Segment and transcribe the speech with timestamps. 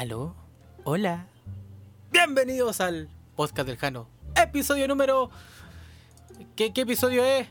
[0.00, 0.34] Aló,
[0.84, 1.26] hola.
[2.10, 4.06] Bienvenidos al podcast del Jano.
[4.34, 5.30] Episodio número.
[6.54, 7.48] ¿Qué, qué episodio es?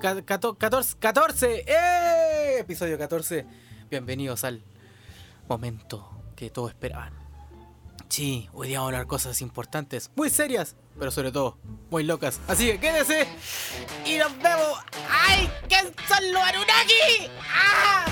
[0.00, 1.64] Ca- cato- 14, 14.
[1.66, 2.58] ¡Eh!
[2.60, 3.44] Episodio 14.
[3.90, 4.62] Bienvenidos al
[5.46, 7.12] momento que todos esperaban.
[8.08, 11.58] Sí, hoy día vamos a hablar cosas importantes, muy serias, pero sobre todo
[11.90, 12.40] muy locas.
[12.48, 13.28] Así que quédese
[14.06, 14.78] y nos vemos.
[15.28, 15.50] ¡Ay!
[15.68, 15.76] ¿Qué
[16.08, 17.30] son los Anunnaki?
[17.46, 18.06] ¡Ah!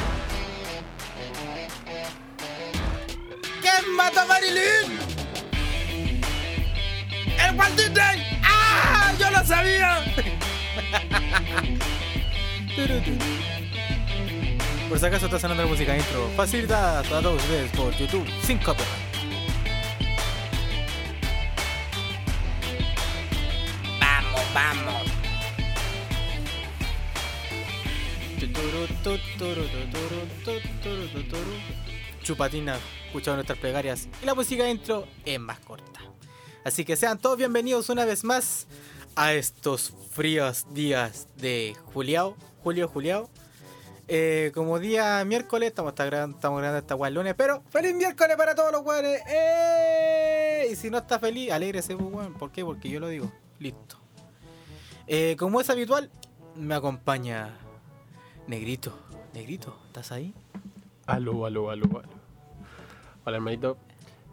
[3.70, 4.98] ¿Quién mató a Marilyn?
[7.38, 8.40] ¡El Walt Disney!
[8.42, 9.12] ¡Ah!
[9.18, 10.04] ¡Yo lo sabía!
[14.88, 18.58] Por si acaso está sonando la música intro, facilitada a todos ustedes por YouTube, sin
[18.58, 18.88] copyright.
[24.00, 25.10] Vamos, vamos.
[32.34, 32.76] Chupatina,
[33.06, 35.98] escuchando nuestras plegarias y la música intro es más corta.
[36.64, 38.68] Así que sean todos bienvenidos una vez más
[39.16, 43.28] a estos fríos días de Juliao, Julio, Juliao.
[44.06, 48.36] Eh, como día miércoles, estamos, está gra- estamos grabando esta el lunes, pero ¡Feliz miércoles
[48.36, 49.20] para todos los weones!
[49.26, 50.68] ¡Eh!
[50.70, 52.34] Y si no está feliz, alégrese, pues, weón.
[52.34, 52.64] ¿Por qué?
[52.64, 53.32] Porque yo lo digo.
[53.58, 53.98] Listo.
[55.08, 56.12] Eh, como es habitual,
[56.54, 57.56] me acompaña
[58.46, 58.96] Negrito.
[59.34, 60.32] Negrito, ¿estás ahí?
[61.06, 62.19] Aló, aló, aló, aló.
[63.24, 63.76] Hola, hermanito.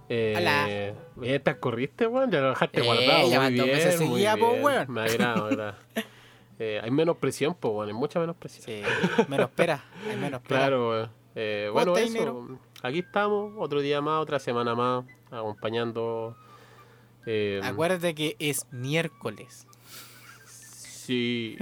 [0.10, 1.40] Eh, Hola.
[1.44, 2.32] ¿te corriste, weón?
[2.32, 3.30] Ya lo dejaste Eh, guardado.
[3.30, 4.64] ya muy dos bien, meses muy seguida, po, bien.
[4.64, 4.92] weón.
[4.92, 5.78] Me agrada, me agrada.
[6.60, 7.88] Eh, hay menos presión, pues, weón.
[7.90, 8.66] Hay mucha menos presión.
[8.66, 8.82] Sí,
[9.28, 10.60] menos espera, hay menos espera.
[10.62, 11.10] Claro, weón.
[11.36, 12.60] Eh, ¿Cómo bueno, eso.
[12.82, 16.36] Aquí estamos, otro día más, otra semana más, acompañando.
[17.28, 19.68] eh, Acuérdate que es miércoles.
[20.48, 21.58] Sí.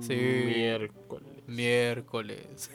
[0.00, 0.14] Sí.
[0.16, 1.28] Miércoles.
[1.46, 2.70] Miércoles.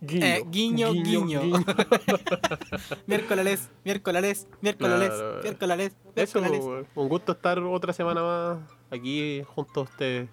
[0.00, 1.40] Guiño, Eh, guiño, guiño.
[3.06, 5.42] miércoles, miércoles, miércoles, Claro.
[5.42, 6.64] miércoles, Eso, miércoles.
[6.64, 6.86] weón.
[6.94, 8.58] un gusto estar otra semana más
[8.90, 10.28] aquí junto a ustedes.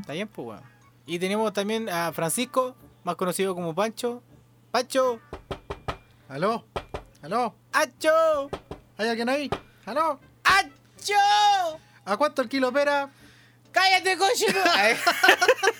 [0.00, 0.62] Está bien, pues, weón.
[1.06, 4.22] Y tenemos también a Francisco, más conocido como Pancho.
[4.70, 5.20] ¡Pancho!
[6.28, 6.64] ¿Aló?
[7.22, 7.54] ¿Aló?
[7.72, 8.50] ¡Acho!
[8.98, 9.48] ¿Hay alguien ahí?
[9.86, 10.18] ¿Aló?
[10.44, 11.14] ¡Acho!
[12.04, 13.08] ¿A cuánto el kilo pera?
[13.72, 14.46] ¡Cállate, coche!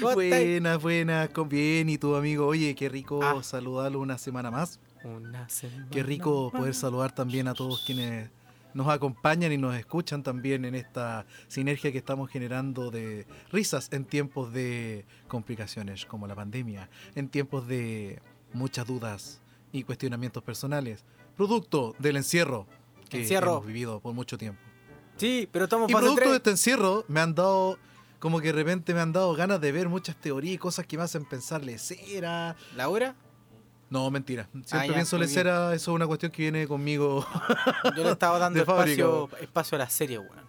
[0.00, 0.44] ¿Cómo estáis?
[0.46, 1.88] Buena, buena, con bien.
[1.88, 2.46] ¿Y tu amigo?
[2.46, 3.42] Oye, qué rico Ah.
[3.42, 4.80] saludarlo una semana más.
[5.04, 6.60] Una semana Qué rico más.
[6.60, 8.30] poder saludar también a todos quienes
[8.74, 14.04] nos acompañan y nos escuchan también en esta sinergia que estamos generando de risas en
[14.04, 18.20] tiempos de complicaciones como la pandemia, en tiempos de
[18.54, 19.40] muchas dudas
[19.72, 21.04] y cuestionamientos personales,
[21.36, 22.66] producto del encierro
[23.10, 23.52] que Encierro.
[23.52, 24.60] hemos vivido por mucho tiempo.
[25.18, 27.78] Sí, pero estamos Y producto de este encierro me han dado,
[28.22, 30.96] como que de repente me han dado ganas de ver muchas teorías y cosas que
[30.96, 32.54] me hacen pensar lecera.
[32.76, 33.16] ¿Laura?
[33.90, 34.48] No, mentira.
[34.52, 37.26] Siempre Ah, ya, pienso lecera, eso es una cuestión que viene conmigo.
[37.96, 40.44] Yo le estaba dando espacio, espacio a la serie, weón.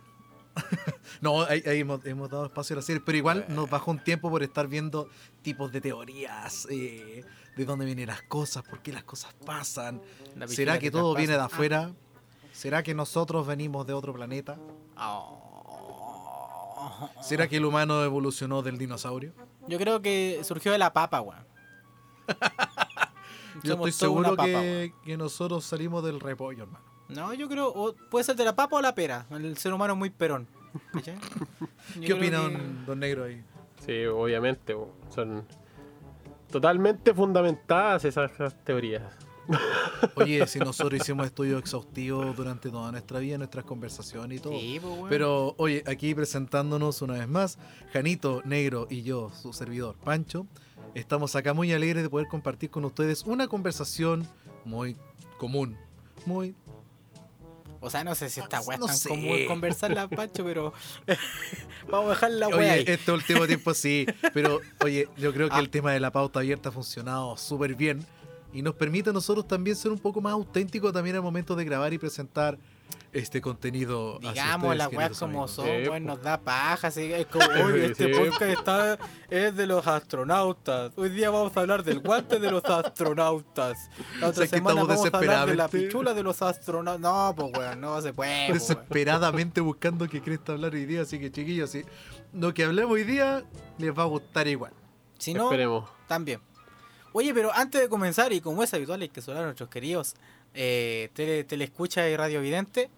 [1.22, 4.04] no, ahí, ahí hemos, hemos dado espacio a la serie, pero igual nos bajó un
[4.04, 5.10] tiempo por estar viendo
[5.42, 7.26] tipos de teorías, eh,
[7.58, 10.00] de dónde vienen las cosas, por qué las cosas pasan.
[10.36, 11.92] La ¿Será que todo viene de afuera?
[12.52, 14.60] ¿Será que nosotros venimos de otro planeta?
[14.96, 15.43] Oh.
[17.22, 19.34] ¿Será que el humano evolucionó del dinosaurio?
[19.68, 21.46] Yo creo que surgió de la papa, weón.
[23.64, 26.84] Yo estoy seguro papa, que, que nosotros salimos del repollo, hermano.
[27.10, 29.28] No, yo creo, o puede ser de la papa o la pera.
[29.30, 30.48] El ser humano es muy perón.
[32.02, 33.44] ¿Qué opina que- don, don Negro ahí?
[33.86, 34.90] Sí, obviamente, weón.
[35.14, 35.46] son
[36.52, 39.04] totalmente fundamentadas esas, esas teorías.
[40.16, 44.54] Oye, si nosotros hicimos estudios exhaustivos durante toda nuestra vida, nuestras conversaciones y todo.
[44.60, 45.10] Sí, pues, weón.
[45.10, 47.58] Pero, oye, aquí presentándonos una vez más,
[47.92, 50.48] Janito, Negro y yo, su servidor, Pancho,
[50.94, 54.28] estamos acá muy alegres de poder compartir con ustedes una conversación
[54.66, 54.96] muy
[55.38, 55.78] común,
[56.26, 56.56] muy...
[57.86, 59.10] O sea, no sé si esta weá No es tan sé.
[59.10, 60.72] común conversarla, Pancho, pero
[61.92, 62.84] vamos a dejar la weá Oye, ahí.
[62.88, 65.60] este último tiempo sí, pero, oye, yo creo que Ah.
[65.60, 68.06] el tema de la pauta abierta ha funcionado súper bien
[68.54, 71.66] y nos permite a nosotros también ser un poco más auténticos también al momento de
[71.66, 72.58] grabar y presentar
[73.12, 74.20] este contenido.
[74.20, 75.52] Digamos weas queridos como amigos.
[75.52, 78.20] son, Sí, weón, nos da paja, así es como, oye, este Sí.
[78.20, 78.98] podcast está,
[79.30, 80.92] es de los astronautas.
[80.96, 83.90] Hoy día vamos a hablar del guante de los astronautas.
[84.20, 86.24] La otra O sea, que semana estamos vamos a hablar de la desesperadamente- pichula de
[86.24, 87.02] los astronautas.
[87.02, 88.32] No, pues weón, no se puede.
[88.32, 88.54] po, weón.
[88.54, 91.84] desesperadamente buscando que Cresta hablar hoy día, así que chiquillos, si
[92.34, 93.44] lo que hablemos hoy día
[93.78, 94.74] les va a gustar igual.
[95.18, 95.90] Si no, Esperemos.
[96.08, 96.40] también.
[97.14, 100.16] Oye, pero antes de comenzar, y como es habitual, hay que saludar a nuestros queridos
[100.56, 102.90] eh, tele, Teleescucha y Radio Vidente.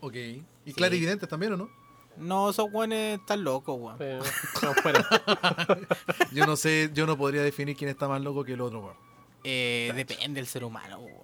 [0.00, 0.14] Ok.
[0.14, 0.72] ¿Y Sí.
[0.74, 1.70] clarividentes también o no?
[2.18, 3.96] No, esos weones están locos, weón.
[4.00, 4.18] Eh,
[4.62, 5.06] no, fuera.
[6.32, 8.96] Yo no sé, yo no podría definir quién está más loco que el otro, weón.
[9.44, 11.16] eh, depende del ser humano, weón.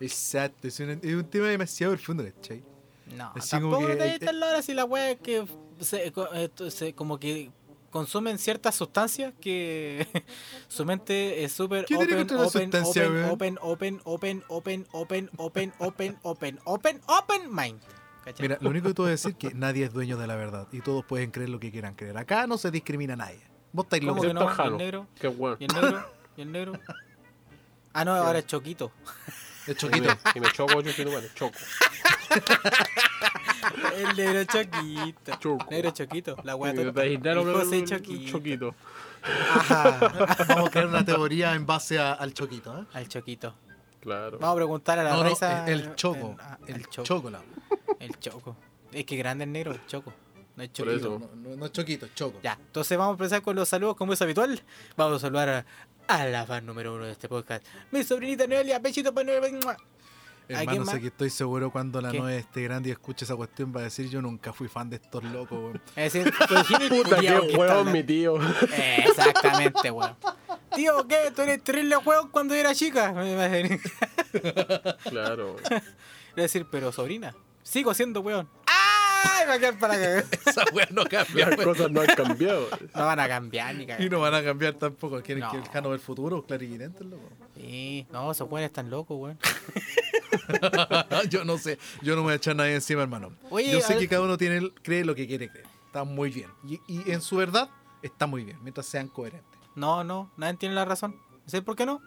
[0.00, 2.62] Exacto, es un, es un tema demasiado profundo, ¿cachai?
[3.14, 5.44] No, Así como tampoco que- te diste la hora si la wea es que
[5.80, 6.12] se,
[6.70, 7.50] se- como que
[7.90, 10.06] consumen ciertas sustancias que
[10.68, 15.72] su mente es súper ¿Qué tiene open, open, open, open, open, open, open, open, open,
[15.78, 17.80] open, open, open, open mind.
[18.24, 18.42] ¿Cachai?
[18.42, 20.36] Mira, lo único que te voy a decir es que nadie es dueño de la
[20.36, 22.16] verdad y todos pueden creer lo que quieran creer.
[22.18, 23.40] Acá no se discrimina a nadie.
[23.72, 24.26] Vos estáis ¿Cómo locos.
[24.26, 24.42] que no?
[24.42, 25.06] Excepto ¿Y el negro?
[25.20, 25.56] Qué bueno.
[25.58, 26.12] ¿Y el negro?
[26.36, 26.72] ¿Y el negro?
[27.92, 28.92] Ah, no, ahora es Choquito.
[29.66, 30.06] Es Y choquito.
[30.06, 31.58] me, y me choco, yo quiero, bueno, choco.
[33.96, 35.36] El negro Choquito.
[35.38, 35.66] Choco.
[35.70, 36.36] Negro Choquito.
[36.44, 38.30] La wea José Choquito.
[38.32, 38.74] Choquito.
[39.22, 39.98] Ajá.
[40.48, 42.78] Vamos a crear una teoría en base a- al choquito.
[42.80, 42.84] ¿eh?
[42.94, 43.54] Al Choquito.
[44.00, 44.38] Claro.
[44.38, 46.36] Vamos a preguntar a la No, no, Raiza, el, el choco.
[46.40, 47.30] ah, El, el choco.
[47.98, 48.56] El choco.
[48.92, 50.12] Es que grande el negro, el choco.
[50.56, 50.96] No es Por choquito.
[50.96, 51.18] eso.
[51.36, 52.40] No, no, no es choquito, es choco.
[52.42, 54.60] Ya, entonces vamos a empezar con los saludos como es habitual.
[54.96, 55.66] Vamos a saludar a,
[56.08, 57.64] a la fan número uno de este podcast.
[57.90, 59.76] Mi sobrinita Noelia, bechito para Noelia.
[60.54, 62.18] ¿A quién Hermano, sé que estoy seguro cuando la ¿Qué?
[62.18, 64.96] Noé esté grande y escuche esa cuestión va a decir yo nunca fui fan de
[64.96, 65.58] estos locos.
[65.58, 65.82] weón".
[65.96, 66.32] Es decir,
[66.88, 68.36] Puta, que huevón mi tío.
[68.72, 70.16] Eh, Exactamente, weón.
[70.74, 71.32] Tío, ¿qué?
[71.34, 73.12] ¿Tú eres terrible juego cuando era chica?
[73.12, 73.80] Me va a decir,
[75.08, 75.56] Claro.
[75.68, 78.48] Le voy a decir, pero sobrina, sigo siendo weón.
[78.66, 79.46] ¡Ay!
[79.48, 81.48] Va a quedar para que Esa weá no cambia.
[81.48, 81.72] Las weón.
[81.74, 82.68] cosas no han cambiado.
[82.94, 84.10] no van a cambiar ni Y cagar.
[84.10, 85.20] no van a cambiar tampoco.
[85.22, 85.50] ¿Quieren No.
[85.50, 86.42] que el Jano del futuro?
[86.44, 87.28] Clarividente, loco.
[87.56, 89.38] Sí, no, esos weones están locos, weón.
[91.30, 91.78] yo no sé.
[92.02, 93.32] Yo no me voy a echar nadie encima, hermano.
[93.50, 95.66] Oye, yo sé que cada uno tiene cree lo que quiere creer.
[95.86, 96.48] Está muy bien.
[96.64, 97.68] Y, y en su verdad
[98.02, 99.60] está muy bien, mientras sean coherentes.
[99.74, 101.16] No, no, nadie tiene la razón.
[101.46, 102.00] ¿Sabes por qué no?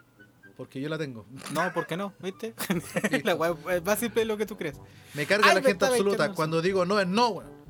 [0.57, 1.25] Porque yo la tengo.
[1.51, 2.13] No, ¿por qué no?
[2.19, 2.53] ¿Viste?
[3.23, 4.79] la weá es más simple de lo que tú crees.
[5.13, 6.31] Me carga Ay, la gente absoluta.
[6.33, 7.63] Cuando digo no es no, weón.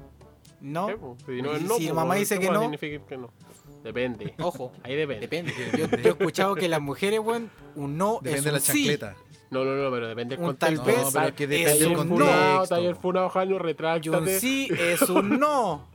[0.62, 1.18] No, ¿Qué, po?
[1.25, 2.62] Si no Y es no, si po, mamá dice ¿qué que más no?
[2.64, 3.31] significa que no?
[3.83, 4.33] Depende.
[4.39, 5.21] ojo, Ahí depende.
[5.27, 5.53] depende.
[5.77, 8.59] Yo, yo he escuchado que las mujeres, weón, un no Depende es de un la
[8.62, 8.74] sí.
[8.85, 9.15] chancleta.
[9.51, 10.85] No, no, no, pero depende del Un tal contexto.
[11.03, 12.75] vez No, pero es que es depende del un Taller funado, contexto.
[12.75, 12.95] taller
[13.30, 14.39] Jano, Y un retráctate.
[14.39, 15.88] sí es un no.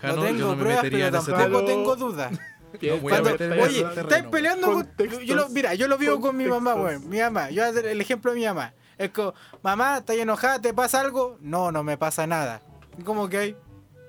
[0.00, 2.38] Jano, no yo tengo no me pruebas, pero tampoco tengo dudas.
[2.80, 3.30] Que Cuando-
[3.62, 4.88] oye, estáis peleando con,
[5.24, 7.08] yo lo, Mira, yo lo vivo con mi mamá, weón.
[7.08, 8.74] Mi mamá, yo voy a dar el ejemplo de mi mamá.
[8.98, 10.60] Es como, mamá, ¿estás enojada?
[10.60, 11.38] ¿Te pasa algo?
[11.40, 12.62] No, no me pasa nada.
[12.98, 13.56] ¿Y ¿Cómo que hay?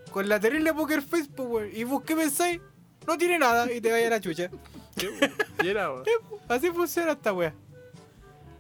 [0.10, 1.70] Con la terrible Poker Face, pues, weón.
[1.76, 2.60] ¿Y vos qué pensáis?
[3.08, 4.50] No tiene nada y te vaya a la chucha.
[4.96, 5.90] ¿Qué, era?
[6.48, 7.54] Así funciona esta wea.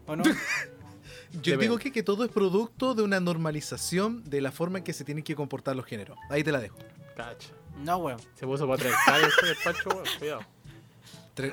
[0.07, 0.23] ¿O no?
[1.41, 4.93] Yo digo que, que todo es producto de una normalización de la forma en que
[4.93, 6.17] se tienen que comportar los géneros.
[6.29, 6.77] Ahí te la dejo.
[7.15, 7.49] Cacha.
[7.83, 8.19] No, weón.
[8.35, 10.05] Se puso patriarcal este despacho, weón.
[10.17, 10.55] Cuidado.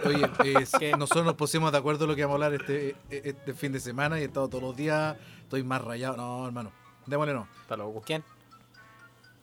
[0.05, 3.73] Oye, nosotros nos pusimos de acuerdo en lo que vamos a hablar este, este fin
[3.73, 5.17] de semana y he estado todos los días.
[5.43, 6.17] Estoy más rayado.
[6.17, 6.73] No, hermano.
[7.07, 7.49] Démosle no.
[7.63, 8.03] Está loco.
[8.07, 8.23] ¿Quién?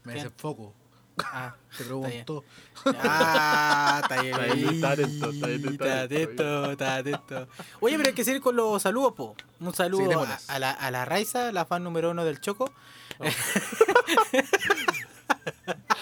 [0.03, 0.23] Me ¿Quién?
[0.23, 0.73] desenfoco.
[1.31, 2.43] Ah, Te pregunto.
[2.85, 4.35] ah, está bien.
[4.35, 7.47] Está bien, está atento, está bien, está Está atento, está atento.
[7.81, 9.35] Oye, pero hay que seguir con los saludos, po.
[9.59, 12.71] Un Sí, saludo a, la, a la Raiza, la fan número uno del Choco.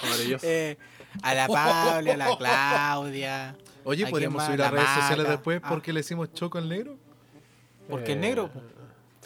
[0.03, 0.45] Maravilloso.
[0.47, 0.77] Eh,
[1.23, 3.55] a la Paula, a la Claudia.
[3.83, 5.31] Oye, ¿A podríamos subir a redes sociales Maca.
[5.31, 5.69] después Ah.
[5.69, 6.95] porque le hicimos choco al negro.
[7.89, 8.61] Porque es Eh, negro, po.
[8.61, 8.67] No,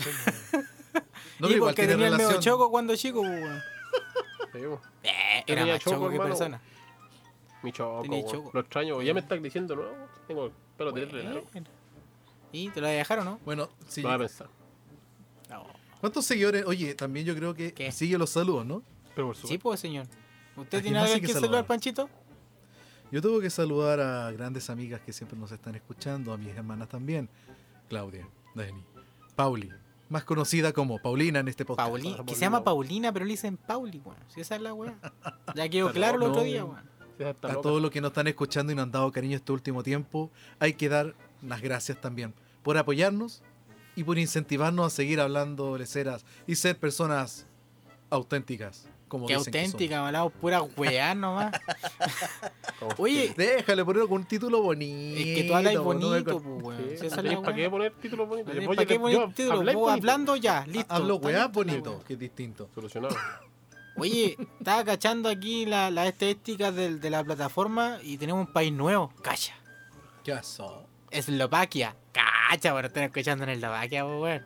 [0.07, 0.61] y
[1.39, 2.39] pero igual porque tenía el medio.
[2.39, 3.47] Choco cuando chico, sí, po.
[4.53, 6.29] Eh, era más Choco, Choco que hermano.
[6.35, 6.61] persona.
[7.63, 8.51] Mi choco, choco.
[8.53, 9.01] Lo extraño.
[9.01, 9.83] Ya me está diciendo, ¿no?
[10.27, 11.35] Tengo el pelo terrible Bueno.
[11.35, 11.49] largo.
[12.51, 13.39] ¿Y te lo dejaron o no?
[13.45, 14.01] Bueno, sí.
[14.01, 14.47] Lo voy a pensar.
[15.49, 15.65] No.
[15.99, 16.65] ¿Cuántos seguidores?
[16.65, 17.91] Oye, también yo creo que ¿Qué?
[17.91, 18.83] sigue los saludos, ¿no?
[19.15, 20.07] Pero por Sí, pues, señor.
[20.57, 21.65] ¿A ¿Usted tiene algo que saludar, saludar?
[21.67, 22.09] Panchito?
[23.11, 26.89] Yo tengo que saludar a grandes amigas que siempre nos están escuchando, a mis hermanas
[26.89, 27.29] también.
[27.89, 28.83] Claudia, Dani,
[29.35, 29.69] Pauli,
[30.11, 31.95] más conocida como Paulina en este podcast.
[32.25, 34.17] Que se llama Paulina, pero le dicen Pauli, weón.
[34.27, 34.95] Si esa es la weá.
[35.55, 36.91] Ya quedó claro el otro día, weón.
[37.17, 39.83] Sí, A todos los que nos están escuchando y nos han dado cariño este último
[39.83, 43.41] tiempo, hay que dar las gracias también por apoyarnos
[43.95, 47.45] y por incentivarnos a seguir hablando leceras y ser personas
[48.09, 48.87] auténticas.
[49.11, 51.51] Como Qué dicen que auténtica, malado, pura weá nomás.
[52.97, 53.33] Oye.
[53.35, 55.19] Déjale poner con un título bonito.
[55.19, 56.77] es que tú hablas bonito, pues, weón.
[56.77, 58.53] Sí, Si esa es ¿tenés la ¿Para qué poner títulos bonitos?
[58.67, 60.93] ¿Para qué poner hablando ya, listo.
[60.93, 62.69] Hablo weá bonito, que es distinto.
[62.73, 63.13] Solucionado.
[63.97, 68.71] Oye, estaba cachando aquí la, la estadística del- de la plataforma y tenemos un país
[68.71, 69.11] nuevo.
[69.21, 69.53] Cacha.
[70.23, 70.85] ¿Qué pasó?
[71.09, 71.97] Eslovaquia.
[72.13, 74.45] Cacha, bueno, están escuchando en Eslovaquia, pues, weón.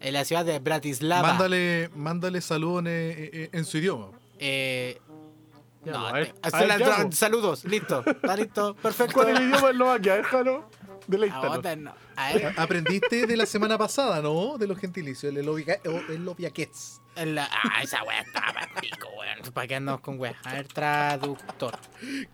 [0.00, 1.28] En la ciudad de Bratislava.
[1.28, 4.08] Mándale, mándale saludos en, en- en su idioma.
[4.38, 5.00] Eh,
[5.84, 8.02] no, ver, te- ver, saludos, listo.
[8.06, 9.14] Está listo, perfecto.
[9.14, 10.16] ¿Cuál es el idioma de Eslovaquia?
[10.16, 10.68] Déjalo.
[11.06, 11.94] Deleítanos.
[12.56, 14.58] Aprendiste de la semana pasada, ¿no?
[14.58, 15.48] De los gentilicios, el
[17.34, 19.52] la- ah, esa wea estaba pico, weón.
[19.54, 20.34] ¿Para qué andamos con wea?
[20.44, 21.78] A ver, traductor.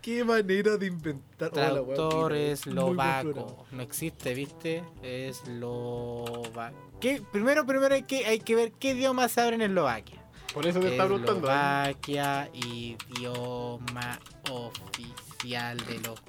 [0.01, 1.51] Qué manera de inventar.
[1.51, 3.23] Traductor mira, es muy buen programa.
[3.23, 3.67] lovaco.
[3.71, 4.83] No existe, ¿viste?
[5.03, 6.99] Es lovaco.
[7.01, 7.23] ¿Qué?
[7.33, 10.19] Primero, primero hay que, hay que ver qué idioma se abre en Eslovaquia.
[10.53, 11.49] Por eso te estaba preguntando.
[11.49, 11.53] ¿eh?
[11.53, 14.19] Eslovaquia, idioma
[14.51, 16.21] oficial de los.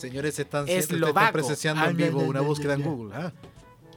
[0.00, 2.82] Señores, están, Es están presenciando en Ah, vivo ya, ya, una búsqueda en.
[2.82, 3.14] Google.
[3.14, 3.32] ¿ah?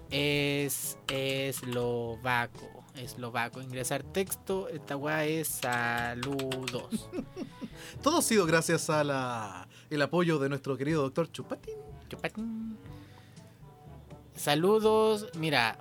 [0.10, 2.84] Es eslovaco.
[2.96, 3.62] Eslovaco.
[3.62, 4.68] Ingresar texto.
[4.68, 7.10] Esta weá es saludos.
[8.04, 11.76] Todo ha sido gracias a la, el apoyo de nuestro querido doctor Chupatín.
[12.10, 12.78] Chupatín.
[14.36, 15.28] Saludos.
[15.38, 15.80] Mira.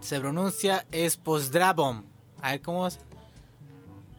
[0.00, 2.04] Se pronuncia Esposdrabon.
[2.42, 2.88] A ver cómo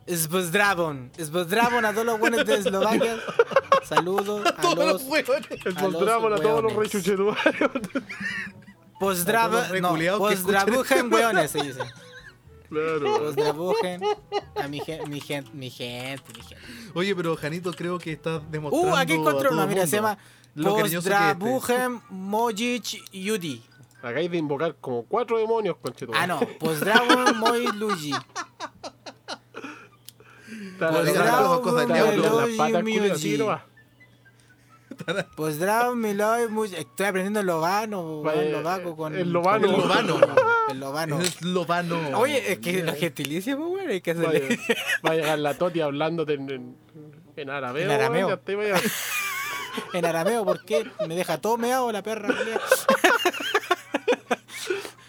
[0.06, 0.22] es.
[0.22, 1.12] Esposdrabon.
[1.18, 3.18] Esposdrabon a todos los buenos de Eslovaquia.
[3.84, 5.04] Saludos a Todos los.
[5.04, 5.48] huevones.
[5.66, 5.74] El
[6.34, 7.72] a todos los rechuchetuarios.
[9.00, 11.80] Posdrab- A todos los no, Posdrabujen, weones, se dice.
[12.70, 13.18] Claro.
[13.20, 14.02] Posdrabujen
[14.56, 16.58] a mi gente, mi gente, mi gente, mi gente.
[16.94, 18.94] Oye, pero Janito creo que estás demostrando.
[18.94, 20.18] Uh, aquí a encontré uno, mira, se llama
[20.56, 21.10] es este.
[21.10, 23.64] Posdrabujen Mojic Yudi.
[24.02, 26.24] Acá hay de invocar como cuatro demonios, conchetumare.
[26.24, 28.14] Ah, no, Posdrabon Moj Luigi.
[30.72, 31.32] Está Pues la- la-
[32.18, 32.46] la-
[35.58, 39.16] la- Miloj Muj- Estoy aprendiendo el lovano, Vaya, el lovaco con.
[39.16, 39.68] el lovano.
[39.68, 40.20] con- El lovano.
[40.70, 41.20] El lovano.
[41.22, 42.20] Es Lovano.
[42.20, 44.58] Oye, es que gentilicios, pues, bueno, hay que hacerle.
[45.06, 46.76] Va a llegar la Toti hablándote en,
[47.36, 47.84] en, arameo.
[47.84, 48.40] En arameo.
[49.94, 50.90] En arameo, ¿por qué?
[51.06, 52.30] Me deja todo meado la perra.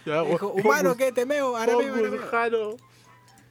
[0.05, 1.57] Dijo, humano, ¿qué te meo?
[1.57, 2.77] Arameo, arameo.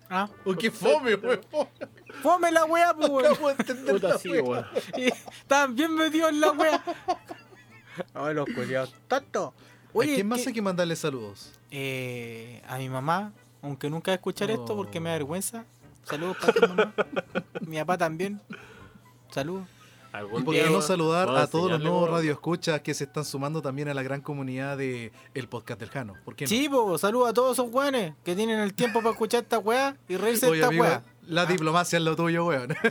[0.10, 1.42] Ah, Oh, qué fome, weón.
[2.22, 3.26] fome la wea, pues, weón.
[3.32, 4.44] Acabo de entender Puta, la sí, wea.
[4.44, 4.66] weón.
[4.98, 6.84] Y Estaban bien metidos en la wea.
[8.14, 8.94] Ay, los culiados.
[9.08, 9.54] Tanto.
[9.96, 11.54] ¿A quién más ¿qué- hay que mandarle saludos?
[11.72, 13.32] Eh, a mi mamá,
[13.62, 15.20] aunque nunca voy a escuchar esto porque me da Oh.
[15.20, 15.66] vergüenza.
[16.04, 16.94] Saludos para ti, mamá.
[17.62, 18.40] mi papá también.
[19.32, 19.68] Saludos.
[20.18, 23.62] Algún ¿Y por qué no saludar a todos los nuevos radioescuchas que se están sumando
[23.62, 26.14] también a la gran comunidad de el podcast del Jano?
[26.24, 26.50] ¿Por qué no?
[26.50, 29.98] Sí, po, saludos a todos esos weones que tienen el tiempo para escuchar esta weá
[30.08, 31.04] y reírse de Oye, esta amigo, weá.
[31.28, 31.46] la Ah.
[31.46, 32.70] diplomacia es lo tuyo, weón.
[32.70, 32.88] Sí,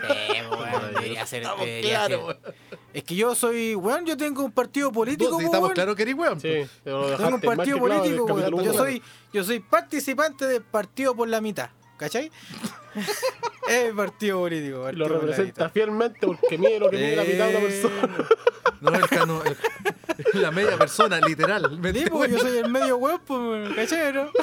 [0.51, 1.43] weón, debería ser.
[1.43, 2.39] Estamos debería claros, ser.
[2.45, 2.55] weón.
[2.93, 5.75] Es que yo soy, weón, yo tengo un partido político, po, estamos weón.
[5.75, 6.41] claros que eres weón.
[6.41, 6.53] Sí,
[6.85, 8.65] Tengo un partido claro político, weón.
[8.65, 9.03] Yo soy,
[9.33, 11.71] yo soy participante del partido por la mitad.
[11.97, 12.31] ¿Cachai?
[13.69, 14.79] es el partido político.
[14.79, 18.09] Lo partido la representa fielmente porque mide lo que mide la mitad de una persona.
[18.81, 19.57] No, el Jano, el-
[20.43, 21.79] la media persona, literal.
[21.79, 24.29] ¿me Sí, pues yo soy el medio weón, pues, ¿cachai, no?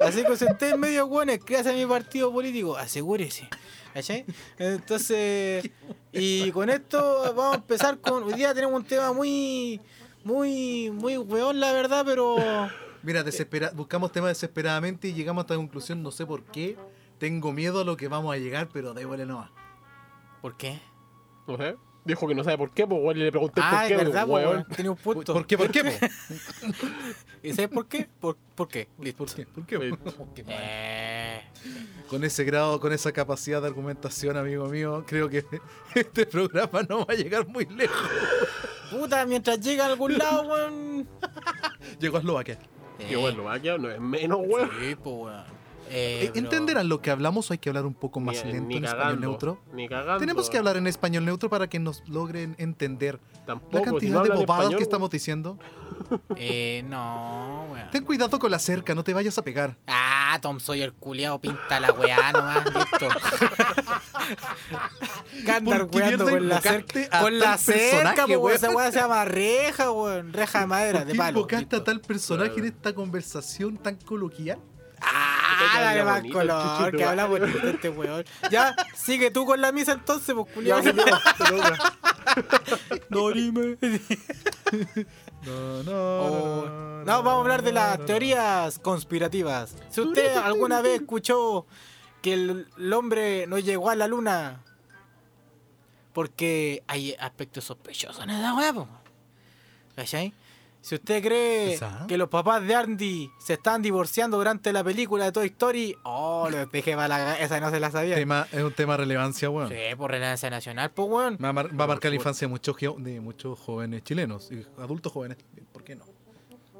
[0.00, 3.48] Así que si usted es medio weón, créase a mi partido político, asegúrese.
[3.92, 4.24] ¿Cachai?
[4.58, 5.68] Entonces,
[6.12, 8.22] y con esto vamos a empezar con.
[8.22, 9.80] Hoy día tenemos un tema muy.
[10.22, 12.36] Muy, muy weón, la verdad, pero.
[13.02, 16.76] Mira, desespera- buscamos temas desesperadamente y llegamos a esta conclusión, no sé por qué.
[17.18, 19.50] Tengo miedo a lo que vamos a llegar, pero da igual nomás.
[20.42, 20.80] ¿Por qué?
[21.46, 21.76] No sé.
[22.02, 23.96] Dijo que no sabe por qué, pues weón, y le pregunté Ah, por es qué,
[23.98, 24.56] verdad, pues, weón.
[24.56, 25.34] weón, tiene un punto.
[25.34, 25.58] ¿Por qué?
[25.58, 25.84] ¿Por qué?
[25.84, 25.90] po?
[27.42, 28.08] ¿Y sabes por qué?
[28.20, 28.88] ¿Por, por qué?
[28.98, 29.26] Listo.
[29.26, 29.44] ¿Por qué?
[29.46, 29.78] ¿Por qué?
[29.78, 30.28] Listo.
[30.34, 30.44] Qué.
[30.48, 31.42] Eh,
[32.08, 35.44] Con ese grado, con esa capacidad de argumentación, amigo mío, creo que
[35.94, 38.08] este programa no va a llegar muy lejos.
[38.90, 41.06] puta, mientras llega a algún lado, weón.
[41.98, 42.58] Llegó a Eslovaquia.
[43.08, 44.70] Que bueno, va a quedar, no es menos, weón.
[44.80, 45.34] Sí, pues.
[45.92, 48.68] Eh, Eh, ¿Entenderán lo que hablamos o hay que hablar un poco más Ni- lento
[48.68, 49.60] ni en español cagando, neutro?
[49.72, 50.18] Ni cagando.
[50.20, 54.18] Tenemos que hablar en español neutro para que nos logren entender Tampoco, la si cantidad
[54.18, 55.58] no de bobadas español, que estamos diciendo.
[56.36, 57.90] Eh, no, weón.
[57.90, 59.76] Ten cuidado con la cerca, no te vayas a pegar.
[59.86, 63.08] Ah, Tom Sawyer culiao, pinta la weá nomás, listo.
[65.44, 67.20] Que andar ¿Por qué weando con la cerca.
[67.20, 68.42] Con la cerca, weón.
[68.42, 68.56] weón?
[68.56, 70.32] Esa weá se llama reja, weón.
[70.32, 71.38] Reja de madera, ¿Por de qué palo.
[71.38, 71.82] invocaste a listo.
[71.84, 72.66] tal personaje Claro.
[72.66, 74.58] en esta conversación tan coloquial?
[75.00, 78.24] Ah, Dale habla más bonito, color, chuchito, que habla bonito este weón.
[78.50, 81.20] Ya, sigue tú con la misa entonces, pues culiao, te toca.
[83.08, 83.76] Dorime.
[85.42, 85.92] No, no.
[85.92, 89.76] Oh, No, vamos a hablar de las teorías conspirativas.
[89.90, 91.66] Si usted alguna vez escuchó
[92.22, 94.62] que el, el hombre no llegó a la luna
[96.12, 98.88] porque hay aspectos sospechosos en esa po.
[99.96, 100.34] ¿cachai?
[100.82, 105.32] Si usted cree que los papás de Andy se están divorciando durante la película de
[105.32, 108.14] Toy Story, oh, lo dejé para la esa no se la sabía.
[108.16, 109.68] Tema, es un tema de relevancia, weón.
[109.68, 111.38] Sí, por relevancia nacional, pues weón.
[111.42, 114.64] Va a, mar- va a marcar la infancia de muchos, de muchos jóvenes chilenos y
[114.80, 115.36] adultos jóvenes.
[115.72, 116.04] ¿Por qué no?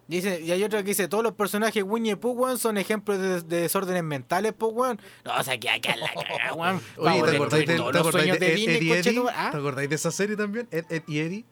[0.09, 3.42] Dice, y hay otro que dice, todos los personajes Winnie Pooh, weón, son ejemplos de,
[3.42, 5.00] de desórdenes mentales, pues, weón.
[5.25, 6.80] No, o sea, que acá la cagada, weón.
[6.97, 9.23] Oye, ¿te acordáis de, destruir todos ¿te los acordáis sueños de de Disney, Eddie?
[9.50, 10.66] ¿Te acordáis de esa serie también?
[10.73, 11.45] Ed, Ed y Eddie.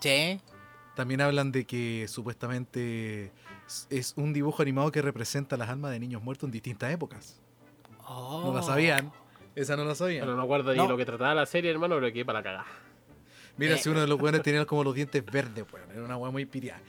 [0.00, 0.40] Sí.
[0.96, 3.30] También hablan de que supuestamente
[3.90, 7.40] es- un dibujo animado que representa las almas de niños muertos en distintas épocas.
[8.00, 8.62] No la Oh.
[8.62, 9.12] sabían.
[9.54, 10.22] Esa no la sabían.
[10.22, 10.88] Pero no me acuerdo de No.
[10.88, 12.66] lo que trataba la serie, hermano, pero que para la cagada.
[13.58, 13.78] Mira, Eh.
[13.78, 15.90] si uno de los buenos tenía como los dientes verdes, weón.
[15.90, 16.80] Era una weá muy piriada.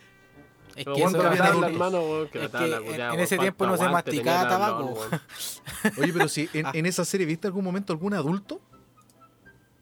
[0.76, 3.20] Es que bueno, eso la del- hermano, weón, que es tratarla, que en- culiao, en
[3.22, 5.00] ese weón, tiempo no se masticaba tabaco.
[5.98, 6.72] Oye, pero si en, Ah.
[6.74, 8.62] en esa serie viste algún momento algún adulto,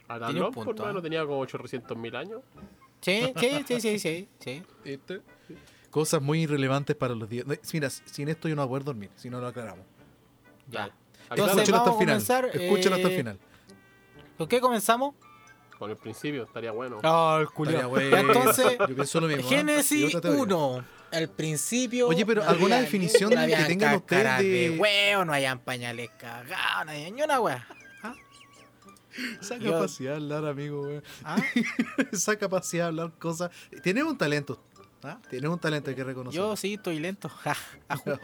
[0.08, 1.02] Arnold, punto, hermano, ¿ah?
[1.02, 2.42] tenía como 800 mil años.
[3.02, 4.64] Sí, sí, sí, sí, sí, sí.
[4.84, 5.22] este,
[5.92, 7.46] cosas muy irrelevantes para los días.
[7.74, 9.86] Mira, sin esto yo no voy a poder dormir, si no lo aclaramos.
[10.70, 10.90] Ya.
[11.30, 12.16] Entonces, Escúchenlo hasta el vamos a final.
[12.16, 13.40] comenzar, Escúchenlo hasta el eh, final.
[14.38, 15.16] ¿Con qué comenzamos?
[15.78, 17.00] Con el principio, estaría bueno.
[17.04, 17.90] Ah, el Estaría culiao.
[17.90, 18.18] bueno.
[18.34, 19.50] Entonces, yo pienso lo mismo.
[19.50, 20.44] Génesis otra teoría.
[20.44, 20.86] 1.
[21.12, 22.08] El principio.
[22.08, 25.26] Oye, pero no ¿alguna había definición ni- que no habían tengan ustedes de- de huevo,
[25.26, 27.68] no hayan pañales cagados, no había ni una wea.
[29.42, 30.88] Esa capacidad de hablar, amigo.
[31.24, 31.38] ¿Ah?
[32.12, 33.52] Esa capacidad de hablar cosas.
[33.84, 34.62] Tienes un talento.
[35.04, 35.20] ¿ah?
[35.30, 36.38] Tienes un talento hay que reconocer.
[36.38, 37.30] Yo sí estoy lento.
[37.30, 37.56] Ja.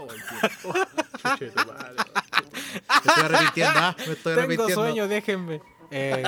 [1.22, 4.76] Me estoy arrepintiendo, ah, me estoy Tengo arrepintiendo.
[4.84, 5.62] sueño, déjenme.
[5.92, 6.24] Eh,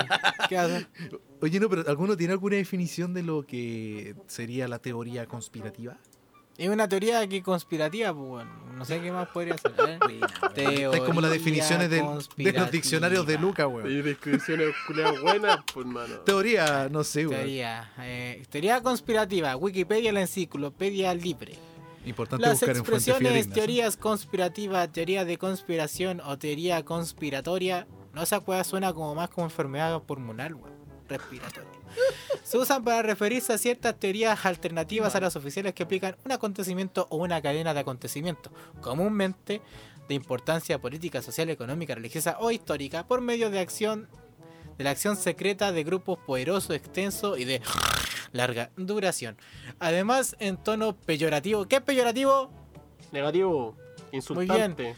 [0.49, 0.87] ¿Qué hacer?
[1.41, 5.97] Oye, no, pero ¿alguno tiene alguna definición de lo que sería la teoría conspirativa?
[6.57, 8.63] Es una teoría que conspirativa, pues bueno.
[8.75, 9.73] No sé qué más podría ser.
[10.55, 10.89] ¿eh?
[10.91, 13.89] Es como las definiciones de, los diccionarios de Luca, weón.
[13.89, 14.73] Y descripciones
[15.21, 16.15] buenas, pues, hermano.
[16.19, 17.39] Teoría, no sé, weón.
[17.39, 17.91] Teoría.
[17.99, 19.55] eh, teoría conspirativa.
[19.55, 21.53] Wikipedia, la enciclopedia libre.
[22.05, 23.55] Importante Las buscar en expresiones, fidedignas.
[23.55, 29.45] teorías conspirativas, teoría de conspiración o teoría conspiratoria, no esa cueva suena como más como
[29.45, 30.73] enfermedad pulmonar, weón,
[31.07, 31.82] respiratoria.
[32.43, 37.07] Se usan para referirse a ciertas teorías alternativas a las oficiales que explican un acontecimiento
[37.09, 39.61] o una cadena de acontecimientos, comúnmente
[40.07, 44.07] de importancia política, social, económica, religiosa o histórica, por medio de acción
[44.77, 47.61] de la acción secreta de grupos poderosos, extensos y de
[48.33, 49.37] larga duración.
[49.79, 51.67] Además, en tono peyorativo.
[51.67, 52.51] ¿Qué es peyorativo?
[53.11, 53.77] Negativo.
[54.11, 54.95] Insultante.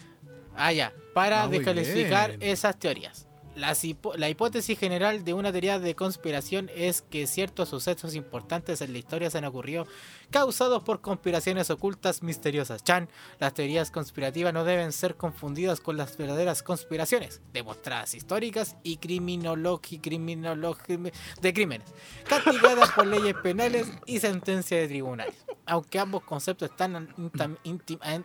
[0.56, 0.94] Ah, ya.
[1.14, 2.52] Para Ah, muy descalificar bien.
[2.52, 3.28] esas teorías.
[3.56, 9.00] La hipótesis general de una teoría de conspiración es que ciertos sucesos importantes en la
[9.00, 9.88] historia se han ocurrido
[10.30, 12.84] causados por conspiraciones ocultas misteriosas.
[12.84, 13.10] Chan,
[13.40, 20.00] las teorías conspirativas no deben ser confundidas con las verdaderas conspiraciones demostradas históricas y criminologi
[20.00, 20.98] criminologi
[21.42, 21.94] de crímenes,
[22.28, 25.36] castigadas por leyes penales y sentencias de tribunales.
[25.66, 27.18] Aunque ambos conceptos están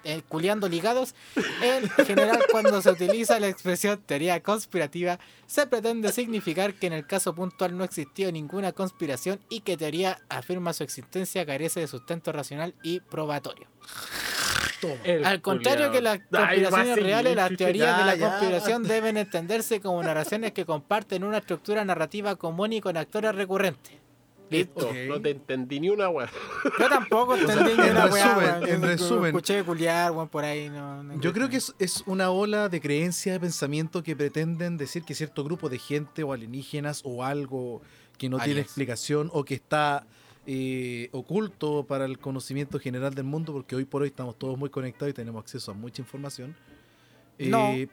[0.04, 1.14] eh, culiando ligados,
[1.62, 7.06] en general, cuando se utiliza la expresión teoría conspirativa, se pretende significar que en el
[7.06, 12.32] caso puntual no existió ninguna conspiración y que teoría afirma su existencia carece de sustento
[12.32, 13.66] racional y probatorio.
[15.24, 15.92] Al contrario culiao.
[15.92, 18.28] que las conspiraciones reales, las teorías de la ya.
[18.28, 24.00] conspiración deben entenderse como narraciones que comparten una estructura narrativa común y con actores recurrentes.
[24.50, 26.28] Listo, no te entendí ni una weá.
[26.78, 29.26] Yo tampoco entendí ni en una weá, en Yo resumen.
[29.26, 30.68] Escuché culiar, weón, por ahí.
[30.68, 34.76] No, no Yo creo que es, es una ola de creencias, de pensamiento que pretenden
[34.76, 37.80] decir que cierto grupo de gente o alienígenas o algo
[38.18, 40.04] que no tiene explicación o que está
[40.46, 44.70] eh, oculto para el conocimiento general del mundo, porque hoy por hoy estamos todos muy
[44.70, 46.56] conectados y tenemos acceso a mucha información.
[47.38, 47.70] No.
[47.72, 47.88] Eh,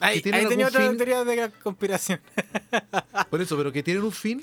[0.00, 2.20] Ahí, ahí tenía otra fin- teoría de conspiración.
[3.30, 4.42] Por eso, pero que tienen un fin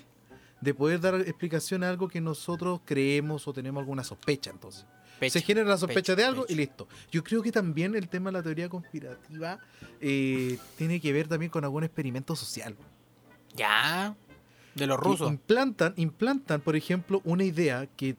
[0.62, 4.86] de poder dar explicación a algo que nosotros creemos o tenemos alguna sospecha, entonces.
[5.28, 6.54] se genera la sospecha pecho, de algo pecho.
[6.54, 6.88] y listo.
[7.12, 9.60] Yo creo que también el tema de la teoría conspirativa
[10.00, 12.78] eh, tiene que ver también con algún experimento social.
[13.56, 14.16] Ya.
[14.80, 15.30] De los rusos.
[15.30, 18.16] Implantan, implantan, por ejemplo, una idea que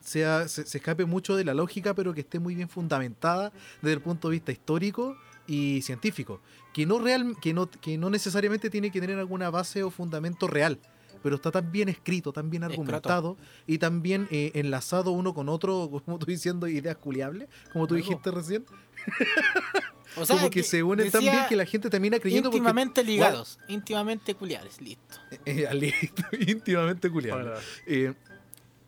[0.00, 3.94] sea, se, se escape mucho de la lógica, pero que esté muy bien fundamentada desde
[3.94, 6.40] el punto de vista histórico y científico.
[6.72, 10.46] Que no, real, que no, que no necesariamente tiene que tener alguna base o fundamento
[10.46, 10.78] real,
[11.22, 15.48] pero está tan bien escrito, tan bien argumentado y tan bien eh, enlazado uno con
[15.48, 18.06] otro, como tú diciendo, ideas culiables, como tú Algo.
[18.06, 18.64] dijiste recién.
[20.16, 23.04] O sea, como que, se unen tan bien que la gente termina creyendo porque- íntimamente
[23.04, 23.60] ligados.
[23.68, 24.80] Íntimamente culiares.
[24.80, 25.16] Listo.
[25.44, 25.82] Eh, al-
[26.48, 27.46] íntimamente culiables.
[27.46, 28.12] Ahora, Eh,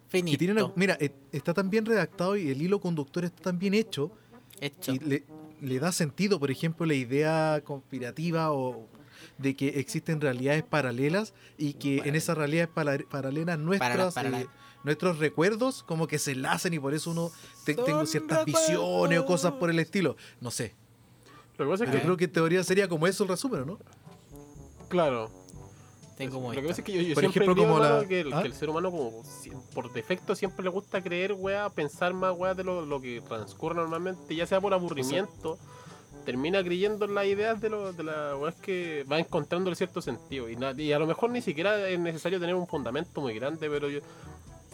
[0.08, 0.32] Finito.
[0.32, 3.72] que tienen, mira, eh, está tan bien redactado y el hilo conductor está tan bien
[3.72, 4.10] hecho
[4.60, 4.92] Hecho.
[4.94, 5.22] y le,
[5.60, 8.88] le da sentido, por ejemplo, la idea conspirativa o
[9.38, 14.46] de que existen realidades paralelas y que en esas realidades para- paralelas nuestras, para eh,
[14.84, 17.30] nuestros recuerdos como que se enlacen y por eso uno
[17.64, 20.16] te- tengo ciertas visiones o cosas por el estilo.
[20.40, 20.74] No sé.
[21.58, 23.78] Lo que pasa es Yo creo que en teoría sería como eso el resumen, ¿no?
[24.88, 25.30] claro,
[26.16, 28.06] Tengo como Lo que pasa es que yo, yo Por siempre ejemplo, creo, como la-
[28.06, 28.42] que, el, ¿Ah?
[28.42, 32.36] que el ser humano como si- por defecto siempre le gusta creer, weá, pensar más,
[32.36, 35.58] weá, de lo, lo que transcurre normalmente, ya sea por aburrimiento,
[36.26, 40.50] termina creyendo en las ideas de, lo, de las weas que va encontrando cierto sentido.
[40.50, 43.68] Y, na- y a lo mejor ni siquiera es necesario tener un fundamento muy grande,
[43.70, 44.00] pero yo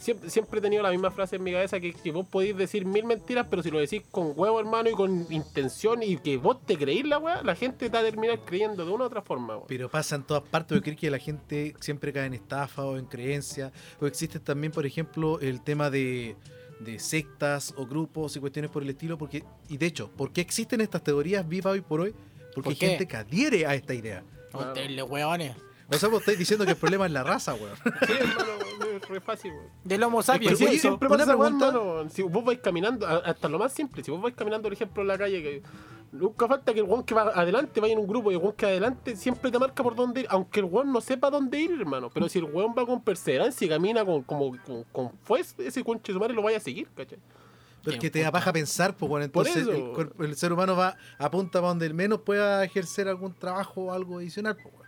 [0.00, 2.84] siempre, siempre he tenido la misma frase en mi cabeza que, que vos podéis decir
[2.84, 6.64] mil mentiras, pero si lo decís con huevo, hermano, y con intención, y que vos
[6.66, 9.22] te creís la weá, la gente te va a terminar creyendo de una u otra
[9.22, 9.58] forma.
[9.66, 12.96] Pero pasa en todas partes, yo creo que la gente siempre cae en estafa o
[12.96, 13.72] en creencia.
[14.00, 16.36] O existe también, por ejemplo, el tema de,
[16.80, 19.18] de sectas o grupos y cuestiones por el estilo.
[19.18, 22.14] porque Y de hecho, ¿por qué existen estas teorías vivas hoy por hoy?
[22.54, 22.88] Porque ¿Por hay qué?
[22.88, 24.22] gente que adhiere a esta idea.
[24.52, 25.54] Ustedes, hueones.
[25.90, 27.74] O sea, vos estáis diciendo que el problema es la raza, weón.
[28.06, 28.57] Sí, hermano,
[29.08, 29.66] re fácil, weón.
[29.84, 30.58] Del Homo Es que sapiens.
[30.58, 30.80] sí, eso.
[30.80, 32.10] siempre pasa, weón.
[32.10, 35.08] Si vos vais caminando, hasta lo más simple, si vos vais caminando, por ejemplo, en
[35.08, 35.62] la calle, que
[36.12, 38.54] nunca falta que el weón que va adelante vaya en un grupo y el weón
[38.54, 41.72] que adelante siempre te marca por dónde ir, aunque el weón no sepa dónde ir,
[41.72, 42.10] hermano.
[42.12, 45.82] Pero si el weón va con perseverancia y camina con, como, con, con fuerza, ese
[45.84, 47.18] conche de su madre lo vaya a seguir, ¿cachai?
[47.84, 51.68] Porque te da paja pensar, pues bueno, entonces el, el ser humano va apunta para
[51.68, 54.87] donde el menos pueda ejercer algún trabajo o algo adicional, pues, weón.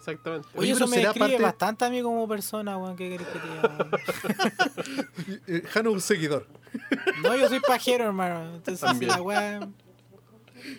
[0.00, 0.48] Exactamente.
[0.54, 2.96] Oye, Oye, eso me será describe parte- bastante a mí como persona, weón.
[2.96, 3.90] ¿Qué querés que te diga?
[5.46, 6.46] Eh, Jano es un seguidor.
[7.22, 8.54] No, yo soy pajero, hermano.
[8.56, 9.60] Entonces, si la weá.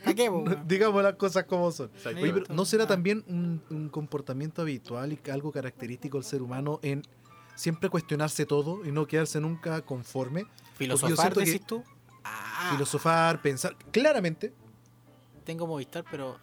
[0.03, 0.63] ¿Para qué, weón?
[0.67, 1.91] Digamos las cosas como son.
[2.05, 2.87] Oye, pero ¿no será Ah.
[2.87, 7.03] también un, un comportamiento habitual y algo característico del ser humano en
[7.55, 10.45] siempre cuestionarse todo y no quedarse nunca conforme?
[10.75, 11.83] ¿Filosofar, decís tú?
[12.23, 13.75] Ah, Filosofar, pensar.
[13.91, 14.53] Claramente.
[15.43, 16.37] tengo Movistar, pero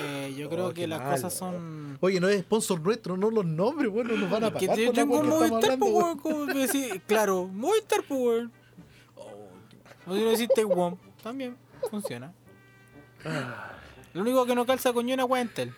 [0.00, 1.98] eh, yo creo Oh, que qué las mal, cosas son.
[2.00, 4.78] Oye, no es sponsor nuestro, no los nombres, bueno, nos van a Que pagar.
[4.84, 6.70] yo tengo que Movistar, pues,
[7.06, 8.52] claro, Movistar, pues, weón.
[10.06, 11.56] O si no deciste One, también
[11.90, 12.32] funciona.
[14.14, 15.72] Lo único que no calza con una weá Entel.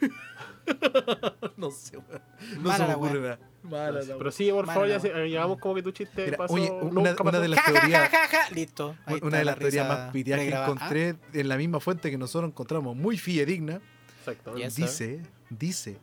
[1.56, 2.22] No sé, weón.
[2.56, 3.38] No Mala se me la ocurre nada.
[3.64, 6.36] Mala la Pero sí, por favor, ya la eh, llegamos como que tu chiste Mira,
[6.36, 6.54] pasó.
[6.54, 7.22] oye, una- pasó.
[7.24, 8.50] una de las- Ja, ja, teorías- ja, ja, ja.
[8.54, 8.96] Listo.
[9.06, 12.18] Ahí Una de la las teorías más piteadas que encontré en la misma fuente que
[12.18, 13.80] nosotros encontramos muy fidedigna,
[14.20, 14.64] Exactamente.
[14.66, 14.84] Yes, sir.
[14.84, 15.96] dice, dice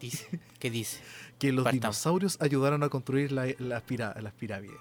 [0.00, 1.00] dice, ¿Qué dice?
[1.38, 1.80] que los Partamos.
[1.96, 4.76] dinosaurios ayudaron a construir la- las, pira- las pirámides.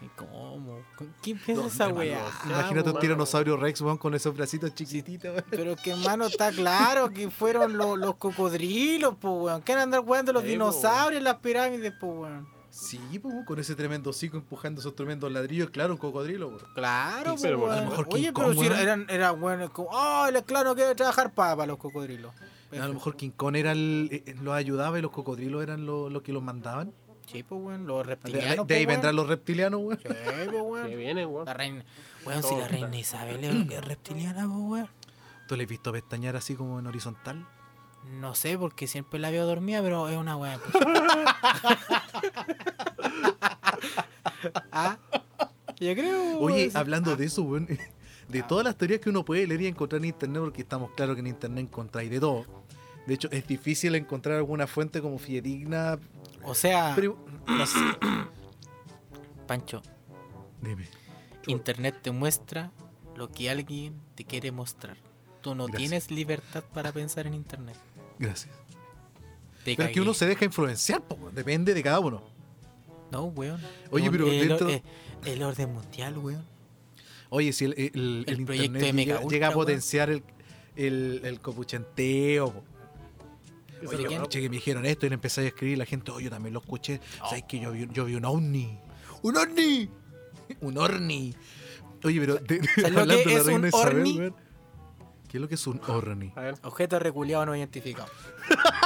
[0.00, 0.02] Weón.
[0.02, 0.78] ¿Y ¿Cómo?
[0.96, 2.20] ¿Con ¿Quién piensa esa weá?
[2.44, 2.98] Imagínate un mano.
[3.00, 5.30] tiranosaurio Rex weón, con esos bracitos chiquititos.
[5.30, 5.44] weón.
[5.50, 9.62] Pero que hermano está claro que fueron los, los cocodrilos, pues weón.
[9.62, 12.48] ¿Qué andar weando los dinosaurios en las pirámides, pues weón?
[12.68, 16.48] Sí, pues, weón, con ese tremendo hocico empujando esos tremendos ladrillos, claro, un cocodrilo.
[16.48, 16.60] weón.
[16.74, 17.88] Claro, Sí, pero a lo weón.
[17.88, 18.78] mejor Oye, King pero Kong, si weón.
[18.80, 22.32] eran, eran weones como, oh, el claro que debe trabajar para los cocodrilos.
[22.72, 26.12] A lo mejor King Kong era el, eh, los ayudaba y los cocodrilos eran los
[26.12, 26.92] los que los mandaban.
[27.26, 28.66] Sí, pues weón, los reptilianos.
[28.66, 29.98] de ahí pues, vendrán los reptilianos, weón.
[29.98, 30.88] Sí, pues weón.
[30.88, 31.46] Que vienen, weón.
[31.46, 31.84] La reina.
[32.24, 34.88] Weón, si la reina Isabel es lo que es reptiliana, pues weón.
[35.48, 37.46] ¿Tú le has visto pestañear así como en horizontal?
[38.20, 40.60] No sé, porque siempre la veo dormida, pero es una weá.
[44.72, 44.98] ah,
[45.80, 46.38] yo creo.
[46.38, 47.66] Oye, hablando Ah, de eso, weón,
[48.28, 51.14] de todas las teorías que uno puede leer y encontrar en internet, porque estamos claros
[51.16, 52.44] que en internet encontráis de todo.
[53.06, 55.98] De hecho, es difícil encontrar alguna fuente como fidedigna.
[56.46, 57.78] O sea, Pero, no sé.
[59.46, 59.82] Pancho,
[60.60, 60.86] Dime.
[61.46, 62.72] Internet te muestra
[63.14, 64.96] lo que alguien te quiere mostrar.
[65.42, 65.78] Tú no Gracias.
[65.78, 67.76] tienes libertad para pensar en Internet.
[68.18, 68.52] Gracias.
[69.64, 72.22] Te Pero es que uno se deja influenciar, po, weón, depende de cada uno.
[73.12, 73.60] No, weón.
[73.90, 74.82] Oye, El- pero el, dentro- eh,
[75.24, 76.44] el orden mundial, weón.
[77.28, 79.60] Oye, si el, el- el El proyecto internet de Mega llega, Ultra, llega a weón.
[79.60, 80.22] potenciar el,
[80.74, 82.64] el, el copuchenteo.
[83.88, 85.84] Oye, es que, verdad, che, que me dijeron esto y le empecé a escribir la
[85.86, 87.00] gente, oye, yo también lo escuché.
[87.22, 87.28] Oh.
[87.28, 88.78] ¿Sabes que yo vi, yo vi un ovni?
[89.22, 89.90] ¡Un ovni!
[90.60, 91.34] ¡Un orni!
[92.04, 94.34] Oye, pero de- de- ¿Sabes lo hablando de la es reina un Isabel,
[95.28, 96.32] ¿Qué es lo que es un orni?
[96.36, 98.08] A ver, Objeto reculeado no identificado.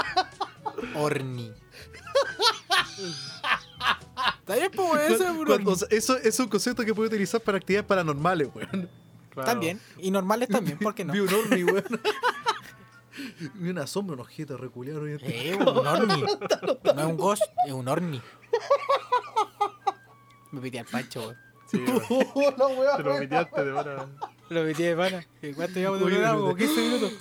[0.95, 1.53] Orni.
[4.41, 5.73] Está bien, pues, weón, eso es un Cuando- orni.
[5.73, 8.89] o sea, eso es un concepto que puede utilizar para actividades paranormales, weón.
[9.31, 9.47] claro.
[9.51, 9.81] También.
[9.99, 11.13] Y normales también, ¿por qué no?
[11.13, 11.85] Vi un orni, weón.
[13.55, 15.03] Vi una sombra, un objeto reculeado.
[15.03, 15.21] weón.
[15.23, 16.25] Eh, un orni.
[16.95, 18.21] No es un ghost, es un orni.
[20.53, 21.37] Me pide al Pancho, weón.
[21.67, 22.97] Sí, weón.
[22.97, 24.07] Te lo piteaste de verdad.
[24.51, 25.25] Lo metí de pana.
[25.43, 26.41] ¿Y ¿Cuánto llevamos de programa?
[26.41, 27.13] Como 15 minutos.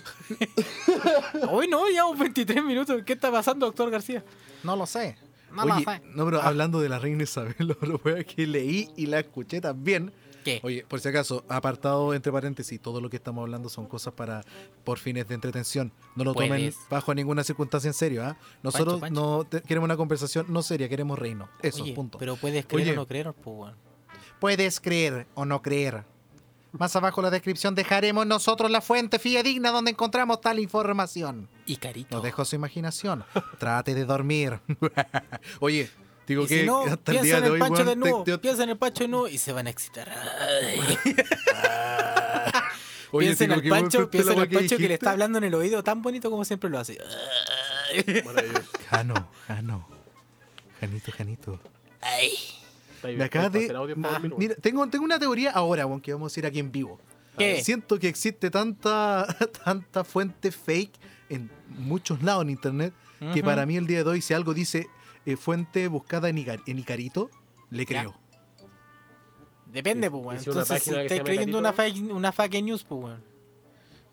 [1.51, 3.03] Hoy no, llevamos 23 minutos.
[3.05, 4.23] ¿Qué está pasando, doctor García?
[4.63, 5.15] No lo sé.
[5.51, 6.01] No Oye, lo sé.
[6.15, 10.11] no, pero hablando de la reina Isabel, lo, que leí y la escuché también.
[10.53, 10.59] ¿Qué?
[10.63, 14.43] Oye, por si acaso, apartado entre paréntesis, todo lo que estamos hablando son cosas para
[14.83, 15.91] por fines de entretención.
[16.15, 16.75] No lo tomen Puedes.
[16.89, 18.37] bajo ninguna circunstancia en serio, ¿ah?
[18.63, 19.21] Nosotros Pancho.
[19.21, 21.49] no te- queremos una conversación no seria, queremos reino.
[21.61, 22.17] Eso, Oye, punto.
[22.17, 22.91] Pero puedes creer Oye.
[22.93, 23.73] o no creer, pues.
[24.39, 26.03] Puedes creer o no creer.
[26.71, 31.49] Más abajo en la descripción dejaremos nosotros la fuente fidedigna donde encontramos tal información.
[31.65, 32.15] Y carito.
[32.17, 33.25] Lo dejo a su imaginación.
[33.57, 34.59] Trate de dormir.
[35.59, 35.89] Oye,
[36.33, 37.87] digo Y que si no, hasta el piensa día en de el hoy, pancho weón,
[37.87, 40.07] de nuevo, te- te- piensa en el pancho de nuevo y se van a excitar.
[43.11, 45.43] Oye, piensa en el que, pancho, piensa en el pancho que le está hablando en
[45.45, 46.97] el oído tan bonito como siempre lo hace.
[48.89, 49.87] Jano, Jano.
[50.79, 51.59] Janito, Janito.
[52.01, 52.31] Ay.
[53.03, 53.73] Me de.
[54.03, 56.99] Ah, mira, tengo, tengo una teoría ahora, weón, que vamos a decir aquí en vivo.
[57.37, 57.63] ¿Qué?
[57.63, 59.25] Siento que existe tanta,
[59.65, 60.91] tanta fuente fake
[61.29, 62.93] en muchos lados en internet
[63.33, 64.87] que para mí el día de hoy, si algo dice
[65.25, 67.29] eh, fuente buscada en, Icar- en Icarito,
[67.69, 68.01] le Ya.
[68.01, 68.15] creo.
[69.67, 70.37] Depende, pues, weón.
[70.39, 73.23] Entonces, si estáis creyendo una fake, una fake news, pues, weón.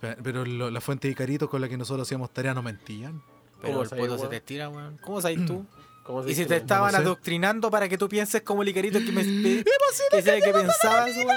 [0.01, 3.23] Pero, pero lo- la fuente de Icarito con la que nosotros hacíamos tarea no mentían.
[3.62, 4.99] Pero ¿Cómo el sabes, poto se te estira, weón.
[4.99, 5.64] ¿Cómo sabes tú?
[6.05, 9.11] ¿Cómo se Y si te estaban adoctrinando para que tú pienses como el Icarito que
[9.12, 9.64] me que,
[10.11, 11.31] que, que pensabas, weón.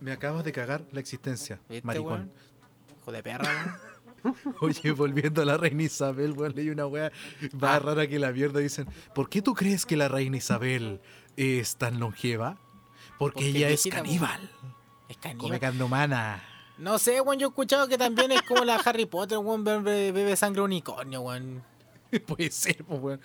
[0.00, 2.12] Me acabas de cagar la existencia, ¿Viste, maricón.
[2.12, 2.32] weón?
[3.00, 3.95] Hijo de perra, weón.
[4.60, 7.12] Oye, volviendo a la reina Isabel, weón, leí una wea
[7.52, 7.78] más Ah.
[7.78, 8.60] rara que la mierda.
[8.60, 11.00] Dicen, ¿por qué tú crees que la reina Isabel
[11.36, 12.58] es tan longeva?
[13.18, 14.40] Porque, Porque ella es caníbal.
[15.08, 15.60] Es Come caníbal.
[15.60, 16.42] carne humana.
[16.78, 20.12] No sé, weón, yo he escuchado que también es como la Harry Potter, weón, bebe,
[20.12, 21.62] bebe sangre unicornio, weón.
[22.26, 23.20] Puede ser, pues, weón.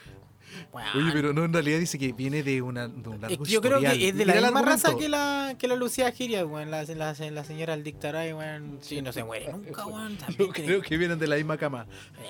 [0.74, 0.88] Weón.
[0.98, 3.80] Oye, pero no, en realidad dice que viene de, una, de un largo yo creo
[3.80, 6.72] que es de la misma raza que la, que la Lucía Giria, weón.
[6.72, 8.80] La, la, la señora al Dictaray, weón.
[8.82, 10.18] Sí, no se muere nunca, weón.
[10.38, 11.86] Yo creo que vienen de la misma cama.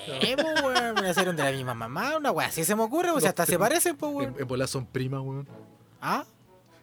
[0.06, 0.94] Eh, pues, weón.
[0.96, 2.48] Nacieron de la misma mamá, una weón.
[2.50, 4.34] Así se me ocurre, o sea, hasta se parecen, pues, En, weón.
[4.38, 5.48] en bola son primas, weón.
[6.00, 6.24] Ah,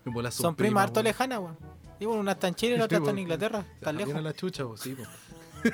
[0.05, 1.05] En bola son, son primas harto weón.
[1.05, 1.57] lejanas, weón.
[1.99, 3.19] Y bueno, una está en Chile y la otra está en weón.
[3.23, 3.65] Inglaterra.
[3.81, 4.23] Viene lejos.
[4.23, 5.07] la chucha, pues, sí, pues.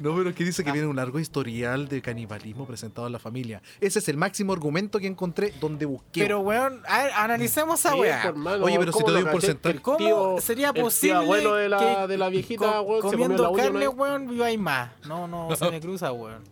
[0.00, 3.60] No, pero que dice que viene un largo historial de canibalismo presentado a la familia.
[3.80, 6.22] Ese es el máximo argumento que encontré donde busqué.
[6.22, 8.32] Pero, weón, a ver, analicemos esa Sí, weá.
[8.32, 11.14] mano, Oye, pero si ¿cómo te doy un porcentaje- ¿Cómo tío- sería el tío posible
[11.16, 13.90] abuelo de la, que de la viejita, co- weón, comiendo la carne, ¿no?
[13.92, 14.90] weón, viváis más?
[15.06, 16.42] No, no, se me cruza, weón.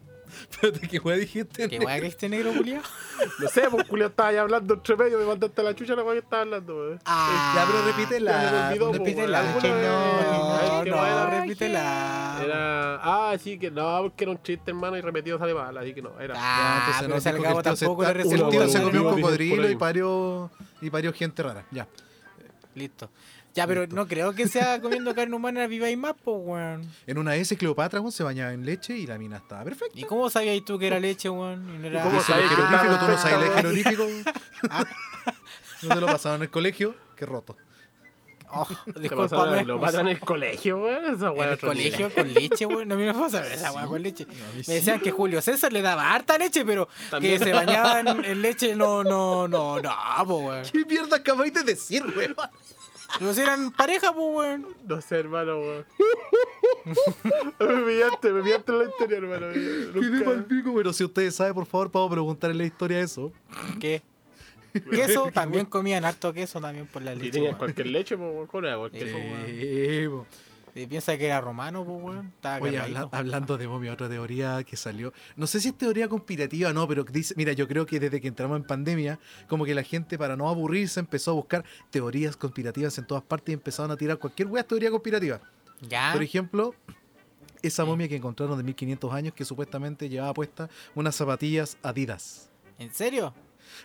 [0.50, 1.66] Espérate, ¿qué weá dijiste?
[1.68, 2.82] ¿Qué weá que este negro, Julián?
[3.38, 6.12] No sé, pues Julio estaba ahí hablando entre medio, me mandaste la chucha la weá
[6.12, 7.00] que estaba hablando, weón.
[7.06, 8.32] Ah, Ya, pero repítela.
[8.42, 11.15] Ya se me olvidó, po, Repítela, que no, no, buena.
[11.48, 12.40] Repítela.
[12.44, 13.00] Era.
[13.02, 16.02] Ah, sí, que no, porque era un chiste, hermano, y repetido sale mal, así que
[16.02, 16.34] no, era.
[16.36, 20.90] Ah, entonces pero no, se tampoco le tío se comió un cocodrilo y parió, y
[20.90, 21.64] parió gente rara.
[21.70, 21.86] Ya.
[22.74, 23.10] Listo.
[23.54, 26.90] Ya, pero no creo que sea comiendo carne humana viva y más, pues, weón.
[27.06, 29.98] En una S, Cleopatra weón, se bañaba en leche y la mina estaba perfecta.
[29.98, 31.74] ¿Y cómo sabías tú que era leche, weón?
[31.74, 32.02] Y no era...
[32.02, 34.06] cómo el que estaba tú no sabes el jeroglífico.
[35.82, 36.94] No te lo pasaban en el colegio.
[37.16, 37.56] Qué roto.
[38.52, 39.00] Oh, ¿Qué pasa?
[39.00, 39.64] discúlpame.
[39.64, 41.14] Lo matan en el colegio, weón.
[41.14, 42.88] Esa En el colegio con leche, weón.
[42.88, 44.26] No me puedo saber esa weá con leche.
[44.66, 47.38] Me decían que Julio César le daba harta leche, pero También.
[47.38, 50.64] que se bañaba en, leche, no, no, no, no, weón.
[50.72, 52.34] ¿Qué mierda acabáis de decir, weón?
[53.18, 54.66] Pero si eran pareja, pues, weón.
[54.86, 55.86] No sé, hermano, weón.
[57.60, 59.46] me pillaste, me pillaste en la historia, hermano.
[59.48, 63.32] De pero si ustedes saben, por favor, podemos preguntar en la historia eso.
[63.80, 64.02] ¿Qué?
[64.82, 67.30] Queso, también comían harto queso también por la Y leche.
[67.32, 67.58] tenías weón.
[67.58, 68.46] cualquier leche, pues, weón.
[68.46, 69.08] ¿Cómo era cualquier?
[69.08, 70.26] Sí, po.
[70.78, 72.26] Y piensa que era romano, pues, weón.
[72.36, 75.12] Estaba Oye, habla- hablando de momia, otra teoría que salió.
[75.34, 78.20] No sé si es teoría conspirativa o no, pero dice, mira, yo creo que desde
[78.20, 82.36] que entramos en pandemia, como que la gente para no aburrirse empezó a buscar teorías
[82.36, 85.40] conspirativas en todas partes y empezaron a tirar cualquier wea teoría conspirativa.
[85.88, 86.10] Ya.
[86.12, 86.74] Por ejemplo,
[87.62, 92.50] esa momia que encontraron de 1500 años que supuestamente llevaba puesta unas zapatillas Adidas.
[92.78, 93.32] ¿En serio?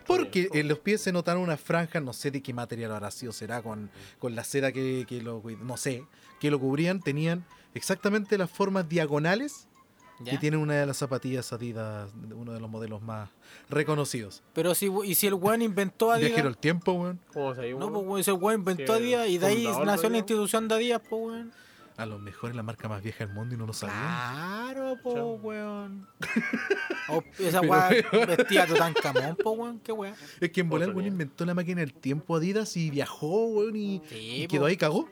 [0.06, 3.32] Porque en los pies se notaron unas franjas, no sé de qué material habrá sido,
[3.32, 6.04] será con, con la seda que, que lo, no sé,
[6.40, 9.68] que lo cubrían, tenían exactamente las formas diagonales
[10.20, 10.32] ¿Ya?
[10.32, 13.30] que tienen una de las zapatillas Adidas, uno de los modelos más
[13.68, 14.42] reconocidos.
[14.52, 16.30] Pero si, ¿y si el weón inventó Adidas?
[16.30, 17.20] Viajero el tiempo, weón.
[17.32, 20.68] ¿Cómo se No, pues, weón, ese weón inventó Adidas y de ahí nació la institución
[20.68, 21.52] de Adidas, pues, weón.
[21.98, 23.98] A lo mejor es la marca más vieja del mundo y no lo sabían.
[23.98, 25.34] Claro, po, Chao.
[25.42, 26.08] weón.
[27.08, 28.26] O esa Pero, weá weón.
[28.28, 29.80] vestía Tutankamón, po, weón.
[29.80, 30.14] Qué weá.
[30.40, 34.00] Es que en volar, weón, inventó la máquina del tiempo Adidas y viajó, weón, y,
[34.08, 34.52] Sí, y po.
[34.52, 35.08] quedó ahí, cagó.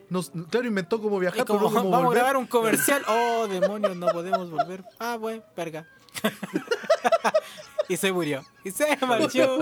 [0.49, 3.03] Claro, inventó cómo viajar, como, pero no cómo vamos a grabar un comercial.
[3.07, 4.83] Oh, demonios, no podemos volver.
[4.99, 5.85] Ah, bueno, verga.
[7.87, 8.43] y se murió.
[8.63, 9.57] Y se marchó.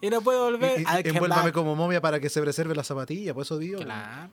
[0.00, 0.80] y no puede volver.
[0.80, 3.80] Y- envuélvame como momia para que se preserve la zapatilla, por eso digo.
[3.80, 4.30] Claro.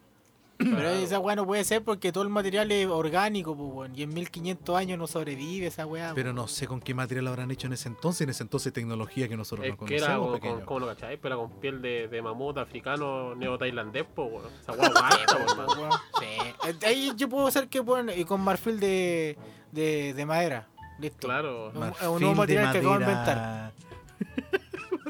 [0.57, 3.95] Pero esa weá no puede ser porque todo el material es orgánico, pues, weón.
[3.95, 6.13] Y en 1500 años no sobrevive esa weá.
[6.15, 6.35] Pero weón.
[6.37, 9.35] no sé con qué material habrán hecho en ese entonces, en ese entonces tecnología que
[9.35, 10.55] nosotros Es no que era conocemos, pequeño.
[10.55, 11.19] con, ¿cómo lo cacháis?
[11.21, 14.51] Pero con piel de, de mamut africano neo-tailandés, po, weón.
[14.61, 14.91] Esa weá
[15.55, 15.91] pues, weón.
[16.19, 16.85] Sí.
[16.85, 19.37] Ahí yo puedo hacer que bueno, y con marfil de,
[19.71, 20.67] de, de madera.
[20.99, 21.27] Listo.
[21.27, 21.71] Claro.
[21.73, 23.71] Un- Marfil un nuevo material que acabo de madera.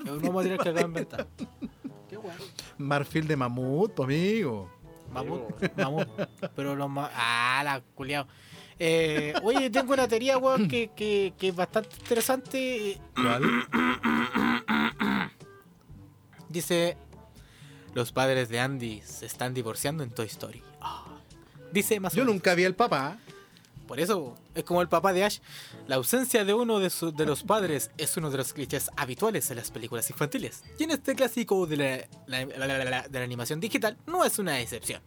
[0.04, 1.28] Es un nuevo material que acabo de inventar.
[2.10, 2.36] Qué weá.
[2.80, 4.72] Marfil de mamut, amigo.
[5.16, 6.08] Mamut, mamut.
[6.56, 8.28] Pero los ma- Ah, la culiao.
[8.78, 13.00] Eh, oye, tengo una teoría, weón, que, que, que es bastante interesante.
[13.16, 13.44] ¿Cuál?
[16.50, 16.98] Dice,
[17.94, 20.62] los padres de Andy se están divorciando en Toy Story.
[20.82, 21.04] Ah.
[21.72, 22.36] Dice más o Yo menos.
[22.36, 23.18] nunca vi al papá.
[23.88, 25.40] Por eso es como el papá de Ash.
[25.88, 29.50] La ausencia de uno de, su- de los padres es uno de los clichés habituales
[29.52, 30.64] en las películas infantiles.
[30.80, 35.02] Y en este clásico de la, de la animación digital no es una excepción.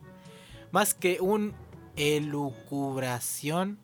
[0.71, 1.55] Más que un
[1.97, 3.79] elucubración.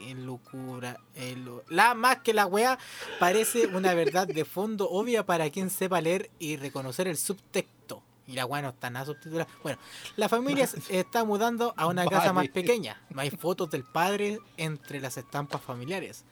[0.00, 2.78] Elucubra, elu- la más que la wea
[3.18, 7.72] parece una verdad de fondo obvia para quien sepa leer y reconocer el subtexto.
[8.28, 9.50] Y la wea no está nada subtitulada.
[9.62, 9.78] Bueno,
[10.16, 13.00] la familia se está mudando a una casa más pequeña.
[13.10, 16.26] No hay fotos del padre entre las estampas familiares.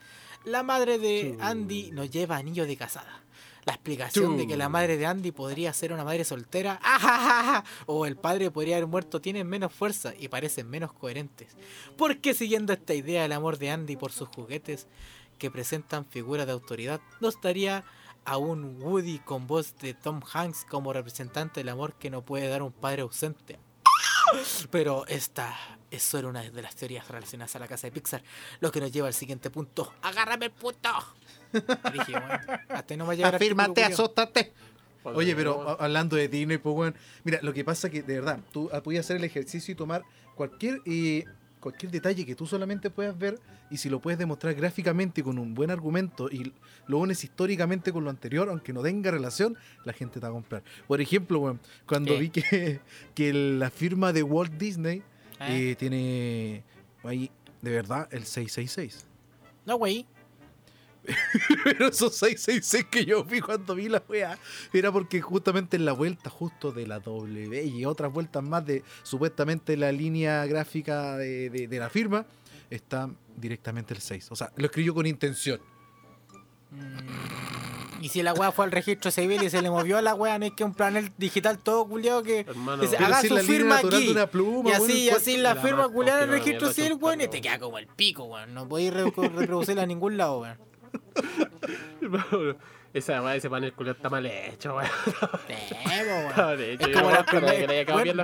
[0.45, 1.35] La madre de.
[1.41, 3.23] Andy nos lleva anillo de casada.
[3.65, 7.65] La explicación de que la madre de Andy podría ser una madre soltera ¡ajajaja!
[7.85, 11.57] o el padre podría haber muerto tienen menos fuerza y parecen menos coherentes.
[11.97, 14.87] Porque siguiendo esta idea el amor de Andy por sus juguetes
[15.37, 17.83] que presentan figuras de autoridad, nos daría
[18.27, 22.49] a un Woody con voz de Tom Hanks como representante del amor que no puede
[22.49, 23.57] dar un padre ausente.
[24.69, 25.55] Pero esta
[25.89, 28.21] es solo una de las teorías relacionadas a la casa de Pixar,
[28.59, 29.93] lo que nos lleva al siguiente punto.
[30.01, 30.89] ¡Agárrame el punto!
[31.53, 33.95] Dije, bueno, hasta ahí no va a llegar Afírmate.
[35.01, 38.41] Cuando Oye, pero hablando de Disney, pues bueno, mira, lo que pasa que de verdad,
[38.51, 40.03] tú podías hacer el ejercicio y tomar
[40.35, 41.23] cualquier eh,
[41.67, 45.53] cualquier detalle que tú solamente puedas ver y si lo puedes demostrar gráficamente con un
[45.53, 46.53] buen argumento y
[46.87, 50.31] lo unes históricamente con lo anterior, aunque no tenga relación, la gente te va a
[50.31, 50.63] comprar.
[50.87, 52.79] Por ejemplo, bueno, cuando vi que,
[53.15, 55.03] que la firma de Walt Disney
[55.41, 55.71] ¿Eh?
[55.71, 56.63] eh, tiene
[57.03, 57.29] ahí
[57.61, 59.05] de verdad el 666.
[59.65, 60.05] No, güey.
[61.63, 64.37] Pero esos 666 que yo vi cuando vi la wea
[64.73, 68.83] era porque justamente en la vuelta justo de la W y otras vueltas más de
[69.03, 72.25] supuestamente la línea gráfica de, de- de la firma
[72.69, 74.31] está directamente el 6.
[74.31, 75.61] O sea, lo escribió con intención.
[76.71, 80.13] Mm, Y si la weá fue al registro civil y se le movió a la
[80.13, 82.45] weá, no hay que un panel digital todo culiado que
[82.81, 84.05] dice, haga si su firma aquí.
[84.07, 86.39] de una pluma, y bueno, así, y encuentro- así la la firma culiada en el
[86.39, 88.53] registro civil, weón, y te queda como el pico, weón.
[88.53, 90.57] No podéis re- reproducirla a ningún lado, weón.
[92.93, 94.89] Esa weá, ese panel culiao está mal hecho, weón.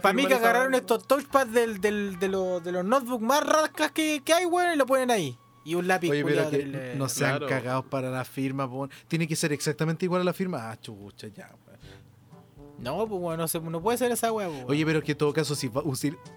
[0.01, 3.91] Para mí que agarraron estos touchpads del, del, de, los, de los notebooks más rascas
[3.91, 5.37] que, que hay, weón, y lo ponen ahí.
[5.65, 7.47] Y un lápiz Oye, pero que del, eh, no sean Claro.
[7.47, 8.69] cagados para la firma.
[8.69, 8.89] po.
[9.07, 10.71] Tiene que ser exactamente igual a la firma.
[10.71, 11.51] Ah, chucha, ya.
[11.67, 11.79] weón.
[12.79, 14.65] No, pues weón, no, se- no puede ser esa weá, pues.
[14.67, 15.69] Oye, pero es que en todo caso, si,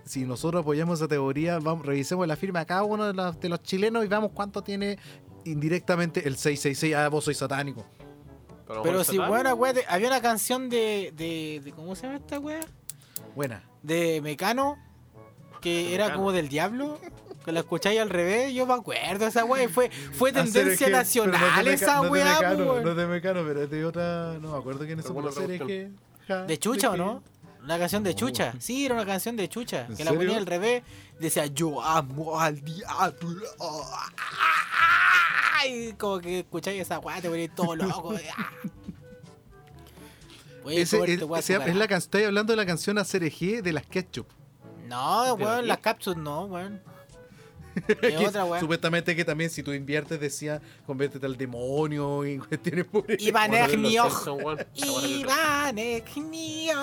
[0.05, 3.49] si nosotros apoyamos esa teoría, vamos, revisemos la firma de cada uno de los, de
[3.49, 4.99] los chilenos y veamos cuánto tiene
[5.47, 6.95] indirectamente el 666.
[6.95, 7.87] Ah, vos sois satánico.
[8.83, 12.61] Pero si, weón, acuérdate, había una canción de, de, de- ¿Cómo se llama esta weá?
[13.37, 13.63] Buena.
[13.83, 14.77] De Mecano,
[15.61, 16.19] que De era Mecano.
[16.21, 16.99] como del diablo.
[17.45, 19.63] Que la escucháis al revés, yo me acuerdo esa weá.
[19.63, 22.85] y Fue, fue tendencia Hacer nacional esa no weá, Mecano, pues.
[22.85, 24.37] No es de Mecano, pero es de otra.
[24.41, 25.91] No me acuerdo quién es bueno, serie que.
[26.27, 27.23] ja, ¿De Chucha o no?
[27.63, 28.53] Una canción de Chucha.
[28.59, 29.87] Sí, era una canción de Chucha.
[29.89, 30.83] ¿En Que la ponía al revés.
[31.21, 33.41] Decía, yo amo al diablo.
[35.65, 38.15] Y como que escucháis esa weá, te ponéis todo loco.
[38.37, 38.51] ah.
[40.63, 41.41] Voy a Ese- es, weá
[41.75, 44.27] la estoy hablando de la canción ACRG de las Ketchup.
[44.89, 46.83] No, ¿Pero weón, las capsules no, weón.
[47.89, 48.59] Es Que otra weá.
[48.59, 53.17] Supuestamente que también si tú inviertes decía conviértete al demonio y cuestiones por ahí.
[53.21, 54.27] Iván Egnioch.
[54.27, 54.59] Weón.
[54.75, 56.77] Iván Egnioch.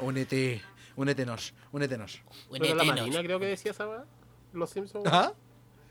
[0.00, 0.62] Únete,
[0.96, 2.20] únetenos, únetenos.
[2.50, 2.84] Pero la.
[2.84, 4.04] Marina creo que decía esa weá.
[4.60, 5.06] Los Simpsons.
[5.06, 5.32] ¿Ah?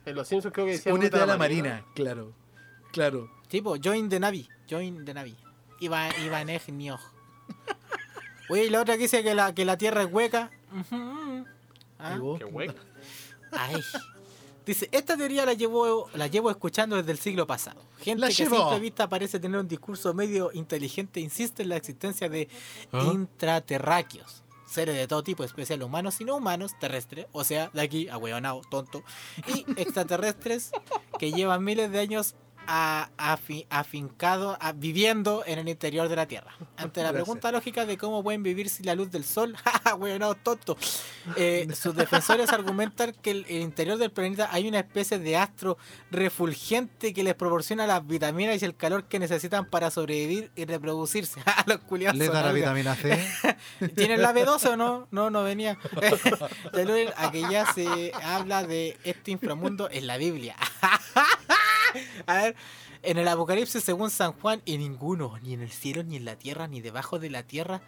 [0.05, 2.33] En Los Simpsons creo que decía Únete a la marina, claro.
[2.91, 3.29] Claro.
[3.47, 4.47] Tipo, join the Navy.
[4.69, 5.35] Join the Navy.
[5.79, 6.47] Iván, Iván.
[8.49, 10.51] Oye, y la otra que dice que la, que la tierra es hueca.
[11.99, 12.17] ¿Ah?
[12.37, 12.75] Qué hueco.
[13.51, 13.81] Ay.
[14.65, 17.81] Dice, esta teoría la llevo, la llevo escuchando desde el siglo pasado.
[17.99, 21.75] Gente La que a simple vista parece tener un discurso medio inteligente insiste en la
[21.75, 22.47] existencia de
[22.91, 23.09] ¿Ah?
[23.13, 24.42] intraterráqueos.
[24.73, 28.61] Seres de todo tipo, especial humanos y no humanos, terrestres, o sea, de aquí, ahueonado,
[28.71, 29.03] tonto,
[29.45, 30.71] y extraterrestres
[31.19, 32.33] que llevan miles de años
[32.67, 36.51] a, afi- afincado, a- viviendo en el interior de la Tierra.
[36.77, 37.23] Ante la Gracias.
[37.23, 39.55] pregunta lógica de cómo pueden vivir sin la luz del sol,
[39.97, 40.77] hueonado, tonto,
[41.35, 45.77] eh, sus defensores argumentan que el, el interior del planeta hay una especie de astro
[46.11, 51.41] refulgente que les proporciona las vitaminas y el calor que necesitan para sobrevivir y reproducirse.
[51.45, 53.23] A los culiados ¿Le son da la vitamina C?
[53.95, 55.07] ¿Tienen la B12 o no?
[55.11, 55.77] No, no venía.
[56.73, 60.55] De luego a que ya se habla de este inframundo en la Biblia.
[62.27, 62.55] A ver,
[63.01, 66.35] en el Apocalipsis, según San Juan, y ninguno, ni en el cielo, ni en la
[66.37, 67.81] tierra, ni debajo de la tierra,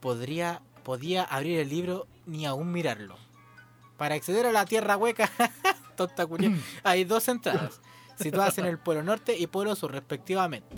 [0.00, 3.16] podría, podía abrir el libro ni aún mirarlo.
[3.96, 5.30] Para acceder a la Tierra hueca,
[5.96, 6.50] tonta culia,
[6.82, 7.80] hay dos entradas,
[8.18, 10.76] situadas en el Polo Norte y Polo Sur, respectivamente.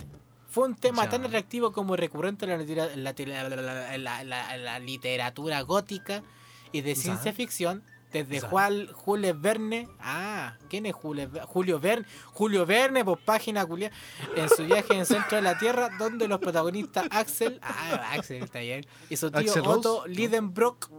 [0.49, 1.09] Fue un tema Ya.
[1.11, 6.23] tan atractivo como recurrente en la, literatura gótica
[6.71, 7.01] y de Ya.
[7.01, 8.39] ciencia ficción, desde.
[8.41, 9.87] Juan Jules Verne.
[9.99, 12.05] Ah, ¿quién es Jules Julio Verne?
[12.27, 13.91] Julio Verne, por página culia,
[14.35, 18.43] en su viaje en el centro de la Tierra, donde los protagonistas Axel, ah, Axel
[18.43, 20.09] está bien, y su tío Axel Otto Rose.
[20.09, 20.89] Lidenbrock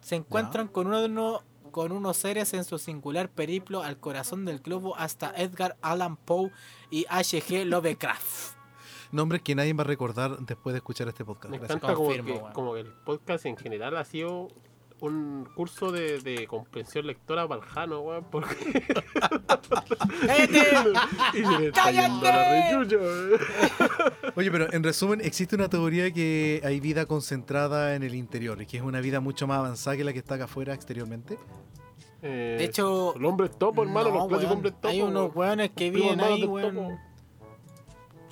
[0.00, 1.42] se encuentran con uno
[1.72, 6.52] con unos seres en su singular periplo al corazón del globo hasta Edgar Allan Poe
[6.90, 7.64] y H.G.
[7.64, 8.56] Lovecraft.
[9.10, 11.50] Nombres que nadie va a recordar después de escuchar este podcast.
[11.50, 14.48] Me encanta como, que, como que el podcast en general ha sido
[15.02, 18.54] un curso de, de comprensión lectora baljano, weón, porque
[20.26, 20.60] ¡Cállate!
[21.34, 22.78] y se le está yendo la ¡Cállate!
[22.78, 23.30] rechucha, weón.
[24.36, 28.66] Oye, pero en resumen, existe una teoría que hay vida concentrada en el interior y
[28.66, 31.38] que es una vida mucho más avanzada que la que está acá afuera exteriormente.
[32.22, 34.88] Eh, De hecho, el hombre es topo, hermano, no, los clásicos hombres topo.
[34.88, 36.98] hay unos weones que viven ahí, weón.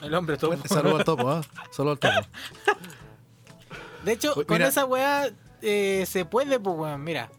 [0.03, 0.57] El hombre topo.
[0.67, 1.43] Saludos al topo, ¿ah?
[1.73, 2.15] Solo al topo.
[4.05, 4.69] De hecho, Pues, con mira.
[4.69, 5.29] esa weá
[5.63, 7.31] eh, se puede, pues weón, mira.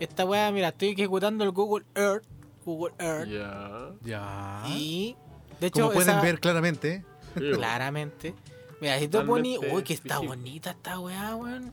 [0.00, 2.24] Esta weá, mira, estoy ejecutando el Google Earth.
[2.64, 3.28] Google Earth.
[3.28, 3.90] Ya.
[4.02, 4.62] Ya.
[4.68, 5.16] Y.
[5.60, 7.56] De hecho, Como pueden esa- ver claramente, Sí, weón.
[7.56, 8.34] claramente.
[8.80, 9.58] Mira, si tú pones.
[9.72, 11.72] Uy, que está bonita esta weá, weón.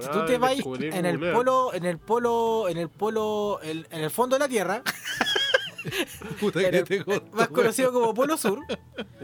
[0.00, 4.10] Si tú te vas en el polo, en el polo, en el polo, en el
[4.10, 4.82] fondo de la Tierra,
[6.40, 8.60] puta que el- te costó, más conocido como Polo Sur.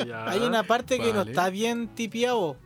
[0.06, 0.28] Ya.
[0.28, 2.56] hay una parte que no está bien tipiado.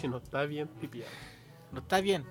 [0.00, 1.10] Que no está bien tipiado.
[1.72, 2.24] No está bien.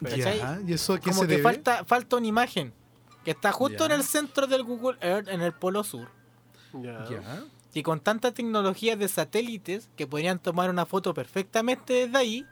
[0.00, 1.42] Ya, ¿y eso a qué Como se que debe?
[1.42, 2.72] falta, falta una imagen.
[3.24, 3.86] Que está justo Ya.
[3.86, 6.08] en el centro del Google Earth, en el Polo Sur.
[6.72, 7.04] Ya.
[7.08, 7.44] Ya.
[7.74, 12.46] Y con tanta tecnología de satélites que podrían tomar una foto perfectamente desde ahí,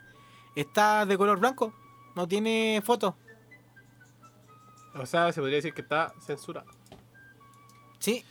[0.55, 1.73] está de color blanco.
[2.15, 3.17] No tiene foto.
[4.95, 6.71] O sea, se podría decir que está censurado.
[7.99, 8.25] Sí,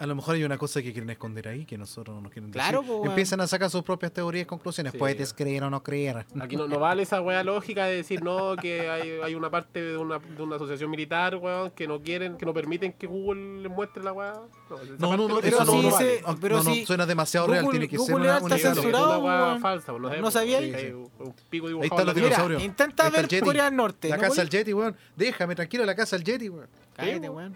[0.00, 2.50] A lo mejor hay una cosa que quieren esconder ahí que nosotros no nos quieren
[2.50, 2.88] Claro, decir.
[2.94, 3.08] po, weón.
[3.10, 4.92] Empiezan a sacar sus propias teorías y conclusiones.
[4.92, 4.98] Sí.
[4.98, 6.24] Puedes creer o no creer.
[6.40, 9.82] Aquí no, no vale esa wea lógica de decir no, que hay, hay una parte
[9.82, 13.60] de una, de una asociación militar, weón, que no quieren, que no permiten que Google
[13.62, 14.32] les muestre la weá.
[14.70, 14.78] No,
[15.10, 16.22] No, no, no, pero eso no, vale.
[16.40, 19.92] pero suena demasiado real, Google- tiene que Google ser una, está censurado, una weá falsa,
[19.92, 20.32] pues, no, ¿No sabemos.
[20.32, 20.60] sabía?
[20.80, 22.62] Sí, un- pico Ahí están los dinosaurios.
[22.62, 23.28] Intenta ver.
[23.44, 24.08] Corea del Norte.
[24.08, 24.96] La ¿no, casa al Yeti, weón.
[25.14, 26.68] Déjame tranquilo la casa al Yeti, weón.
[26.96, 27.54] Cállate, weón.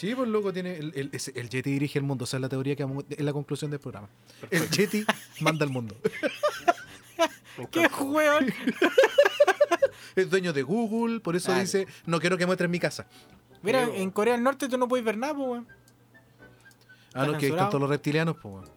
[0.00, 2.24] Sí, pues loco, tiene el, el, el Yeti dirige el mundo.
[2.24, 4.08] Esa es la teoría que vamos- es la conclusión del programa.
[4.50, 5.04] El Yeti
[5.40, 5.94] manda el mundo.
[7.70, 8.46] ¿Qué weón?
[10.16, 11.60] Es dueño de Google, por eso Claro.
[11.60, 13.06] dice, no quiero que muestren mi casa.
[13.62, 13.94] Mira, weón.
[13.96, 15.68] en Corea del Norte tú no puedes ver nada, po, weón.
[17.14, 18.68] Ah, no, que están todos los reptilianos, pues, weón.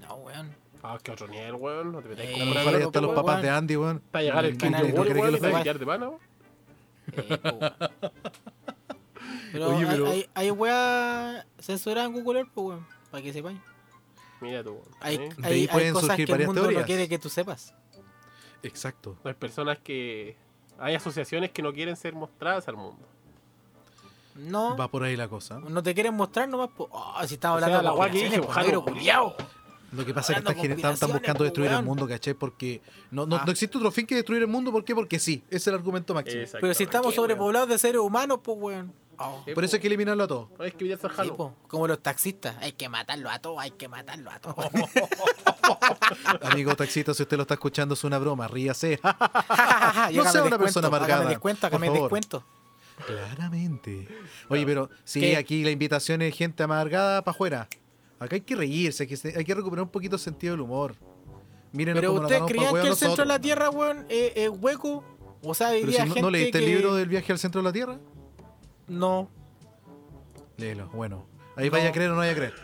[0.00, 0.50] No, weón.
[0.82, 1.92] Ah, que otro nivel, weón.
[1.92, 3.42] No te metas Eh, con ahí están los pues, papás weón.
[3.42, 3.96] de Andy, weón.
[3.98, 6.20] Está a llegar el canal quiere que weón, lo y te de pana, weón.
[7.12, 7.70] Eh.
[9.52, 12.86] Pero, Oye, pero- hay, hay, hay weá censurada en Google Earth, po, weón.
[13.10, 13.58] Para que sepáis.
[14.40, 14.84] Mira tú, weón.
[15.00, 16.80] Hay pueden cosas surgir que el varias mundo teorías.
[16.82, 17.74] no quiere que tú sepas.
[18.62, 19.16] Exacto.
[19.24, 20.36] Hay personas que.
[20.78, 23.06] Hay asociaciones que no quieren ser mostradas al mundo.
[24.34, 24.76] No.
[24.76, 25.60] Va por ahí la cosa.
[25.60, 26.88] No te quieren mostrar nomás, po.
[26.90, 29.36] Oh, si estamos O sea, hablando la de weá que dije, negro culiao.
[29.92, 32.34] Lo que pasa es que Hablando están, están- buscando destruir el mundo, ¿cachai?
[32.34, 32.82] Porque
[33.12, 33.42] no, no, Ah.
[33.46, 34.72] no existe otro fin que destruir el mundo.
[34.72, 34.92] ¿Por qué?
[34.92, 35.44] Porque sí.
[35.46, 36.42] Ese es el argumento máximo.
[36.60, 38.92] Pero si estamos sobrepoblados de seres humanos, pues, weón.
[39.18, 39.42] Oh.
[39.44, 40.48] Sí, Por eso hay que eliminarlo a todos.
[40.58, 41.32] Hay que Sí,
[41.68, 42.56] como los taxistas.
[42.60, 44.66] Hay que matarlo a todos, hay que matarlo a todos.
[46.42, 48.48] Amigo taxista, si usted lo está escuchando, es una broma.
[48.48, 49.00] Ríase.
[50.12, 52.02] no sea una persona amargada, descuento, por hágame favor.
[52.02, 52.44] descuento.
[53.06, 54.08] Claramente.
[54.48, 55.36] Oye, pero sí, ¿Qué?
[55.36, 57.68] aquí la invitación es gente amargada para afuera.
[58.18, 60.94] Acá hay que reírse, hay que, hay que recuperar un poquito el sentido del humor.
[61.72, 63.40] Miren Pero ustedes creían que el centro de la.
[63.40, 65.02] Tierra, weón, es, es hueco.
[65.42, 66.64] O sea, Pero diría si no, gente ¿no leíste que...
[66.64, 67.98] el libro del viaje al centro de la Tierra?
[68.88, 69.30] No,
[70.56, 71.26] Léelo, bueno.
[71.56, 71.72] Ahí No.
[71.72, 72.54] vaya a creer o no vaya a creer.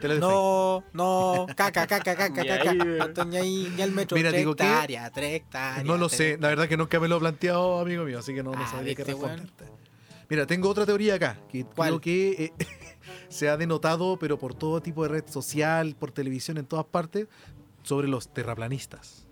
[0.00, 0.34] Te lo dejo ahí.
[0.34, 1.46] no, no.
[1.56, 3.38] Caca, caca, caca, Ni caca.
[3.38, 4.16] ahí, ya el metro.
[4.16, 5.84] Mira, tres digo, hectáreas, tres hectáreas.
[5.86, 8.42] No lo sé, la verdad que nunca me lo he planteado, amigo mío, así que
[8.42, 9.64] no, no Ah, sabría qué responderte.
[10.28, 11.88] Mira, tengo otra teoría acá, que ¿Cuál?
[11.88, 12.52] creo que eh,
[13.28, 17.28] se ha denotado, pero por todo tipo de red social, por televisión, en todas partes,
[17.82, 19.26] sobre los terraplanistas.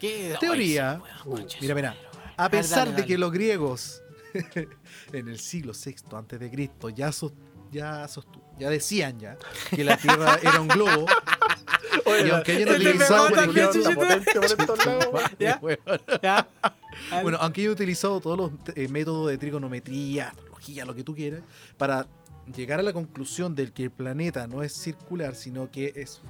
[0.00, 0.34] ¿Qué?
[0.40, 1.00] Teoría.
[1.04, 1.96] Ay, sí, concha Mira, mira,
[2.36, 3.06] a pesar dale, de dale.
[3.06, 4.02] que los griegos
[5.12, 7.32] en el siglo VI antes de Cristo ya sos-
[7.70, 9.36] ya sostu- ya decían ya
[9.70, 11.06] que la Tierra era un globo.
[12.24, 13.28] Y aunque hayan el de utilizado.
[17.22, 21.42] Bueno, aunque haya utilizado todos los eh, métodos de trigonometría, astrología, lo que tú quieras,
[21.76, 22.06] para
[22.54, 26.20] llegar a la conclusión de que el planeta no es circular, sino que es,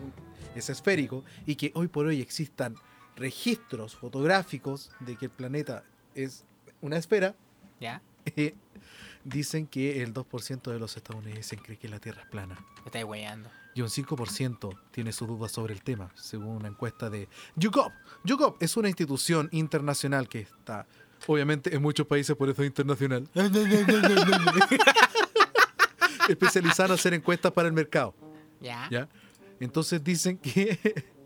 [0.55, 2.75] es esférico y que hoy por hoy existan
[3.17, 5.85] registros fotográficos de que el planeta
[6.15, 6.45] es
[6.81, 7.35] una esfera,
[7.81, 8.03] ¿Ya?
[8.37, 8.55] eh,
[9.25, 12.55] dicen que el 2% de los estadounidenses cree que la Tierra es plana.
[12.79, 13.51] Me estáis weyando.
[13.75, 17.93] Y un 5% tiene sus dudas sobre el tema, según una encuesta de YouGov.
[18.25, 20.87] YouGov es una institución internacional que está,
[21.27, 23.29] obviamente, en muchos países, por eso es internacional,
[26.29, 28.15] especializada en hacer encuestas para el mercado.
[28.61, 28.89] ¿Ya?
[28.91, 29.09] ¿ya?
[29.61, 30.79] Entonces dicen que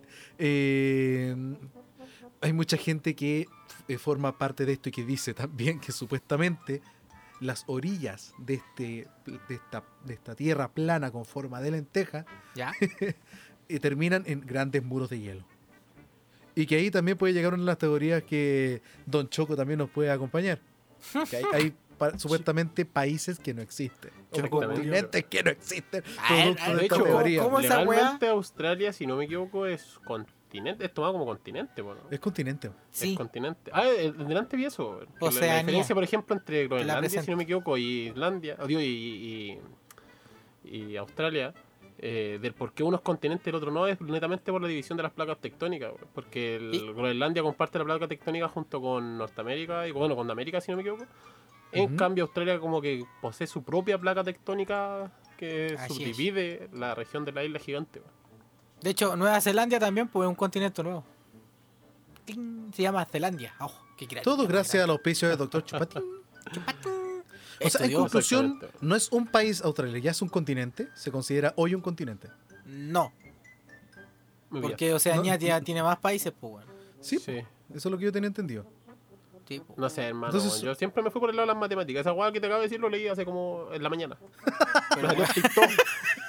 [0.38, 1.34] eh,
[2.40, 3.46] hay mucha gente que
[3.88, 6.82] eh, forma parte de esto y que dice también que supuestamente
[7.40, 12.24] las orillas de, este, de, esta, de esta tierra plana con forma de lenteja
[12.54, 12.72] ¿Ya?
[13.68, 15.44] eh, terminan en grandes muros de hielo.
[16.54, 19.90] Y que ahí también puede llegar una de las teorías que Don Choco también nos
[19.90, 20.60] puede acompañar.
[21.30, 24.10] Que hay, hay pa- supuestamente países que no existen.
[24.30, 26.04] O continentes que no existen.
[26.18, 27.42] A ver, producto a ver, de hecho, teoría.
[27.42, 29.98] ¿cómo esa Australia, si no me equivoco, es
[30.52, 32.00] continente, es tomado como continente, bueno.
[32.10, 32.70] Es continente.
[32.90, 33.12] Sí.
[33.12, 33.70] Es continente.
[33.74, 35.00] Ah, eh, delante vi eso.
[35.20, 35.28] la-
[35.58, 39.58] diferencia, por ejemplo, entre Groenlandia, si no me equivoco, y Islandia, oh, y, y,
[40.64, 41.54] y Australia,
[41.98, 44.68] eh, del por qué uno es continente y el otro no, es netamente por la
[44.68, 45.92] división de las placas tectónicas.
[46.14, 50.60] Porque el Y- Groenlandia comparte la placa tectónica junto con Norteamérica y, bueno, con América,
[50.60, 51.04] si no me equivoco.
[51.74, 55.98] En cambio, Australia como que posee su propia placa tectónica que Así es.
[56.16, 58.02] subdivide la región de la isla gigante.
[58.82, 61.04] De hecho, Nueva Zelanda también pues, es un continente nuevo.
[62.24, 63.54] Ting, Se llama Zelandia.
[63.60, 64.06] Oh, qué.
[64.22, 66.02] Todo gracias al auspicio del doctor Chupatín.
[66.02, 66.62] O sea,
[67.60, 67.98] en Estudió.
[68.00, 70.88] conclusión, no es un país Australia, ya es un continente.
[70.94, 72.28] Se considera hoy un continente.
[72.66, 73.12] No,
[74.50, 75.38] porque Oceanía No.
[75.38, 76.72] tiene, tiene más países, pues bueno.
[77.00, 77.38] Sí, Sí.
[77.38, 78.66] eso es lo que yo tenía entendido.
[79.46, 79.74] Sí, po.
[79.76, 80.34] No sé, hermano.
[80.34, 82.00] Entonces- yo siempre me fui por el lado de las matemáticas.
[82.00, 84.16] Esa guada que te acabo de decir lo leí hace como en la mañana.
[84.94, 85.70] Pero, Me salió en TikTok.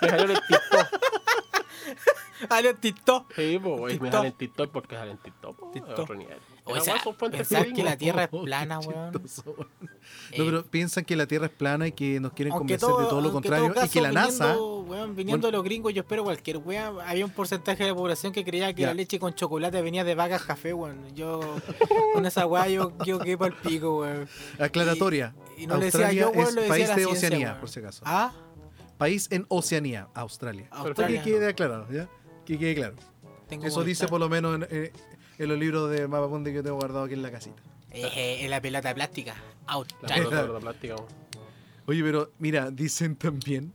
[0.01, 0.87] Me salió el TikTok.
[2.49, 3.25] Ale, Tito.
[3.35, 4.11] Sí, pues, güey, me TikTok.
[4.11, 5.57] sale en TikTok porque sale en TikTok.
[5.57, 5.99] po, es TikTok.
[5.99, 6.37] otro nivel.
[6.65, 6.95] O sea,
[7.29, 9.11] pensar que la Tierra es Oh, qué plana, weón.
[9.11, 9.55] chistoso.
[9.57, 9.87] No,
[10.31, 13.09] Eh, pero piensan que la Tierra es plana y que nos quieren aunque convencer de
[13.09, 13.73] todo lo contrario.
[13.73, 14.45] todo y que la caso, NASA.
[14.53, 15.57] Viniendo, weón, viniendo Bueno.
[15.57, 16.99] los gringos, yo espero cualquier weón.
[17.05, 18.87] Había un porcentaje de la población que creía que Ya.
[18.89, 21.13] la leche con chocolate venía de vacas café, weón.
[21.15, 21.41] Yo,
[22.13, 24.27] con esa weá, yo, yo quedé pa'l pico, weón.
[24.59, 25.35] Aclaratoria.
[25.57, 27.47] Y no le decía Australia yo, weón, es lo decía país la de ciencia, Oceanía,
[27.49, 27.59] weón.
[27.59, 28.03] por si acaso.
[28.05, 28.31] Ah,
[28.97, 30.67] País en Oceanía, Australia.
[30.71, 31.21] Australia.
[31.23, 32.07] Que quede aclarado, ¿ya?
[32.45, 32.95] Que quede claro.
[33.47, 34.91] tengo Eso dice por lo menos en, eh,
[35.37, 37.61] en los libros de Mapapunde que yo tengo guardado aquí en la casita.
[37.91, 39.35] Eh, en la pelota plástica.
[39.67, 40.15] La Australia.
[40.29, 40.95] pelota de plástica.
[41.85, 43.71] Oye, pero mira, dicen también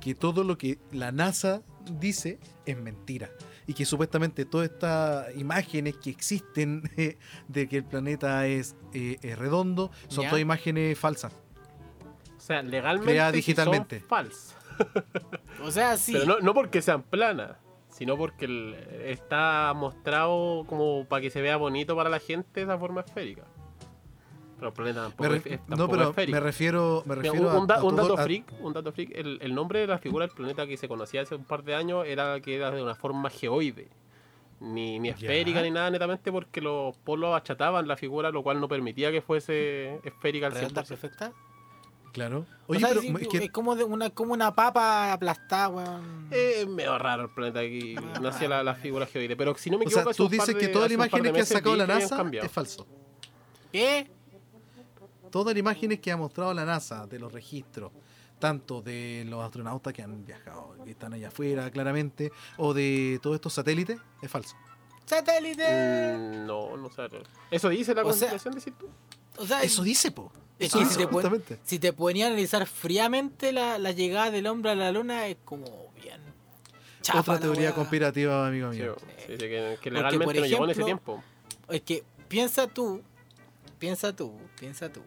[0.00, 1.62] que todo lo que la NASA
[1.98, 3.30] dice es mentira.
[3.66, 7.16] Y que supuestamente todas estas imágenes que existen eh,
[7.48, 10.30] de que el planeta es, eh, es redondo son Ya.
[10.30, 11.32] todas imágenes falsas.
[12.36, 14.00] O sea, legalmente Creada sí digitalmente.
[14.00, 14.56] son falsas.
[15.62, 16.12] O sea, sí.
[16.14, 17.54] Pero no, no porque sean planas,
[17.90, 18.74] sino porque el-
[19.04, 23.42] está mostrado como para que se vea bonito para la gente esa forma esférica.
[24.56, 26.34] Pero el planeta tampoco, Me es, es- no, tampoco pero es esférico.
[26.36, 28.52] me refiero, me Mira, refiero un, un da- a, a un todo- dato a- freak,
[28.60, 31.34] un dato freak, el, el nombre de la figura del planeta que se conocía hace
[31.34, 33.88] un par de años era que era de una forma geoide.
[34.60, 35.64] Ni, ni esférica Ya.
[35.64, 39.98] ni nada, netamente porque los polos achataban la figura, lo cual no permitía que fuese
[40.04, 40.88] esférica al Redonda 100%.
[40.88, 41.32] perfecta.
[42.12, 42.44] Claro.
[42.66, 46.28] O Oye, sea, pero es que- es como, de una, como una papa aplastada, weón.
[46.30, 49.36] Es medio raro el planeta aquí, Ah, nacía la, la figura geoide.
[49.36, 51.40] Pero si no me o sea, equivoco, tú dices que de- todas las imágenes que
[51.40, 52.86] ha sacado la NASA es falso.
[53.72, 54.10] ¿Qué?
[55.30, 57.92] Todas las imágenes que ha mostrado la NASA de los registros,
[58.40, 63.36] tanto de los astronautas que han viajado, que están allá afuera claramente, o de todos
[63.36, 64.56] estos satélites, es falso.
[65.06, 66.16] ¡Satélite!
[66.16, 67.02] Mm, no, no sé.
[67.50, 68.88] Eso dice la constitución, decís tú.
[69.38, 70.32] O sea, Eso dice, po.
[70.60, 71.58] Es Eso que dice si te, pon- justamente.
[71.64, 75.36] si te ponía a analizar fríamente la, la llegada del hombre a la luna, es
[75.44, 75.64] como
[76.00, 76.20] bien.
[77.02, 78.94] chafa Otra teoría conspirativa, amigo mío.
[79.18, 81.22] sí, sí, que, que por no llegó en ese tiempo.
[81.68, 83.02] Es que piensa tú,
[83.78, 85.00] piensa tú, piensa tú,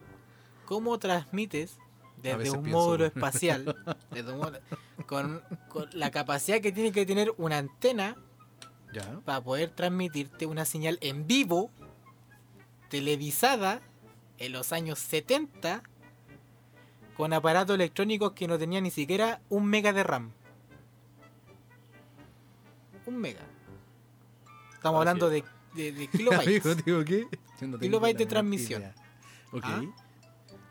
[0.65, 1.77] ¿cómo transmites
[2.21, 2.79] desde un pienso.
[2.79, 3.75] módulo espacial,
[4.11, 4.59] desde un módulo-
[5.05, 8.15] con, con la capacidad que tiene que tener una antena
[8.93, 9.19] Ya.
[9.25, 11.69] para poder transmitirte una señal en vivo,
[12.89, 13.81] televisada,
[14.45, 15.83] en los años 70,
[17.15, 20.31] con aparatos electrónicos que no tenían ni siquiera un mega de RAM.
[23.05, 23.41] Un mega.
[24.73, 25.43] Estamos Así hablando de,
[25.75, 26.65] de, de kilobytes.
[26.65, 27.27] Amigo, ¿qué?
[27.61, 28.81] No de transmisión.
[28.81, 28.95] idea.
[29.53, 29.63] Ok.
[29.65, 29.81] ¿Ah?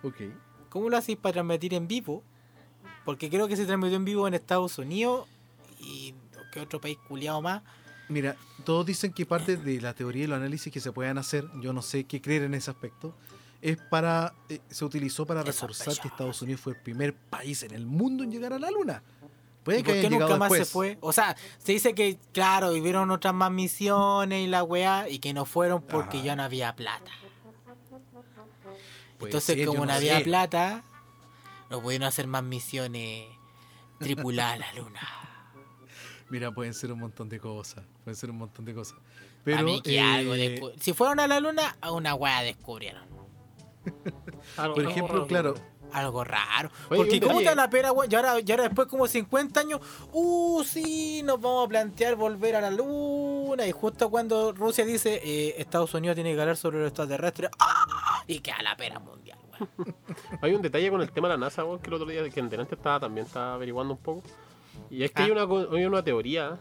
[0.03, 0.17] Ok.
[0.69, 2.23] ¿Cómo lo hacéis para transmitir en vivo?
[3.07, 5.29] Porque creo que se transmitió en vivo en Estados Unidos
[5.79, 6.15] y
[6.53, 7.63] que otro país culiado más.
[8.09, 11.49] Mira, todos dicen que parte de la teoría y los análisis que se puedan hacer,
[11.61, 13.17] yo no sé qué creer en ese aspecto,
[13.63, 16.09] es para, eh, se utilizó para reforzar que.
[16.09, 19.03] Estados Unidos fue el primer país en el mundo en llegar a la luna.
[19.65, 20.95] Puede ¿Y que por qué nunca más se después.
[20.95, 20.99] fue?
[21.01, 25.33] O sea, se dice que, claro, vivieron otras más misiones y la weá, y que
[25.33, 26.27] no fueron porque Ajá.
[26.27, 27.11] ya no había plata.
[29.21, 30.25] Entonces, como no no había sé.
[30.25, 30.83] plata,
[31.71, 33.27] no pudieron hacer más misiones
[34.01, 35.01] tripuladas a la luna.
[36.29, 37.85] Mira, pueden ser un montón de cosas.
[38.03, 38.99] Pueden ser un montón de cosas.
[39.45, 42.43] Pero, a mí que algo eh, descu- Si fueron a la luna, a una weá
[42.43, 43.03] descubrieron.
[44.57, 45.27] Algo- por ejemplo, raro.
[45.27, 45.55] claro,
[45.93, 46.71] Algo raro.
[46.89, 48.11] Oye, Porque ¿cómo te la pena, weón?
[48.11, 49.81] Y ahora, y ahora después como 50 años,
[50.13, 53.67] uh, sí, nos vamos a plantear volver a la luna.
[53.67, 58.23] Y justo cuando Rusia dice, eh, Estados Unidos tiene que hablar sobre los extraterrestres, ¡ah!
[58.27, 59.39] y queda la pena mundial.
[60.41, 62.49] Hay un detalle con el tema de la NASA, que el otro día, que en
[62.49, 64.23] delante estaba también estaba averiguando un poco.
[64.91, 65.25] Y es que Ah.
[65.27, 66.57] hay, una, co- hay una teoría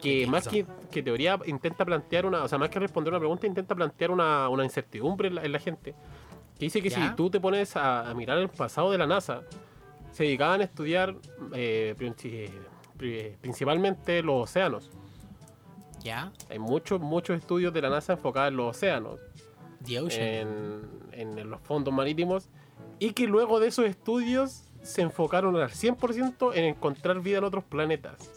[0.00, 3.18] que ¿Qué más que, que teoría intenta plantear una, o sea, más que responder una
[3.20, 5.94] pregunta, intenta plantear una, una incertidumbre en la, en la gente.
[6.60, 7.08] Que dice que ¿Ya?
[7.10, 9.42] si tú te pones a, a mirar el pasado de la NASA,
[10.12, 11.16] se dedicaban a estudiar
[11.54, 12.50] eh, princi-
[12.96, 14.90] pri- principalmente los océanos.
[16.04, 16.32] ¿Ya?
[16.48, 19.18] Hay muchos, muchos estudios de la NASA enfocados en los océanos.
[19.84, 20.82] The Ocean.
[21.12, 22.48] en, en los fondos marítimos
[22.98, 27.64] y que luego de esos estudios se enfocaron al 100% en encontrar vida en otros
[27.64, 28.30] planetas.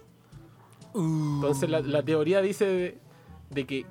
[0.96, 2.98] Entonces la, la teoría dice de,
[3.50, 3.86] de que,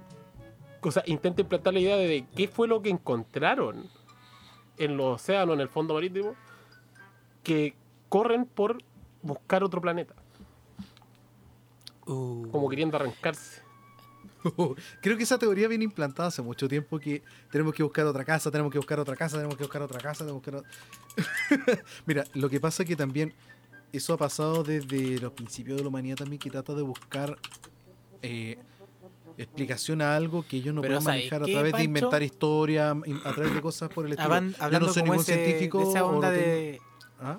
[0.83, 3.87] o sea, intenta implantar la idea de qué fue lo que encontraron
[4.79, 6.35] en los océanos, en el fondo marítimo,
[7.43, 7.75] que
[8.09, 8.79] corren por
[9.23, 10.15] buscar otro planeta,
[12.07, 12.49] Uh.
[12.51, 13.63] como queriendo arrancarse.
[15.01, 18.51] creo que esa teoría viene implantada hace mucho tiempo que tenemos que buscar otra casa,
[18.51, 20.67] tenemos que buscar otra casa, tenemos que buscar otra casa, tenemos que buscar...
[21.77, 23.33] o- Mira, lo que pasa es que también
[23.93, 27.39] eso ha pasado desde los principios de la humanidad también que trata de buscar
[28.23, 28.59] eh,
[29.39, 32.95] explicación a algo que ellos no Pero ¿sabes manejar a qué, través de inventar historia,
[33.07, 34.29] in- a través de cosas por el estilo.
[34.35, 35.79] Haban- Yo no soy ningún ese- científico.
[35.79, 36.81] de esa onda de,
[37.21, 37.39] ¿Ah?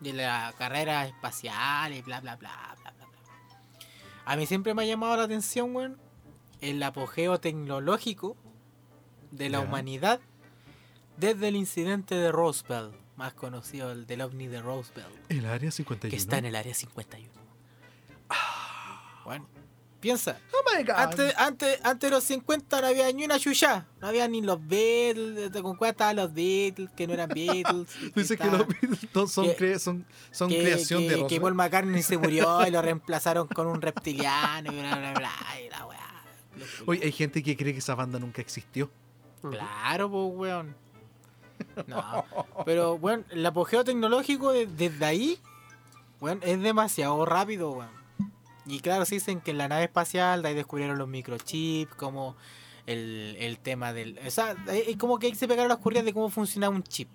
[0.00, 3.18] de la carrera espacial y bla bla bla bla bla bla.
[4.26, 5.98] A mí siempre me ha llamado la atención, weón,
[6.60, 8.36] el apogeo tecnológico
[9.30, 10.20] de la humanidad
[11.16, 16.10] desde el incidente de Roswell, más conocido el del ovni de Roswell, El área 51.
[16.10, 17.30] que está en el área 51.
[19.24, 19.46] Bueno,
[20.04, 20.94] piensa, Oh my God.
[20.96, 24.58] antes, antes, antes de los 50 no había ni una chucha, no había ni los
[24.66, 27.88] Beatles, con cuál estaban los Beatles, que no eran Beatles.
[28.14, 31.40] Dice que los Beatles son, que- cre- son, son que, creación que- de que.
[31.40, 35.32] Paul McCartney se murió y lo reemplazaron con un reptiliano y bla bla bla
[35.64, 36.00] y la weá.
[36.86, 38.90] Oye, hay gente que cree que esa banda nunca existió.
[39.40, 40.76] Claro, pues weón.
[41.86, 42.24] No.
[42.66, 45.38] Pero weón, el apogeo tecnológico de- desde ahí,
[46.20, 48.03] weón, es demasiado rápido, weón.
[48.66, 52.36] Y claro, se dicen que en la nave espacial de ahí descubrieron los microchips, como
[52.86, 54.18] el, el tema del.
[54.26, 57.08] O sea, es como que ahí se pegaron las curridas de cómo funciona un chip.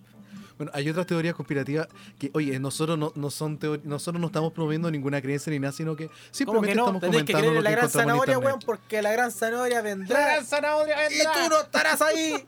[0.57, 1.87] Bueno, hay otras teorías conspirativas
[2.19, 5.95] que, oye, nosotros no, no son nosotros no estamos promoviendo ninguna creencia ni nada, sino
[5.95, 6.81] que ¿Cómo simplemente que no?
[6.83, 8.45] estamos que comentando creer lo en la que gran en zanahoria, internet.
[8.45, 10.43] weón, porque la gran zanahoria vendrá.
[10.43, 12.45] zanahoria Y tú no estarás ahí.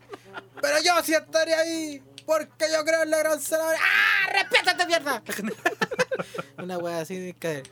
[0.62, 2.04] Pero yo sí estaré ahí.
[2.26, 3.80] Porque yo creo en la gran zanahoria.
[3.82, 4.32] ¡Ah!
[4.34, 5.24] ¡Respétate, mierda!
[6.62, 7.64] Una wea así de caer.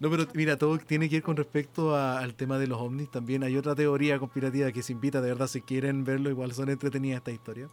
[0.00, 3.10] No, pero mira, todo tiene que ir con respecto a- al tema de los ovnis.
[3.10, 6.68] También hay otra teoría conspirativa que se invita, de verdad, si quieren verlo, igual son
[6.68, 7.68] entretenidas esta historia.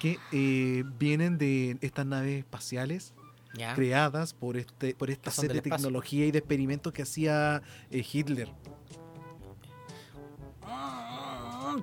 [0.00, 3.12] Que eh, vienen de estas naves espaciales
[3.54, 3.74] Ya.
[3.74, 8.50] creadas por este por esta del de tecnología y de experimentos que hacía eh, Hitler.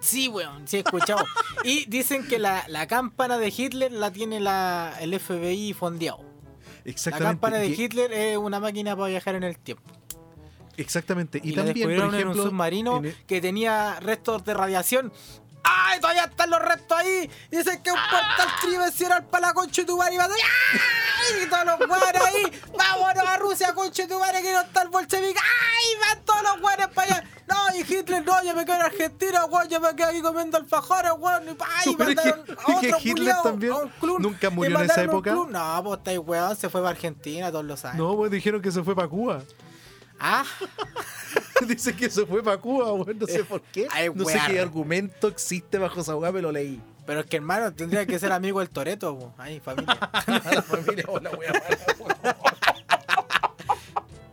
[0.01, 1.23] Sí, weón, sí he escuchado.
[1.63, 6.24] y dicen que la, la cámpana de Hitler la tiene la, el FBI fondeado.
[6.85, 7.27] La Exactamente.
[7.31, 9.83] cámpana de que- Hitler es una máquina para viajar en el tiempo.
[10.77, 11.39] exactamente.
[11.43, 14.53] Y, Y, la también, por ejemplo, en un submarino en el- que tenía restos de
[14.53, 15.11] radiación.
[15.67, 17.29] ¡Ay, todavía están los restos ahí!
[17.51, 20.27] Y dicen que un portal tridimensional para la concha de tu madre y va a
[20.27, 21.43] ¡Ay!
[21.43, 22.61] Y todos los weones ahí.
[22.77, 25.39] ¡Vámonos a Rusia, concha de tu madre, que no está el bolchevique!
[25.39, 25.99] ¡Ay!
[26.15, 27.23] ¡Van todos los weones para allá!
[27.47, 30.57] No, y Hitler, no, yo me quedo en Argentina, weón, yo me quedo aquí comiendo
[30.57, 31.43] alfajores, weón.
[31.45, 32.53] Y, es que- mandaron a que
[32.87, 35.31] otro Hitler culiao, también a un club, nunca y murió en esa época.
[35.31, 35.49] club.
[35.51, 37.97] No, pues está ahí, weón, se fue para Argentina, todos lo saben.
[37.97, 39.41] No, pues dijeron que se fue para Cuba.
[40.19, 40.45] Ah,
[41.67, 43.87] Dice que se fue para Cuba, weón, no sé por qué.
[43.91, 46.81] Ay, no sé qué argumento existe bajo esa weá, me lo leí.
[47.05, 49.33] pero es que hermano, tendría que ser amigo del Toreto, po.
[49.37, 49.97] Ay, familia.
[50.27, 51.53] la familia o la weá.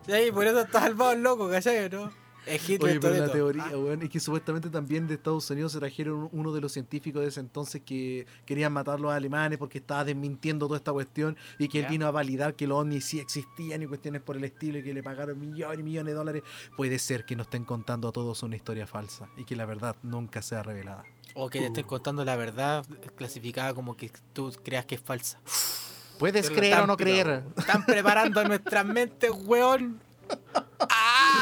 [0.06, 1.88] Y ahí, por eso está salvado el loco, ¿cachai?
[1.88, 2.12] ¿No?
[2.47, 5.72] Es Hitler Oye, pero la teoría, Ah, weón, es que supuestamente también de Estados Unidos
[5.72, 9.59] se trajeron uno de los científicos de ese entonces que querían matar a los alemanes
[9.59, 11.90] porque estaba desmintiendo toda esta cuestión y que él Ya.
[11.90, 14.93] vino a validar que los ovnis sí existían y cuestiones por el estilo y que
[14.93, 16.43] le pagaron millones y millones de dólares.
[16.76, 19.95] Puede ser que nos estén contando a todos una historia falsa y que la verdad
[20.03, 21.05] nunca sea revelada.
[21.34, 22.84] O que te estén contando la verdad
[23.16, 25.40] clasificada como que tú creas que es falsa.
[26.18, 27.43] Puedes Es la creer o no creer.
[27.57, 30.01] Están preparando nuestras mentes, weón.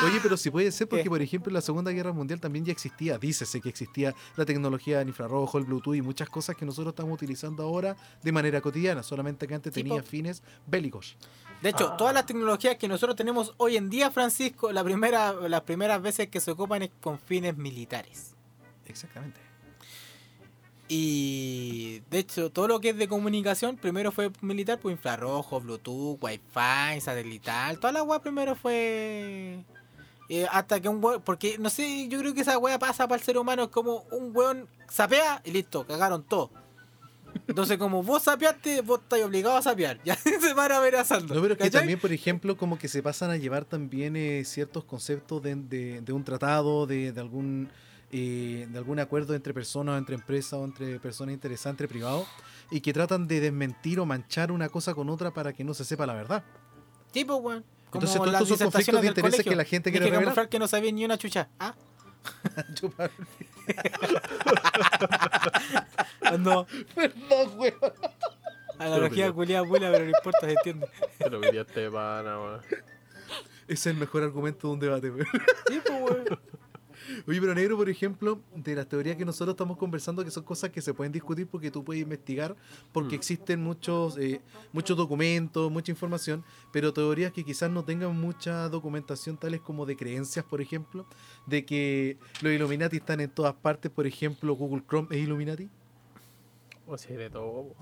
[0.04, 1.10] Oye, pero si puede ser porque, ¿Qué?
[1.10, 5.00] por ejemplo, en la Segunda Guerra Mundial también ya existía, dícese que existía la tecnología
[5.02, 9.02] en infrarrojo, el Bluetooth y muchas cosas que nosotros estamos utilizando ahora de manera cotidiana,
[9.02, 11.16] solamente que antes tenía fines bélicos.
[11.60, 11.96] De hecho, Ah.
[11.98, 16.28] todas las tecnologías que nosotros tenemos hoy en día, Francisco, la primera, las primeras veces
[16.28, 18.32] que se ocupan es con fines militares.
[18.86, 19.40] Exactamente.
[20.92, 26.18] Y de hecho, todo lo que es de comunicación, primero fue militar, pues infrarrojo, Bluetooth,
[26.20, 29.64] Wi-Fi, satelital, toda la weá primero fue.
[30.28, 31.22] eh, hasta que un weón.
[31.22, 34.04] Porque no sé, yo creo que esa weá pasa para el ser humano, es como
[34.10, 36.50] un weón sapea y listo, cagaron todo.
[37.46, 40.00] Entonces, como vos sapeaste, vos estás obligado a sapear.
[40.04, 41.32] Ya se van amenazando.
[41.36, 41.80] No, pero es que ¿cachai?
[41.82, 46.00] también, por ejemplo, como que se pasan a llevar también eh, ciertos conceptos de, de-
[46.00, 47.70] de un tratado, de, de algún
[48.12, 52.26] eh, de algún acuerdo entre personas, entre empresas o entre personas interesadas, entre privados,
[52.70, 55.84] y que tratan de desmentir o manchar una cosa con otra para que no se
[55.84, 56.42] sepa la verdad.
[57.12, 57.64] Tipo, weón.
[57.90, 60.24] Como Entonces, todos son conflictos de intereses que la gente quiere revelar.
[60.24, 61.48] camuflar que no sabía ni una chucha.
[61.58, 61.74] ¿Ah?
[62.74, 63.10] Chupar.
[66.38, 66.66] No.
[66.94, 67.74] Perdón, weón.
[68.78, 70.88] Analogía culiada abuela, pero no importa, se entiende.
[71.18, 72.60] Pero que ya te pana, weón.
[73.68, 75.26] Ese es el mejor argumento de un debate, weón.
[75.68, 76.40] Sí, pues, weón.
[77.26, 80.70] Oye, pero negro, por ejemplo, de las teorías que nosotros estamos conversando, que son cosas
[80.70, 82.56] que se pueden discutir porque tú puedes investigar,
[82.92, 83.18] porque Mm.
[83.18, 84.40] existen muchos, eh,
[84.72, 89.96] muchos documentos, mucha información, pero teorías que quizás no tengan mucha documentación, tales como de
[89.96, 91.06] creencias, por ejemplo,
[91.46, 95.68] de que los Illuminati están en todas partes, por ejemplo, Google Chrome es Illuminati.
[96.86, 97.74] O sea, de todo.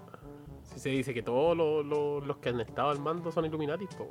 [0.63, 3.87] Si se dice que todos los, los- los que han estado al mando son Illuminati,
[3.97, 4.11] pues.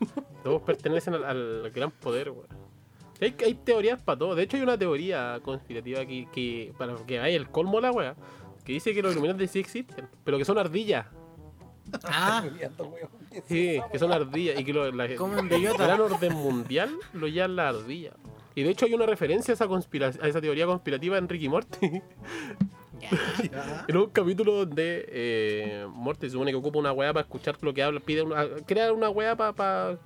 [0.42, 2.63] Todos pertenecen al, al gran poder, weón.
[3.24, 4.34] Hay, hay teorías para todo.
[4.34, 7.92] De hecho, hay una teoría conspirativa que, que para que hay el colmo de la
[7.92, 8.14] wea,
[8.64, 11.06] que dice que los Illuminati sí existen, pero que son ardillas.
[12.04, 12.44] Ah,
[13.48, 17.56] Sí, que son ardillas y que lo, la, Comen el gran orden mundial lo llaman
[17.56, 18.12] la ardilla.
[18.54, 21.48] Y de hecho hay una referencia a esa, conspira- a esa teoría conspirativa en Ricky
[21.48, 22.00] Morty.
[23.88, 27.72] En un capítulo donde eh, Morty se supone que ocupa una weá para escuchar lo
[27.74, 29.98] que habla, pide una, crea una weá para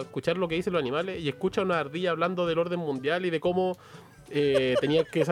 [0.00, 3.26] escuchar lo que dicen los animales y escucha a una ardilla hablando del orden mundial
[3.26, 3.76] y de cómo
[4.32, 5.24] eh, tenía que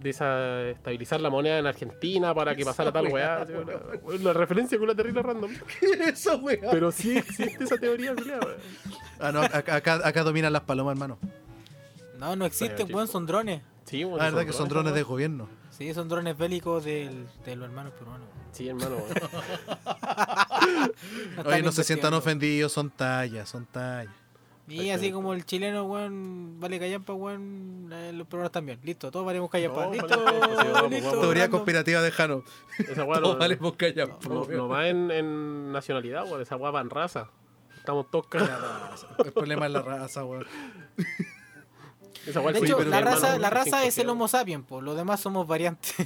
[0.00, 3.44] desestabilizar la moneda en Argentina para que pasara tal weá.
[4.04, 5.50] Una referencia con una terrible random.
[6.06, 6.70] Esa weá.
[6.70, 8.40] Pero sí existe esa teoría, weá.
[9.18, 11.18] Ah, no, acá, acá, acá dominan las palomas, hermano.
[12.18, 13.62] No, no existen, weón, son drones.
[13.84, 15.48] Sí, bueno, La verdad que son drones de gobierno.
[15.76, 18.28] Sí, son drones bélicos del, de los hermanos peruanos.
[18.52, 18.96] Sí, hermano.
[18.96, 19.08] weón.
[21.36, 24.14] No Oye, no se sientan ofendidos, son tallas, son tallas.
[24.66, 28.78] Y así como el chileno, weón, vale callampa, weón, eh, los peruanos también.
[28.82, 29.86] Listo, todos valemos callampa.
[29.86, 31.20] No, Listo, vale callampa, listo.
[31.20, 32.44] Teoría conspirativa de Jano.
[32.78, 34.16] Esa weá Todos no, valemos callar.
[34.28, 36.40] no, no va en, en nacionalidad, weón.
[36.40, 37.28] Esa weá va en raza.
[37.76, 39.06] Estamos todos cagados.
[39.22, 40.46] El problema es la raza, weón.
[42.26, 44.08] Esa De hecho, la raza, la raza es el.
[44.08, 45.94] Homo sapiens, pues los demás somos variantes.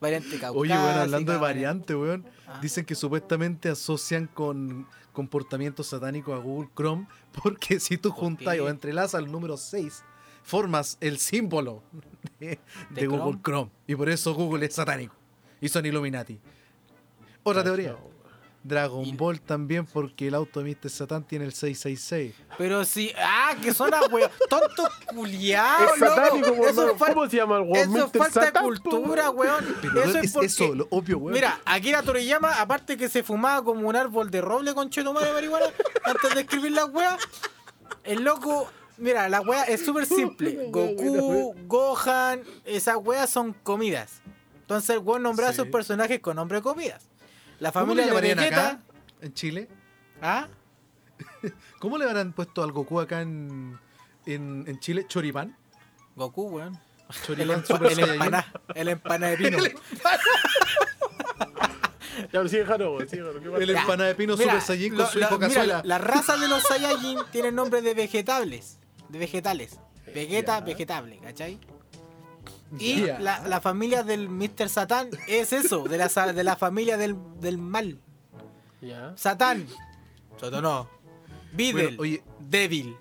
[0.00, 0.52] Variante caucásica.
[0.52, 2.24] Oye, weón, hablando de variante- weón.
[2.46, 2.58] Ah.
[2.62, 7.08] Dicen que supuestamente asocian con comportamientos satánicos a Google Chrome
[7.42, 10.04] porque si tú ¿Por juntas o entrelazas el número 6,
[10.44, 11.82] formas el símbolo
[12.38, 13.70] de, de Google Chrome.
[13.86, 15.14] Y por eso Google es satánico.
[15.60, 16.38] Y son Illuminati.
[17.42, 17.96] Otra teoría.
[18.68, 20.90] Dragon Y- Ball también porque el auto de Mr.
[20.90, 22.34] Satan tiene el 666.
[22.56, 24.30] Pero sí, ah, que son a weón.
[24.48, 26.48] Tontos culiados, Es satánico.
[26.48, 26.90] Eso weón.
[26.90, 27.96] es, fal- ¿Cómo se llama el weón?
[27.96, 29.76] eso es falta de cultura, weón.
[29.80, 30.46] Pero Eso es, es porque...
[30.46, 31.34] eso, lo obvio, weón.
[31.34, 35.32] Mira, Akira Toriyama, aparte que se fumaba como un árbol de roble con chetumare de
[35.32, 35.66] marihuana
[36.04, 37.16] antes de escribir la weá,
[38.04, 40.66] el loco, mira, la weá es súper simple.
[40.70, 44.20] Goku, Gohan, esas weas son comidas.
[44.60, 47.07] Entonces el weón nombraba a sus personajes con nombre de comidas.
[47.58, 48.68] La ¿Cómo le familia de Vegeta.
[48.68, 48.80] acá
[49.20, 49.68] en Chile?
[50.22, 50.48] ¿Ah?
[51.80, 53.78] ¿Cómo le habrán puesto al Goku acá en,
[54.26, 55.06] en, en Chile?
[55.08, 55.56] ¿Choripán?
[56.16, 56.78] Goku, weón.
[57.08, 59.58] El, ¿Choripán empa- Super el empaná, el empaná de pino.
[62.20, 63.62] Ya, pero sigue Jaro, weón, sigue Jaro, ¿qué pasa?
[63.62, 65.82] El Ya, empanada de pino mira, Super Saiyajin con lo- su la- hijo cazuela.
[65.84, 68.78] la raza de los Saiyajin tiene nombre de vegetables.
[69.08, 69.78] De vegetales.
[70.12, 70.64] Vegeta, Ya.
[70.64, 71.58] vegetable, ¿cachai?
[72.78, 74.68] Y la, la familia del Mr.
[74.68, 77.98] Satán es eso, de la, de la familia del, del mal.
[78.80, 79.12] Ya.
[79.16, 79.66] Satán.
[80.40, 80.86] Satanás.
[81.52, 81.96] Videl.
[81.96, 82.22] Bueno, oye.
[82.40, 82.96] Débil.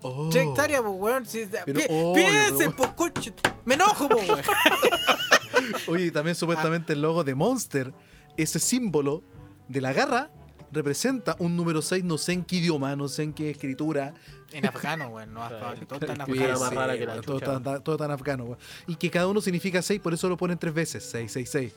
[0.00, 0.30] Oh.
[0.30, 1.26] Che, hectárea, po, weón.
[1.26, 3.32] Si- Pero, piensen, pero- po, coche.
[3.64, 4.40] Me enojo, po, weón.
[5.88, 7.92] Oye, y también supuestamente el logo de Monster,
[8.36, 9.24] ese símbolo
[9.68, 10.30] de la garra,
[10.72, 14.14] representa un número 6, no sé en qué idioma, no sé en qué escritura.
[14.52, 15.32] En afgano, weón.
[15.34, 17.20] No, todo está en Sí, afgano.
[17.22, 18.44] todo, tan, todo tan afgano.
[18.44, 18.58] weón.
[18.86, 21.04] Y que cada uno significa 6, por eso lo ponen tres veces.
[21.04, 21.74] 6, 6, 6.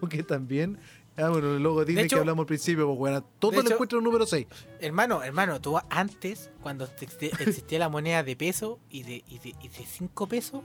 [0.00, 0.78] o que también.
[1.14, 3.62] Ah, bueno, el logo Disney hecho- que hablamos al principio, pues bueno, todo de lo
[3.64, 4.46] hecho- encuentro en número 6.
[4.80, 9.68] Hermano, hermano, tú antes, cuando existía la moneda de peso y de, y de, y
[9.68, 10.62] de 5 pesos,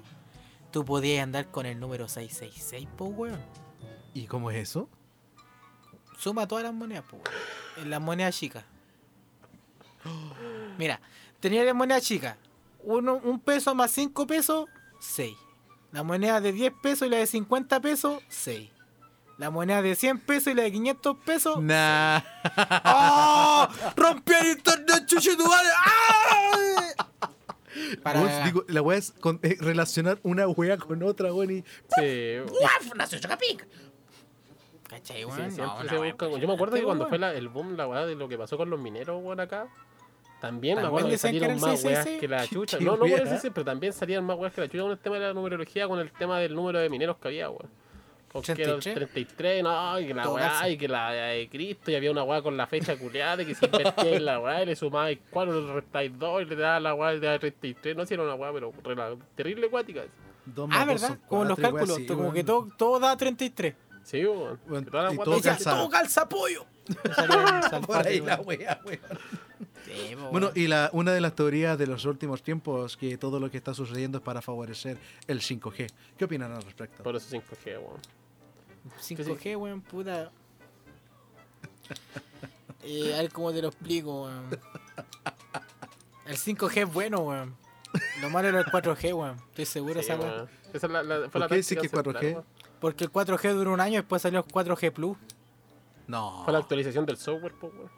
[0.72, 3.42] tú podías andar con el número 666, po, weón.
[4.14, 4.90] ¿Y cómo es eso?
[6.18, 7.24] Suma todas las monedas, weón.
[7.78, 8.64] En las monedas chicas.
[10.78, 11.00] Mira,
[11.40, 12.38] tenía la moneda chica.
[12.84, 14.68] Uno, un peso más 5 pesos,
[15.00, 15.36] 6.
[15.92, 18.70] La moneda de 10 pesos y la de 50 pesos, 6.
[19.38, 22.22] La moneda de 100 pesos y la de 500 pesos, Nah.
[22.86, 23.68] ¡Oh!
[23.96, 25.68] ¡Rompí el internet, chuchetumare!
[25.86, 26.96] ¡Ah!
[28.02, 28.20] Para...
[28.22, 31.52] Vos, digo, la weá es con- eh, relacionar una wea con otra, weón.
[31.58, 31.64] Y
[31.96, 32.96] Sí, ¡Guaf!
[32.96, 33.68] Nació Chocapic.
[34.88, 35.52] ¿Cachai, sí, weón?
[35.52, 38.06] siempre No, se busca- Yo me acuerdo que cuando fue la- el boom, la weá
[38.06, 39.68] de lo que pasó con los mineros, weón, acá.
[40.40, 42.20] También me También acuerdo que salieron el más weas 666.
[42.20, 42.78] que la ¿Qué- chucha.
[42.80, 45.16] No, no por eso siempre, también salían más weas que la chucha con el tema
[45.16, 47.70] de la numerología, con el tema del número de mineros que había, weón.
[48.32, 48.94] Porque era el 33.
[49.26, 52.42] 33, no, y que la weá, y que la de Cristo, y había una weá
[52.42, 55.74] con la fecha culiada, que si invertía en la weá, y le sumáis 4, le
[55.74, 58.72] restáis 2, y le daba la weá de 33, no si era una weá, pero
[59.36, 60.04] terrible cuática.
[60.70, 61.18] Ah, ¿verdad?
[61.28, 61.90] Como los y cálculos.
[61.92, 63.74] así, como que todo, todo da 33.
[64.08, 64.58] Sí, weón.
[64.70, 65.72] La y weá todo te- Decía, calza.
[65.72, 66.66] todo calza pollo.
[67.88, 70.32] Por ahí la wea, weón.
[70.32, 73.58] Bueno, y la, una de las teorías de los últimos tiempos que todo lo que
[73.58, 74.98] está sucediendo es para favorecer
[75.28, 75.90] el 5G.
[76.18, 77.04] ¿Qué opinan al respecto?
[77.04, 78.00] Por eso 5G, weón.
[79.02, 80.32] 5G, weón, puta.
[82.84, 84.50] Eh, a ver cómo te lo explico, weón.
[86.26, 87.56] El 5G es bueno, weón.
[88.22, 89.38] Lo malo era el 4G, weón.
[89.50, 90.50] Estoy seguro Sí, esa weón.
[90.74, 92.22] Esa es la, la, fue ¿Por la qué que ancestral, 4G?
[92.34, 92.46] weón.
[92.80, 95.18] Porque el 4G duró un año y después salió el 4G Plus.
[96.08, 96.44] No.
[96.44, 97.90] Fue la actualización del software, pues, weón.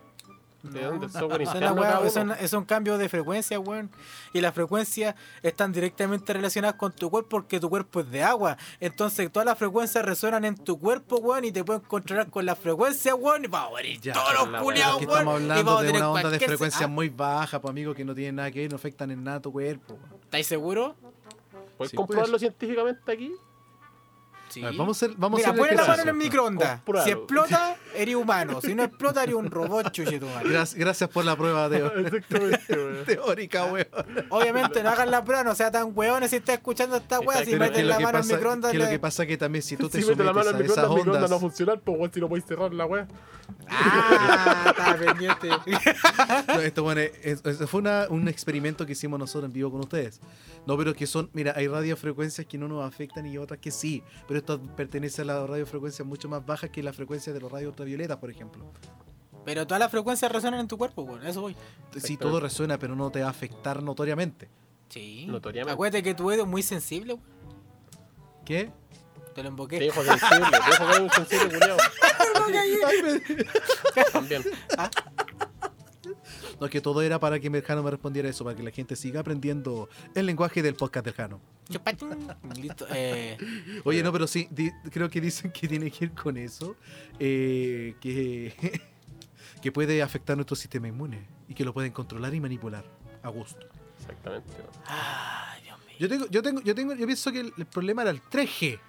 [0.63, 3.89] De dónde el software interno es- un cambio de frecuencia, weón.
[4.33, 8.57] Y las frecuencias están directamente relacionadas con tu cuerpo porque tu cuerpo es de agua.
[8.81, 12.59] Entonces todas las frecuencias resuenan en tu cuerpo, weón, y te pueden controlar con las
[12.59, 13.45] frecuencias, weón.
[13.45, 15.09] Y vamos a morir Ya, todos los culiados, weón.
[15.11, 17.69] estamos y hablando vamos a de tener una onda de frecuencia Ah, muy baja, pues
[17.71, 19.93] amigo, que no tiene nada que ver, no afectan en nada tu cuerpo.
[19.93, 20.19] weón.
[20.23, 20.93] ¿Estáis seguros?
[21.77, 22.41] ¿Puedes Sí, comprobarlo pues.
[22.41, 23.31] científicamente aquí?
[24.49, 24.63] Sí.
[24.63, 26.15] A ver, vamos a hacer, vamos Mira, a hacer pon el la mano en el
[26.15, 26.81] microondas.
[27.03, 28.59] Si explota, eres humano.
[28.61, 30.49] Si no explota, eres un robot, chuchetumare.
[30.49, 33.05] Gracias, gracias por la prueba de, Exactamente, weón.
[33.05, 33.87] teórica, weón.
[34.29, 37.43] Obviamente no hagan la prueba, no sea tan weones si estás escuchando esta weá.
[37.43, 39.77] Si meten la mano en pasa, el microondas, que lo que pasa que también si
[39.77, 41.37] tú te Si metes la mano en a el esas microondas, el microondas no va
[41.37, 43.07] a funcionar, pues, weón, si no podéis cerrar la weá.
[43.67, 45.49] Ah, estaba pendiente.
[46.47, 49.79] No, esto bueno, es- es- fue una- un experimento que hicimos nosotros en vivo con
[49.81, 50.19] ustedes.
[50.65, 54.03] No, pero que son, mira, hay radiofrecuencias que no nos afectan y otras que sí,
[54.27, 57.71] pero esto pertenece a las radiofrecuencias mucho más bajas que las frecuencias de los radios
[57.79, 58.65] ultravioletas, por ejemplo.
[59.45, 61.25] Pero todas las frecuencias resuenan en tu cuerpo, weón.
[61.25, 61.55] Eso voy.
[61.97, 64.49] Sí, todo resuena, pero no te va a afectar notoriamente.
[64.89, 65.25] Sí.
[65.27, 65.73] Notoriamente.
[65.73, 67.25] Acuérdate que tu dedo es muy sensible, weón.
[68.45, 68.71] ¿Qué?
[69.33, 69.79] Te lo Te emboqué.
[69.79, 71.77] dijo sensible, te dijo que un sensible culiao.
[74.11, 74.43] También.
[76.59, 78.71] No, es que todo era para que el Jano me respondiera eso, para que la
[78.71, 81.39] gente siga aprendiendo el lenguaje del podcast del Jano.
[82.59, 82.85] Listo.
[82.91, 83.37] Eh,
[83.85, 86.75] Oye, no, pero sí, di- creo que dicen que tiene que ir con eso,
[87.19, 88.81] eh, que,
[89.61, 92.83] que puede afectar nuestro sistema inmune y que lo pueden controlar y manipular
[93.23, 93.65] a gusto.
[93.99, 94.49] Exactamente.
[94.85, 95.95] ay, Dios mío.
[95.99, 98.79] Yo tengo, yo tengo, yo tengo, yo pienso que el, el problema era el 3G.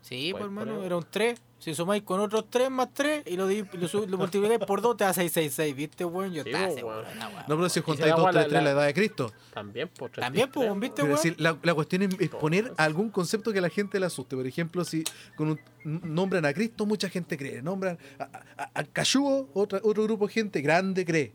[0.00, 1.40] Sí, pues ¿Cuál, hermano, era un 3.
[1.60, 4.96] Si sumáis con otros 3 más 3 y lo, di- lo, lo multiplicáis por 2,
[4.96, 6.32] te da 666, ¿viste, weón?
[6.32, 7.02] Yo Sí, estaba seguro.
[7.46, 9.32] No, pero si juntáis se da 2, 3, la- 3, la edad de Cristo.
[9.52, 11.14] También, por También, pues, ¿viste, weón?
[11.16, 14.36] decir, la, la cuestión es, es poner algún concepto que a la gente le asuste.
[14.36, 15.04] Por ejemplo, si
[15.36, 17.60] con un, nombran a Cristo, mucha gente cree.
[17.60, 18.24] Nombran a,
[18.56, 21.32] a, a Cayúo, otra, otro grupo de gente grande cree.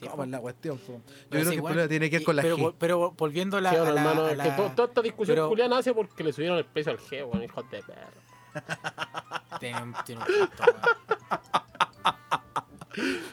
[0.00, 0.78] Sí, ¿Cómo es la cuestión?
[0.78, 2.74] Yo Pero creo sí, que el problema tiene que ver con la pero, G.
[2.78, 3.70] pero volviendo a la.
[3.70, 5.92] Sí, a bueno, la- hermano, a la- que to- toda esta discusión pero- culiana nace
[5.92, 8.27] porque le subieron el precio al G, weón, hijos de perro.
[9.60, 10.64] Tiene un, tiene un punto.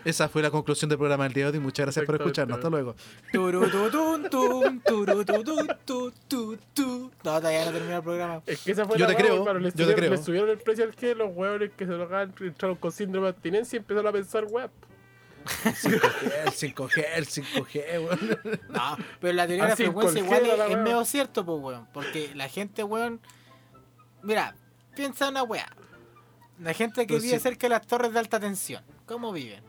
[0.03, 1.63] Esa fue la conclusión del programa del día de hoy.
[1.63, 2.57] Muchas gracias por escucharnos.
[2.57, 2.95] Hasta luego.
[7.23, 8.41] No, todavía no termina el programa.
[8.45, 10.11] Es que esa fue Yo la te creo, le yo te subieron, creo.
[10.11, 13.25] le subieron el precio al G, los hueones que se lo hagan entraron con síndrome
[13.25, 14.71] de abstinencia y empezaron a pensar, weón.
[15.65, 18.61] El 5G, el 5G, weón.
[18.69, 21.87] No, pero la teoría de la frecuencia igual es, es medio cierto, pues, weón.
[21.93, 23.19] Porque la gente, weón.
[24.21, 24.55] Mira,
[24.95, 25.67] piensa una weá.
[26.59, 27.39] La gente que vive sí.
[27.39, 28.83] cerca de las torres de alta tensión.
[29.05, 29.63] ¿Cómo viven?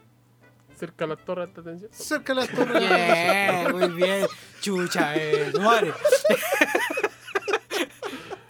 [0.78, 1.90] Cerca de las torres de atención.
[1.92, 2.78] Cerca de las torres.
[2.88, 4.26] Bien, muy bien.
[4.60, 5.92] Chucha, eh, madre.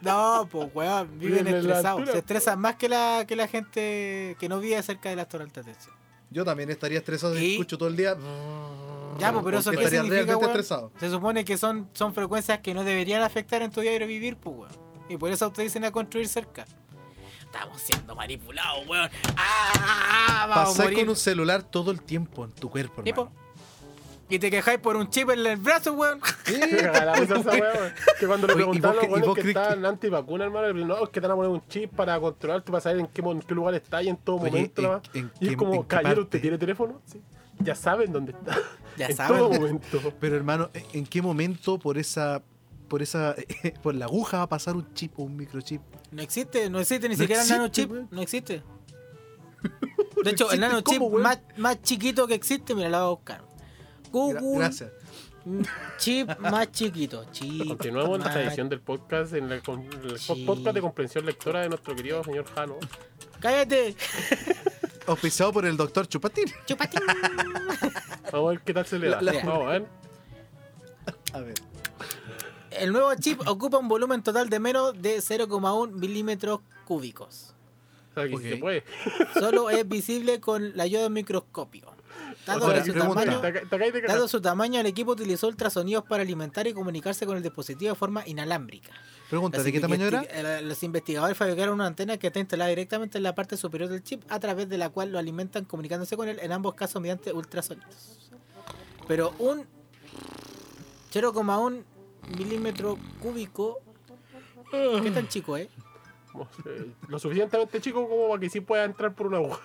[0.02, 2.08] No, pues weón, viven estresados.
[2.10, 5.52] Se estresan más que la, que la gente que no vive cerca de las torres
[5.52, 5.94] de alta tensión.
[6.30, 8.16] Yo también estaría estresado si Y- escucho todo el día.
[9.18, 10.50] Ya, pues, pero eso qué significa, realmente weón?
[10.50, 10.92] estresado.
[11.00, 14.56] Se supone que son, son frecuencias que no deberían afectar en tu diario vivir, pues,
[14.56, 14.85] weón.
[15.08, 16.64] Y por eso ustedes dicen a construir cerca.
[17.40, 19.08] estamos siendo manipulados, weón.
[19.36, 20.46] ¡Ah!
[20.48, 20.98] Vamos a Pasáis morir.
[21.00, 23.22] con un celular todo el tiempo en tu cuerpo, Sí, po.
[23.22, 23.46] hermano.
[24.28, 26.20] Y te quejáis por un chip en el brazo, weón.
[27.46, 27.92] Weón.
[28.18, 31.04] Que cuando le Oye, ¿y preguntaban a vos los weones que estaban antivacuna, hermano, no,
[31.04, 33.40] es que te van a poner un chip para controlarte, para saber en qué, en
[33.42, 35.00] qué lugar está y en todo Oye, momento.
[35.14, 37.00] ¿en- en y es como, caballero, ¿usted tiene teléfono?
[37.06, 37.22] Sí.
[37.60, 38.56] Ya saben dónde está.
[38.96, 39.38] Ya en saben.
[39.38, 40.12] todo momento.
[40.18, 42.42] Pero hermano, ¿en qué momento por esa
[42.88, 43.34] por esa
[43.82, 45.80] por la aguja va a pasar un chip o un microchip?
[46.12, 47.90] No existe, no existe ni No siquiera el nanochip.
[47.90, 48.08] weón.
[48.10, 48.62] No existe.
[50.24, 53.40] De hecho, el nanochip más, más chiquito que existe, mira, lo voy a buscar.
[54.12, 54.90] Gra- Google Gracias.
[55.98, 57.24] chip más chiquito.
[57.32, 61.68] Chip Continuamos en la más- tradición del podcast, en el, podcast de comprensión lectora de
[61.68, 62.76] nuestro querido señor Jano.
[63.40, 63.94] ¡Cállate!
[65.06, 66.46] Auspiciado por el doctor Chupatín.
[66.66, 67.00] Chupatín.
[68.32, 69.20] Vamos a ver qué tal se le da.
[69.22, 69.86] La- la- Vamos a ver.
[71.32, 71.54] A ver.
[72.78, 77.54] El nuevo chip ocupa un volumen total de menos de 0,1 milímetros cúbicos.
[78.10, 78.42] O sea, que Ok.
[78.42, 78.84] si se puede.
[79.34, 81.94] Solo es visible con la ayuda de un microscopio.
[82.46, 83.42] Dado, su tamaño,
[84.06, 87.96] dado su tamaño, el equipo utilizó ultrasonidos para alimentar y comunicarse con el dispositivo de
[87.96, 88.92] forma inalámbrica.
[89.28, 90.22] Pregunta, ¿de qué tamaño era?
[90.22, 94.02] eh, Los investigadores fabricaron una antena que está instalada directamente en la parte superior del
[94.04, 97.32] chip, a través de la cual lo alimentan comunicándose con él, en ambos casos mediante
[97.32, 98.30] ultrasonidos.
[99.08, 99.66] Pero un
[101.12, 101.82] 0,1
[102.36, 103.78] milímetro cúbico,
[104.70, 105.68] ¿qué tan chico es?
[106.66, 109.62] Eh, Lo suficientemente chico como para que sí pueda entrar por una aguja.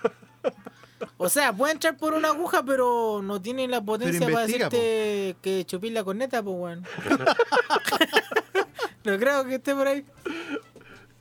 [1.18, 5.64] O sea, puede entrar por una aguja, pero no tiene la potencia para decirte que
[5.66, 6.82] chupís la corneta, pues, weón.
[9.04, 10.04] no creo que esté por ahí.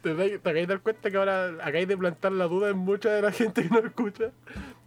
[0.02, 2.78] ¿Te, dais- te acabáis de dar cuenta que ahora acabáis de plantar la duda en
[2.78, 4.32] mucha de la gente que nos escucha?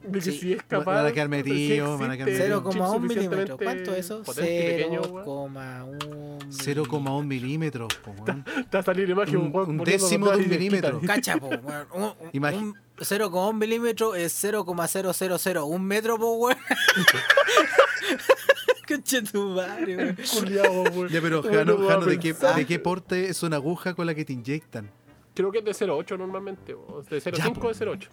[0.06, 0.32] De que Sí.
[0.38, 0.96] si es capaz.
[0.96, 2.64] Van a quedar si metidos, van a quedar existe metidos.
[2.66, 3.38] un chip 0,1 milímetro.
[3.38, 4.22] suficientemente ¿Cuánto es eso?
[4.22, 5.54] potente y pequeño, weón.
[5.54, 7.94] 0,1 0,1 milímetros.
[7.96, 8.44] po, weón.
[8.44, 11.00] Te va a salir imagen Un- un poniendo décimo de un milímetro.
[11.06, 11.86] Cacha, po, weón.
[11.92, 16.58] Un- un- Imagi- un 0,1 milímetro es 0,001 metro, po, weón.
[18.88, 20.16] Conche tu madre, weón.
[21.10, 22.34] Ya, pero No Jano, Jano, ¿de, qué.
[22.34, 24.90] ¿de qué porte es una aguja con la que te inyectan?
[25.34, 26.74] Creo que es de 0.8 normalmente.
[26.74, 27.66] O de 0.5 po.
[27.68, 28.08] o de 0.8.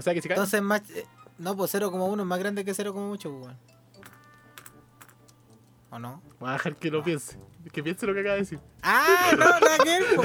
[0.00, 0.36] O sea que si cae.
[0.36, 0.80] Entonces, más.
[0.90, 1.04] eh,
[1.36, 3.58] No, pues 0,1 es más grande que 0,8, po, weón.
[5.90, 6.22] ¿O no?
[6.38, 7.38] Voy a dejar que lo piense.
[7.70, 8.58] Que piense lo que acaba de decir.
[8.82, 9.32] ¡Ah!
[9.38, 10.22] No, no, aquel, po.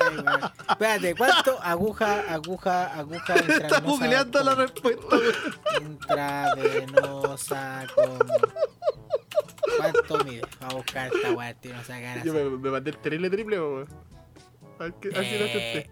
[0.00, 0.24] Ay.
[0.70, 1.58] Espérate, ¿cuánto?
[1.62, 5.16] Aguja, aguja, aguja Está googleando la respuesta.
[5.80, 8.18] intravenosa con...
[9.76, 10.42] ¿Cuánto mide?
[10.62, 11.92] Va a buscar esta weá, tío, no así.
[12.24, 13.88] Yo me, me mandé el terrible triple, weón.
[14.80, 15.90] Lo Eh, acepté.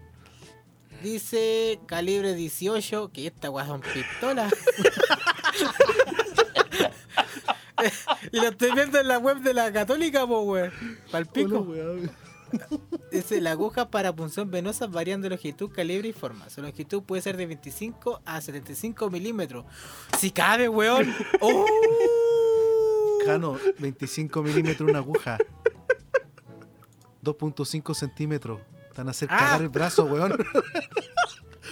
[1.03, 4.51] Dice calibre 18, que esta weá son pistolas.
[8.31, 10.71] y lo estoy viendo en la web de la católica, po weón.
[11.11, 11.67] Palpico.
[13.11, 16.49] Dice la aguja para punción venosa varían de longitud, calibre y forma.
[16.49, 19.65] Su longitud puede ser de 25 a 75 milímetros.
[20.17, 21.13] Si cabe, weón.
[21.41, 21.63] ¡Oh!
[23.25, 25.37] Jano, 25 milímetros una aguja.
[27.23, 28.59] 2.5 centímetros.
[28.99, 29.37] Te van a hacer Ah.
[29.37, 30.35] cagar el brazo, weón.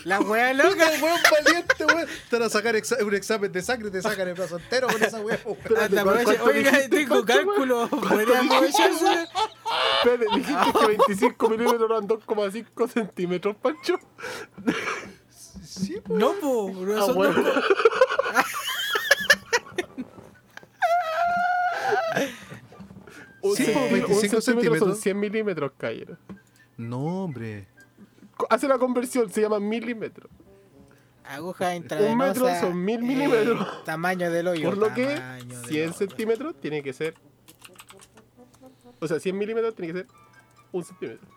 [0.05, 0.87] La weá loca.
[1.01, 2.07] weón valiente, weón.
[2.29, 5.03] Te van a sacar exa- un examen de sangre te sacan el brazo entero con
[5.03, 5.37] esa weón.
[5.77, 7.89] Anda, ¿cuál- aprovecha- cuánto Oiga, tengo ¿Cuánto, cálculo.
[7.89, 9.27] ¿Podría aprovecharse?
[10.05, 13.99] Espérate, dijiste que 25 milímetros eran 2,5 centímetros, Pancho.
[15.65, 16.71] Sí, No, po.
[16.73, 17.43] No Ah, son bueno.
[17.43, 17.63] dos-
[23.41, 24.99] Un, Sí, un 25 centímetro son centímetros.
[25.01, 26.17] 100 milímetros, caballero.
[26.77, 27.67] No, hombre.
[28.49, 30.29] Hace la conversión, se llama milímetro.
[31.25, 32.11] Aguja intravenosa.
[32.13, 33.61] Un metro son mil milímetros.
[33.61, 34.69] eh, tamaño del hoyo.
[34.69, 35.93] Por lo que tamaño del 100 hoyo.
[35.97, 37.15] centímetros tiene que ser.
[38.99, 40.07] O sea, 100 milímetros tiene que ser
[40.71, 41.27] un centímetro.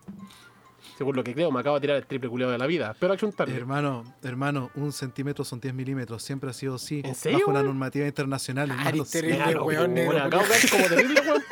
[0.99, 2.95] Según lo que creo, me acabo de tirar el triple culeado de la vida.
[2.99, 3.55] Pero achuntarle.
[3.57, 6.23] Hermano, hermano, un centímetro son 10 milímetros.
[6.23, 7.03] Siempre ha sido así.
[7.05, 7.67] ¿En serio, Bajo la weón?
[7.67, 8.71] normativa internacional.
[8.71, 9.13] Ah, hermano, eres sí.
[9.21, 9.37] terrible.
[9.39, 11.43] Claro, weón, weón, acabo de como terrible, weón.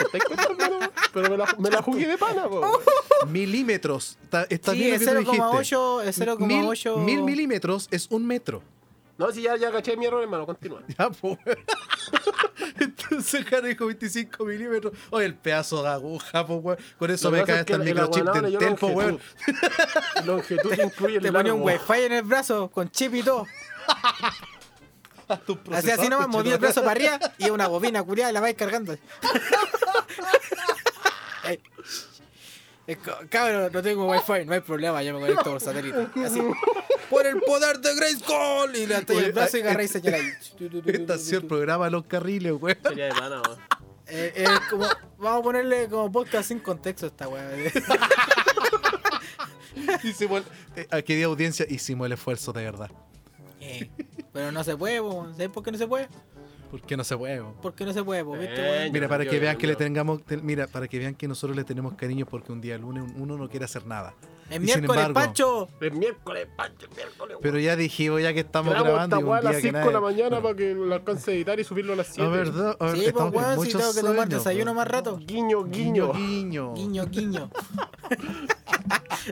[1.13, 2.63] Pero me la, me la jugué de pana, po.
[3.29, 4.19] Milímetros.
[4.23, 5.43] Está, está Sí, bien es que tú dijiste.
[5.43, 6.05] 0,8.
[6.05, 6.97] Es 0,8.
[6.99, 8.63] Mil, mil milímetros es un metro.
[9.17, 10.47] No, si ya, ya caché mi error, hermano.
[10.47, 10.81] Continúa.
[10.99, 11.39] Ya, pues.
[13.51, 14.93] Jano dijo 25 milímetros.
[15.11, 16.79] Oye, el pedazo de aguja, pues, weón.
[16.99, 19.21] Con eso me cae hasta el microchip del tempo, weón.
[20.25, 20.73] longitud.
[20.83, 23.47] Incluye el Te ponía un wifi en el brazo con chip y todo.
[25.75, 28.57] Así así nomás, movía el brazo para arriba y una bobina culiada y la vais
[28.57, 28.97] cargando.
[33.29, 36.09] Cabrón, no tengo wifi, no hay problema, yo me conecto por satélite.
[36.25, 36.41] Así.
[37.11, 38.77] Por el poder de Grayskull.
[38.77, 40.33] Y le el brazo y ah, agarra y señala ahí.
[40.87, 42.79] Esta ha sido el programa los carriles, weón.
[42.83, 43.59] Sería de pana, weón.
[44.11, 44.87] Eh, eh, como,
[45.19, 47.47] vamos a ponerle como podcast sin contexto a esta weá.
[50.03, 50.43] Hicimos
[50.75, 52.91] el- eh, aquí de audiencia hicimos el esfuerzo de verdad.
[53.61, 53.91] Eh,
[54.33, 54.99] pero no se puede.
[55.33, 56.09] ¿sabes por qué no se puede?
[56.71, 57.41] ¿Por qué no se puede?
[57.41, 57.53] po?
[57.63, 58.33] ¿Por qué no se puede, po?
[58.33, 58.91] ¿Viste, Eh?
[58.93, 61.57] Mira, para no que vean que le tengamos, te- mira, para que vean que nosotros
[61.57, 64.15] le tenemos cariño porque un día lunes uno no quiere hacer nada.
[64.51, 65.69] El y sin miércoles, embargo- Pancho.
[65.81, 67.37] El miércoles, Pancho, el miércoles.
[67.43, 69.69] Pero ya dijimos ya que estamos grabando esta y un weá a las día que
[69.79, 72.07] 5 de la mañana Bueno, para que lo alcance a editar y subirlo a las
[72.07, 72.23] 7.
[72.23, 74.29] a ver, do- a ver, Sí, pues estamos con weón, si muchos tengo que tomar
[74.29, 74.75] desayuno po.
[74.77, 75.19] más rato.
[75.19, 76.13] Guiño, Guiño, guiño.
[76.15, 76.75] guiño.
[76.75, 77.51] Guiño, guiño.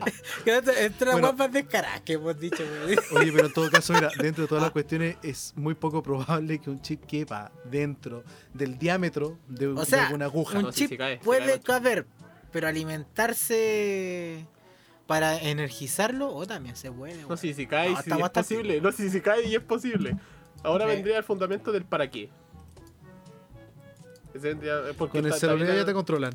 [0.45, 1.27] que esta esta es la Bueno.
[1.29, 2.63] weá más descarada que hemos dicho.
[3.15, 6.59] Oye, pero en todo caso, mira, dentro de todas las cuestiones es muy poco probable
[6.59, 8.23] que un chip quepa dentro
[8.53, 10.57] del diámetro de, O de alguna aguja.
[10.59, 12.05] un No, sí, chip sí cae, puede cae, caber,
[12.51, 14.45] pero alimentarse
[15.05, 18.81] para energizarlo, o también se puede, No sé si cae, No, si es posible.
[18.81, 20.17] No sé si cae y es posible.
[20.63, 22.29] Ahora vendría el fundamento del para qué.
[24.33, 26.33] Ese vendría- porque Con el celular ya te controlan.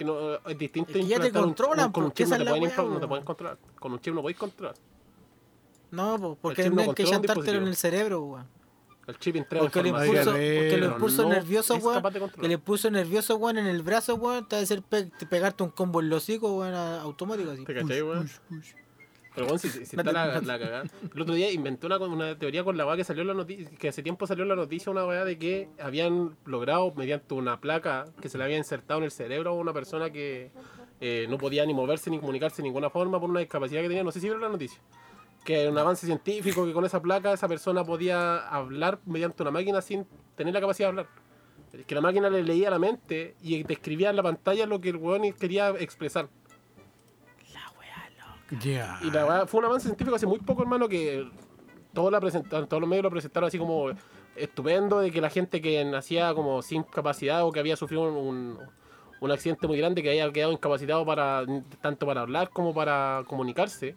[0.00, 2.38] Que no, es distinto Es que ya te controlan, un- con un porque chip no
[2.38, 3.58] te, pueden no te controlar.
[3.78, 4.74] Con un chip no podéis controlar.
[5.90, 8.46] No, po, porque El no que llantártelo en el cerebro, weón.
[9.06, 12.02] El chip entrega Porque impulso, porque el impulso no nervioso, weón,
[12.42, 15.70] el impulso nervioso, weón, en el brazo, weón, te va a hacer pe- pegarte un
[15.70, 17.64] combo en los hocicos, weón, automático así.
[17.64, 18.30] ¿Te cachai, weón?
[19.34, 20.84] Pero bueno, si, si está te- la, te- la cagada.
[21.14, 23.70] El otro día inventé una, una teoría con la weá que salió en la noticia,
[23.78, 27.60] que hace tiempo salió en la noticia una weá de que habían logrado mediante una
[27.60, 30.50] placa que se le había insertado en el cerebro a una persona que
[31.00, 34.02] eh, no podía ni moverse ni comunicarse de ninguna forma por una discapacidad que tenía.
[34.04, 34.80] No sé si vieron la noticia.
[35.44, 39.50] Que era un avance científico que con esa placa esa persona podía hablar mediante una
[39.52, 41.06] máquina sin tener la capacidad de hablar.
[41.86, 44.96] Que la máquina le leía la mente y describía en la pantalla lo que el
[44.96, 46.28] weón quería expresar.
[48.58, 48.98] Ya.
[49.02, 51.28] Y la weá fue un avance científico hace muy poco, hermano, que
[51.92, 53.90] todos, la presentaron, todos los medios lo presentaron así como
[54.34, 58.58] estupendo, de que la gente que nacía como sin capacidad o que había sufrido un,
[59.20, 61.44] un accidente muy grande, que había quedado incapacitado para
[61.80, 63.96] tanto para hablar como para comunicarse,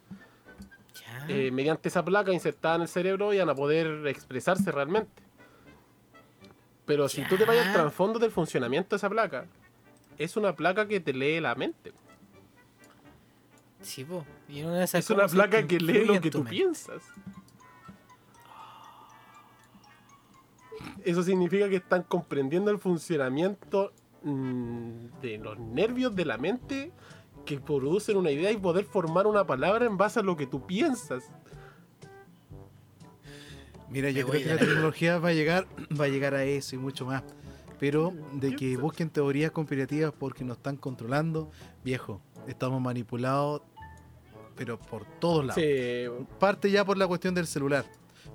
[1.27, 5.23] eh, mediante esa placa insertada en el cerebro iban a poder expresarse realmente.
[6.85, 9.45] Pero si tú te vayas al trasfondo del funcionamiento de esa placa,
[10.17, 11.93] es una placa que te lee la mente.
[13.83, 14.25] Sí, po.
[14.49, 16.49] Y en una de esas Es una placa que lee lo que tú mente.
[16.51, 17.01] piensas.
[21.03, 23.91] Eso significa que están comprendiendo el funcionamiento
[24.23, 26.91] mm, de los nervios de la mente
[27.45, 30.65] que producen una idea y poder formar una palabra en base a lo que tú
[30.65, 31.25] piensas.
[33.89, 35.67] Mira, yo creo que la- tecnología va a llegar,
[35.99, 37.23] va a llegar a eso y mucho más.
[37.79, 41.51] Pero de que busquen teorías conspirativas porque nos están controlando,
[41.83, 43.61] viejo, estamos manipulados,
[44.55, 45.61] pero por todos lados.
[45.63, 46.05] Sí,
[46.39, 47.85] Parte ya por la cuestión del celular,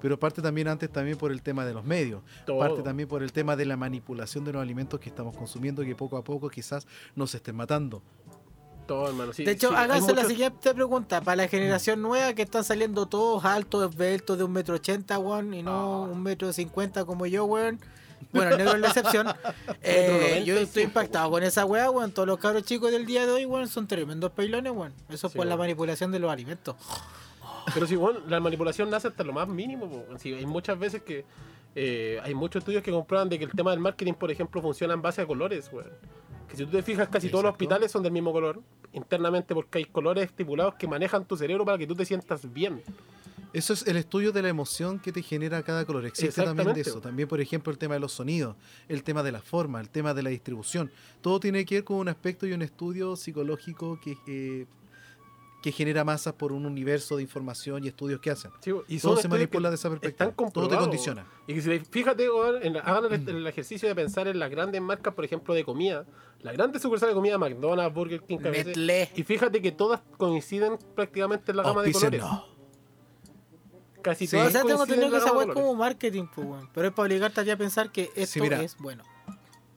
[0.00, 2.58] pero parte también antes también por el tema de los medios, todo.
[2.58, 5.94] parte también por el tema de la manipulación de los alimentos que estamos consumiendo que
[5.96, 8.02] poco a poco quizás nos estén matando.
[8.86, 9.34] todo, hermano.
[9.34, 11.20] Sí, De hecho, sí, háganse la siguiente pregunta.
[11.20, 15.52] Para la generación nueva que están saliendo todos altos, esbeltos de un metro ochenta, weón,
[15.52, 16.00] y no Ah.
[16.10, 17.78] un metro cincuenta como yo, weón.
[18.32, 19.26] Bueno, negro es la excepción.
[19.82, 22.12] Eh, yo estoy impactado con esa weá, weón.
[22.12, 24.92] Todos los cabros chicos del día de hoy, weón, son tremendos peilones, weón.
[25.08, 25.60] Eso es Sí, por la weón.
[25.60, 26.76] manipulación de los alimentos.
[27.74, 29.88] Pero si bueno, la manipulación nace hasta lo más mínimo.
[29.88, 30.04] po.
[30.18, 31.24] Sí, hay muchas veces que
[31.74, 34.94] eh, hay muchos estudios que comprueban de que el tema del marketing, por ejemplo, funciona
[34.94, 35.90] en base a colores, weón.
[36.48, 37.64] Que si tú te fijas, casi todos los Exacto.
[37.64, 38.60] hospitales son del mismo color,
[38.92, 42.82] internamente porque hay colores estipulados que manejan tu cerebro para que tú te sientas bien.
[43.53, 46.05] Eso es el estudio de la emoción que te genera cada color.
[46.07, 47.01] Existe también de eso.
[47.01, 48.57] También, por ejemplo, el tema de los sonidos,
[48.88, 50.90] el tema de la forma, el tema de la distribución.
[51.20, 54.66] Todo tiene que ver con un aspecto y un estudio psicológico que, eh,
[55.62, 58.51] que genera masas por un universo de información y estudios que hacen.
[58.61, 60.30] Sí, y Todo se manipula de esa perspectiva.
[60.53, 61.26] Todo te condiciona.
[61.49, 64.51] Y que si fíjate, weón, en la- hagan el, el ejercicio de pensar en las
[64.51, 66.07] grandes marcas, por ejemplo, de comida.
[66.42, 69.11] Las grandes sucursales de comida, McDonald's, Burger King, KFC, Nestlé.
[69.16, 72.22] Y fíjate que todas coinciden prácticamente en la gama de colores.
[72.22, 72.58] Auspíciennos.
[74.13, 74.37] Casi Sí.
[74.37, 75.55] O todas sea, tengo entendido en que esa es colores.
[75.55, 76.49] como marketing, pues.
[76.75, 78.63] Pero es para obligarte a ti a pensar que esto mira.
[78.63, 79.05] es bueno.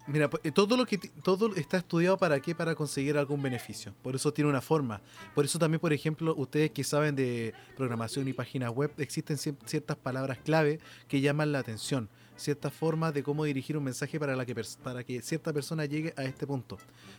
[0.07, 3.93] Mira, pues, eh, todo lo que todo está estudiado para qué, para conseguir algún beneficio.
[4.01, 4.99] Por eso tiene una forma.
[5.35, 9.55] Por eso también, por ejemplo, ustedes que saben de programación y páginas web, existen cier-
[9.65, 14.35] ciertas palabras clave que llaman la atención, ciertas formas de cómo dirigir un mensaje para
[14.35, 16.77] la que para que cierta persona llegue a este punto.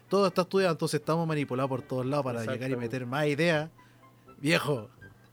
[0.09, 3.71] Todo está estudiado, entonces estamos manipulados por todos lados para llegar y meter más ideas.
[4.41, 4.91] Viejo,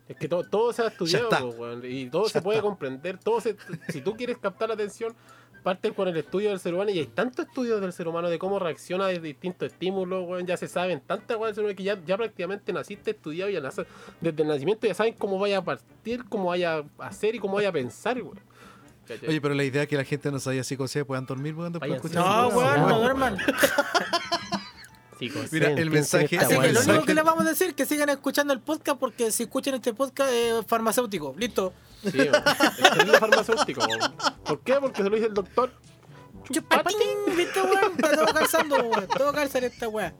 [0.09, 2.67] Es que todo, todo se ha estudiado, weón, y todo Ya se puede está.
[2.67, 3.17] comprender.
[3.19, 3.55] todo se-
[3.89, 5.15] Si tú quieres captar la atención,
[5.63, 6.89] parte con el estudio del ser humano.
[6.89, 10.57] Y hay tantos estudios del ser humano de cómo reacciona a distintos estímulos, weón, ya
[10.57, 13.61] se saben tantas weas del ser humano que ya, ya prácticamente naciste estudiado y ya
[13.61, 13.85] nace-
[14.19, 17.55] desde el nacimiento ya saben cómo vaya a partir, cómo vaya a hacer y cómo
[17.55, 18.39] vaya a pensar, weón.
[19.27, 21.71] Oye, pero la idea es que la gente no sabía si se puedan dormir weón,
[21.73, 23.37] después escuchar No, weón, no duerman.
[25.19, 27.85] Chicos, Mira, el mensaje- Así que lo único que les vamos a decir es que
[27.85, 31.35] sigan escuchando el podcast porque si escuchan este podcast es farmacéutico.
[31.37, 31.73] Listo.
[32.03, 32.33] Sí, weón.
[32.35, 33.81] Es terrible farmacéutico.
[34.45, 34.75] ¿Por qué?
[34.79, 35.71] Porque se lo dice el doctor.
[36.51, 36.97] Chupatín,
[37.37, 37.91] ¿viste, weón?
[37.97, 39.07] Está todo calzando, weón.
[39.07, 40.15] Todo calza en esta weá.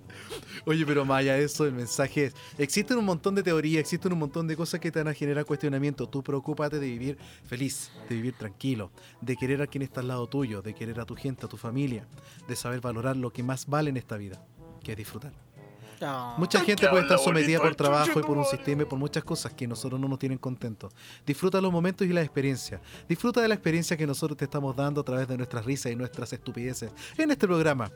[0.66, 4.12] Oye, pero más allá de eso, el mensaje es, existen un montón de teorías, existen
[4.14, 6.08] un montón de cosas que te van a generar cuestionamiento.
[6.08, 10.28] Tú preocúpate de vivir feliz, de vivir tranquilo, de querer a quien está al lado
[10.28, 12.06] tuyo, de querer a tu gente, a tu familia,
[12.48, 14.46] de saber valorar lo que más vale en esta vida,
[14.90, 15.32] que es disfrutar.
[16.02, 16.36] No.
[16.38, 19.54] Mucha gente puede estar sometida por trabajo y por un sistema y por muchas cosas
[19.54, 20.94] que nosotros no nos tienen contentos.
[21.26, 22.82] Disfruta los momentos y las experiencias.
[23.08, 25.96] Disfruta de la experiencia que nosotros te estamos dando a través de nuestras risas y
[25.96, 27.92] nuestras estupideces en este programa.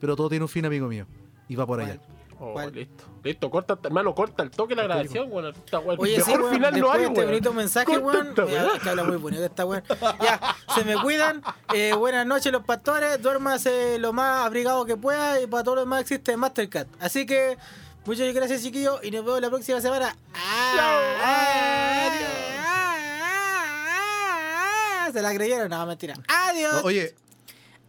[0.00, 1.06] Pero todo tiene un fin, amigo mío.
[1.48, 2.00] Y va por allá.
[2.42, 2.72] Oh, ¿Cuál?
[2.72, 3.04] listo.
[3.22, 5.52] Listo, corta, hermano, corta el toque de la grabación, weón.
[5.54, 7.26] Esta weón, Oye, sí, mejor weón, final no hay, este weón.
[7.28, 8.28] bonito mensaje, Corta weón.
[8.28, 8.78] esta ya, weá.
[8.78, 9.82] que habla muy bonito esta weón.
[10.22, 11.42] Ya, se me cuidan.
[11.74, 13.20] Eh, buenas noches, los pastores.
[13.20, 15.38] Duérmase lo más abrigado que pueda.
[15.40, 16.86] Y para todo lo demás existe Mastercard.
[16.98, 17.58] Así que,
[18.06, 19.00] muchas gracias, chiquillos.
[19.04, 20.16] Y nos vemos la próxima semana.
[20.34, 22.10] Ah,
[25.12, 26.14] Se la creyeron, no, mentira.
[26.28, 26.74] Adiós.
[26.74, 27.14] No, oye,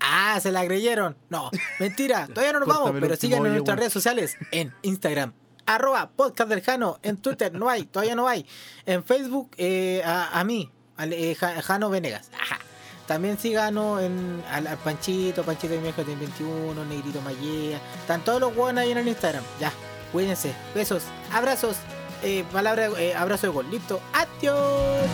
[0.01, 1.15] Ah, se la creyeron.
[1.29, 1.49] No,
[1.79, 2.27] mentira.
[2.33, 4.35] Todavía no nos vamos, pero síganos en nuestras redes sociales.
[4.51, 5.33] En Instagram,
[5.65, 6.99] arroba podcast del Jano.
[7.03, 8.45] En Twitter no hay, todavía no hay.
[8.85, 12.31] En Facebook, eh, a, a mí, eh, Ja- Jano Venegas.
[12.39, 12.59] Ajá.
[13.07, 17.79] También síganos en, al, al Panchito, Panchito de México 21, Negrito Mallea.
[17.99, 19.43] Están todos los huevos ahí en el Instagram.
[19.59, 19.71] Ya,
[20.11, 20.53] cuídense.
[20.73, 21.03] Besos,
[21.33, 21.75] abrazos.
[22.23, 23.69] Eh, palabra, eh, abrazo de gol.
[23.69, 23.99] Listo.
[24.13, 25.07] Adiós.